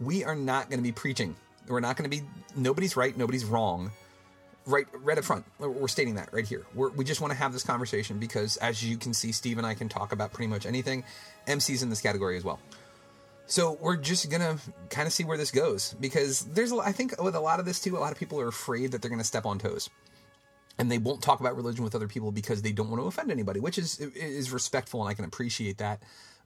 We 0.00 0.24
are 0.24 0.36
not 0.36 0.70
going 0.70 0.78
to 0.78 0.84
be 0.84 0.92
preaching. 0.92 1.34
We're 1.66 1.80
not 1.80 1.96
going 1.96 2.08
to 2.08 2.16
be. 2.16 2.24
Nobody's 2.54 2.96
right. 2.96 3.16
Nobody's 3.16 3.44
wrong. 3.44 3.90
Right, 4.64 4.86
right 5.02 5.18
up 5.18 5.24
front. 5.24 5.44
We're 5.58 5.88
stating 5.88 6.14
that 6.14 6.32
right 6.32 6.46
here. 6.46 6.64
We're, 6.72 6.90
we 6.90 7.04
just 7.04 7.20
want 7.20 7.32
to 7.32 7.36
have 7.36 7.52
this 7.52 7.64
conversation 7.64 8.20
because, 8.20 8.56
as 8.58 8.84
you 8.84 8.96
can 8.96 9.12
see, 9.12 9.32
Steve 9.32 9.58
and 9.58 9.66
I 9.66 9.74
can 9.74 9.88
talk 9.88 10.12
about 10.12 10.32
pretty 10.32 10.46
much 10.46 10.66
anything. 10.66 11.02
MC's 11.48 11.82
in 11.82 11.90
this 11.90 12.00
category 12.00 12.36
as 12.36 12.44
well. 12.44 12.60
So 13.46 13.76
we're 13.80 13.96
just 13.96 14.30
gonna 14.30 14.56
kind 14.88 15.06
of 15.06 15.12
see 15.12 15.24
where 15.24 15.36
this 15.36 15.50
goes 15.50 15.94
because 16.00 16.40
there's, 16.46 16.72
a- 16.72 16.76
I 16.76 16.92
think, 16.92 17.20
with 17.22 17.34
a 17.34 17.40
lot 17.40 17.60
of 17.60 17.66
this 17.66 17.80
too, 17.80 17.96
a 17.96 18.00
lot 18.00 18.12
of 18.12 18.18
people 18.18 18.40
are 18.40 18.48
afraid 18.48 18.92
that 18.92 19.02
they're 19.02 19.10
gonna 19.10 19.24
step 19.24 19.44
on 19.44 19.58
toes 19.58 19.90
and 20.78 20.90
they 20.90 20.98
won't 20.98 21.22
talk 21.22 21.40
about 21.40 21.54
religion 21.56 21.84
with 21.84 21.94
other 21.94 22.08
people 22.08 22.32
because 22.32 22.62
they 22.62 22.72
don't 22.72 22.88
want 22.88 23.02
to 23.02 23.06
offend 23.06 23.30
anybody, 23.30 23.60
which 23.60 23.78
is 23.78 23.98
is 24.00 24.50
respectful 24.50 25.00
and 25.02 25.10
I 25.10 25.14
can 25.14 25.24
appreciate 25.24 25.78
that. 25.78 26.02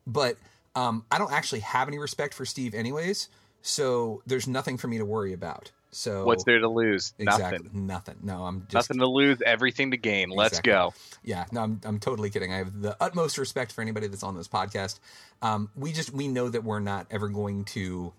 But 0.07 0.37
um, 0.75 1.05
I 1.11 1.19
don't 1.19 1.33
actually 1.33 1.61
have 1.61 1.89
any 1.89 1.99
respect 1.99 2.35
for 2.35 2.45
Steve, 2.45 2.75
anyways. 2.75 3.29
So 3.63 4.23
there's 4.27 4.47
nothing 4.47 4.77
for 4.77 4.89
me 4.89 4.99
to 4.99 5.05
worry 5.05 5.33
about. 5.33 5.71
So 5.97 6.27
What's 6.27 6.45
there 6.45 6.59
to 6.59 6.69
lose? 6.69 7.15
Exactly, 7.19 7.59
Nothing. 7.65 7.87
nothing. 7.87 8.17
No, 8.23 8.45
I'm 8.45 8.67
just 8.69 8.91
Nothing 8.91 9.01
to 9.01 9.07
lose, 9.07 9.41
everything 9.41 9.93
to 9.93 9.97
gain. 9.97 10.29
Let's 10.29 10.61
go. 10.61 10.93
yeah, 11.25 11.47
no, 11.53 11.63
I'm, 11.63 11.81
I'm 11.85 11.99
totally 11.99 12.29
kidding. 12.29 12.53
I 12.53 12.59
have 12.59 12.83
the 12.83 12.95
utmost 13.01 13.39
respect 13.39 13.73
for 13.73 13.81
anybody 13.81 14.07
that's 14.07 14.23
on 14.23 14.37
this 14.37 14.47
podcast. 14.47 15.01
Um, 15.41 15.71
we 15.75 15.93
just 15.93 16.13
we 16.13 16.29
know 16.29 16.51
that 16.51 16.65
we're 16.65 16.81
not 16.81 17.07
ever 17.11 17.31
going 17.31 17.65
to 17.67 18.13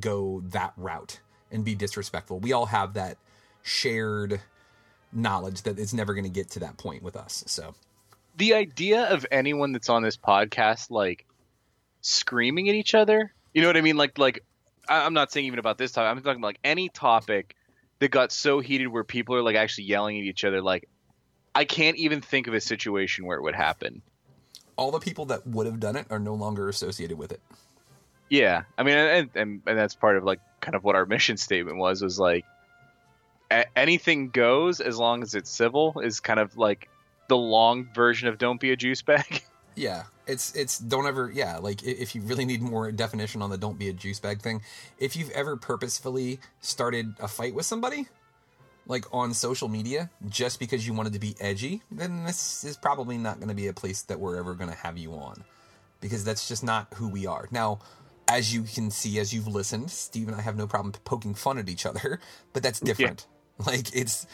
go 0.00 0.42
that 0.46 0.72
route 0.76 1.20
and 1.52 1.64
be 1.64 1.76
disrespectful. 1.76 2.40
We 2.40 2.52
all 2.52 2.66
have 2.66 2.94
that 2.94 3.16
shared 3.62 4.40
knowledge 5.12 5.62
that 5.62 5.78
it's 5.78 5.94
never 5.94 6.14
going 6.14 6.24
to 6.24 6.30
get 6.30 6.50
to 6.50 6.58
that 6.60 6.78
point 6.78 7.04
with 7.04 7.14
us. 7.14 7.44
So 7.46 7.74
the 8.38 8.54
idea 8.54 9.04
of 9.04 9.24
anyone 9.30 9.70
that's 9.70 9.88
on 9.88 10.02
this 10.02 10.16
podcast 10.16 10.90
like 10.90 11.26
screaming 12.00 12.68
at 12.68 12.74
each 12.74 12.94
other 12.94 13.32
you 13.52 13.60
know 13.60 13.68
what 13.68 13.76
i 13.76 13.82
mean 13.82 13.96
like 13.96 14.16
like 14.16 14.42
i'm 14.90 15.14
not 15.14 15.32
saying 15.32 15.46
even 15.46 15.58
about 15.58 15.78
this 15.78 15.92
topic. 15.92 16.10
I'm 16.10 16.22
talking 16.22 16.40
about 16.40 16.48
like 16.48 16.60
any 16.64 16.88
topic 16.88 17.54
that 18.00 18.10
got 18.10 18.32
so 18.32 18.60
heated 18.60 18.88
where 18.88 19.04
people 19.04 19.34
are 19.36 19.42
like 19.42 19.56
actually 19.56 19.84
yelling 19.84 20.18
at 20.18 20.24
each 20.24 20.44
other 20.44 20.60
like 20.60 20.88
i 21.54 21.64
can't 21.64 21.96
even 21.96 22.20
think 22.20 22.46
of 22.46 22.54
a 22.54 22.60
situation 22.60 23.24
where 23.26 23.38
it 23.38 23.42
would 23.42 23.54
happen. 23.54 24.02
All 24.76 24.90
the 24.90 25.00
people 25.00 25.26
that 25.26 25.46
would 25.46 25.66
have 25.66 25.78
done 25.78 25.96
it 25.96 26.06
are 26.10 26.18
no 26.18 26.34
longer 26.34 26.68
associated 26.68 27.18
with 27.18 27.32
it. 27.32 27.40
yeah. 28.30 28.62
I 28.78 28.82
mean 28.82 28.96
and, 28.96 29.30
and 29.34 29.62
and 29.66 29.78
that's 29.78 29.94
part 29.94 30.16
of 30.16 30.24
like 30.24 30.40
kind 30.60 30.74
of 30.74 30.84
what 30.84 30.96
our 30.96 31.06
mission 31.06 31.36
statement 31.36 31.76
was 31.76 32.02
was 32.02 32.18
like 32.18 32.44
a- 33.50 33.78
anything 33.78 34.30
goes 34.30 34.80
as 34.80 34.96
long 34.98 35.22
as 35.22 35.34
it's 35.34 35.50
civil 35.50 36.00
is 36.00 36.20
kind 36.20 36.40
of 36.40 36.56
like 36.56 36.88
the 37.28 37.36
long 37.36 37.88
version 37.94 38.28
of 38.28 38.38
don't 38.38 38.60
be 38.60 38.70
a 38.72 38.76
juice 38.76 39.02
bag 39.02 39.42
Yeah, 39.76 40.04
it's 40.26 40.54
it's 40.54 40.78
don't 40.78 41.06
ever 41.06 41.30
yeah 41.32 41.58
like 41.58 41.82
if 41.82 42.14
you 42.14 42.22
really 42.22 42.44
need 42.44 42.60
more 42.60 42.90
definition 42.92 43.40
on 43.40 43.50
the 43.50 43.56
don't 43.56 43.78
be 43.78 43.88
a 43.88 43.92
juice 43.92 44.20
bag 44.20 44.42
thing, 44.42 44.62
if 44.98 45.16
you've 45.16 45.30
ever 45.30 45.56
purposefully 45.56 46.40
started 46.60 47.14
a 47.20 47.28
fight 47.28 47.54
with 47.54 47.66
somebody, 47.66 48.06
like 48.86 49.04
on 49.12 49.32
social 49.32 49.68
media, 49.68 50.10
just 50.28 50.58
because 50.58 50.86
you 50.86 50.92
wanted 50.92 51.12
to 51.12 51.18
be 51.18 51.34
edgy, 51.40 51.82
then 51.90 52.24
this 52.24 52.64
is 52.64 52.76
probably 52.76 53.16
not 53.16 53.36
going 53.36 53.48
to 53.48 53.54
be 53.54 53.68
a 53.68 53.72
place 53.72 54.02
that 54.02 54.18
we're 54.18 54.36
ever 54.36 54.54
going 54.54 54.70
to 54.70 54.76
have 54.76 54.98
you 54.98 55.12
on, 55.12 55.44
because 56.00 56.24
that's 56.24 56.48
just 56.48 56.64
not 56.64 56.88
who 56.94 57.08
we 57.08 57.26
are. 57.26 57.48
Now, 57.50 57.78
as 58.28 58.52
you 58.52 58.62
can 58.62 58.90
see, 58.90 59.18
as 59.18 59.32
you've 59.32 59.48
listened, 59.48 59.90
Steve 59.90 60.28
and 60.28 60.36
I 60.36 60.40
have 60.40 60.56
no 60.56 60.66
problem 60.66 60.92
poking 61.04 61.34
fun 61.34 61.58
at 61.58 61.68
each 61.68 61.86
other, 61.86 62.20
but 62.52 62.62
that's 62.62 62.80
different. 62.80 63.26
Like 63.66 63.94
it's 63.94 64.26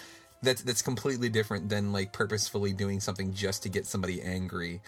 that's 0.43 0.63
that's 0.63 0.83
completely 0.83 1.29
different 1.29 1.69
than 1.69 1.93
like 1.93 2.13
purposefully 2.13 2.73
doing 2.73 3.01
something 3.01 3.33
just 3.33 3.63
to 3.65 3.69
get 3.69 3.87
somebody 3.87 4.23
angry. 4.23 4.81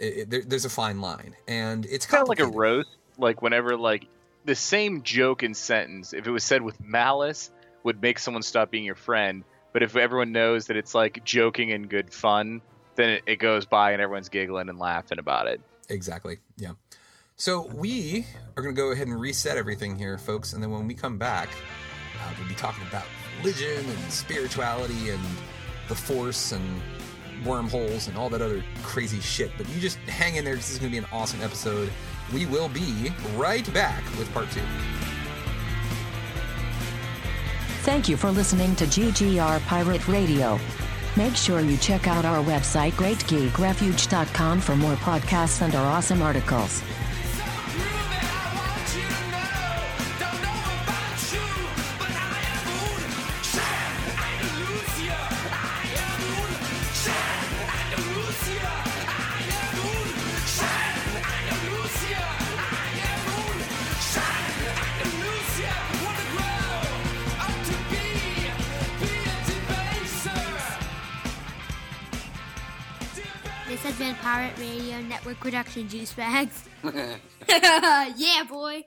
It, 0.00 0.30
there, 0.30 0.42
there's 0.42 0.64
a 0.64 0.70
fine 0.70 1.00
line, 1.00 1.36
and 1.46 1.86
it's 1.86 2.06
kind 2.06 2.22
of 2.22 2.28
like 2.28 2.40
a 2.40 2.46
roast 2.46 2.88
like 3.18 3.42
whenever 3.42 3.76
like 3.76 4.06
the 4.46 4.54
same 4.54 5.02
joke 5.02 5.42
and 5.42 5.54
sentence 5.54 6.14
if 6.14 6.26
it 6.26 6.30
was 6.30 6.42
said 6.42 6.62
with 6.62 6.80
malice 6.80 7.50
would 7.82 8.00
make 8.00 8.18
someone 8.18 8.42
stop 8.42 8.70
being 8.70 8.84
your 8.84 8.94
friend 8.94 9.44
but 9.74 9.82
if 9.82 9.94
everyone 9.94 10.32
knows 10.32 10.68
that 10.68 10.76
it's 10.78 10.94
like 10.94 11.22
joking 11.22 11.70
and 11.70 11.90
good 11.90 12.10
fun 12.14 12.62
then 12.94 13.10
it, 13.10 13.22
it 13.26 13.36
goes 13.36 13.66
by 13.66 13.92
and 13.92 14.00
everyone's 14.00 14.30
giggling 14.30 14.70
and 14.70 14.78
laughing 14.78 15.18
about 15.18 15.48
it 15.48 15.60
Exactly. 15.90 16.38
Yeah. 16.56 16.72
So 17.36 17.66
we 17.74 18.26
are 18.56 18.62
going 18.62 18.74
to 18.74 18.80
go 18.80 18.92
ahead 18.92 19.08
and 19.08 19.20
reset 19.20 19.56
everything 19.56 19.96
here, 19.96 20.16
folks, 20.18 20.52
and 20.52 20.62
then 20.62 20.70
when 20.70 20.86
we 20.86 20.94
come 20.94 21.18
back, 21.18 21.48
uh, 22.18 22.32
we'll 22.38 22.48
be 22.48 22.54
talking 22.54 22.86
about 22.86 23.04
religion 23.38 23.84
and 23.88 24.12
spirituality 24.12 25.10
and 25.10 25.22
the 25.88 25.94
Force 25.94 26.52
and 26.52 26.80
wormholes 27.44 28.08
and 28.08 28.16
all 28.16 28.28
that 28.30 28.42
other 28.42 28.64
crazy 28.82 29.20
shit. 29.20 29.50
But 29.56 29.68
you 29.70 29.80
just 29.80 29.98
hang 29.98 30.36
in 30.36 30.44
there. 30.44 30.56
This 30.56 30.70
is 30.70 30.78
going 30.78 30.90
to 30.90 30.94
be 30.94 30.98
an 30.98 31.10
awesome 31.12 31.42
episode. 31.42 31.90
We 32.32 32.46
will 32.46 32.68
be 32.68 33.12
right 33.36 33.72
back 33.74 34.04
with 34.18 34.32
part 34.32 34.50
two. 34.50 34.60
Thank 37.82 38.08
you 38.08 38.16
for 38.16 38.30
listening 38.30 38.76
to 38.76 38.84
GGR 38.84 39.60
Pirate 39.62 40.06
Radio. 40.06 40.60
Make 41.16 41.34
sure 41.34 41.60
you 41.60 41.76
check 41.78 42.06
out 42.06 42.24
our 42.24 42.42
website, 42.44 42.92
greatgeekrefuge.com, 42.92 44.60
for 44.60 44.76
more 44.76 44.94
podcasts 44.96 45.60
and 45.62 45.74
our 45.74 45.86
awesome 45.86 46.22
articles. 46.22 46.82
Been 74.00 74.14
Pirate 74.14 74.58
Radio 74.58 74.98
Network 75.02 75.38
Production 75.40 75.86
Juice 75.86 76.14
Bags. 76.14 76.70
yeah, 76.82 78.44
boy. 78.48 78.82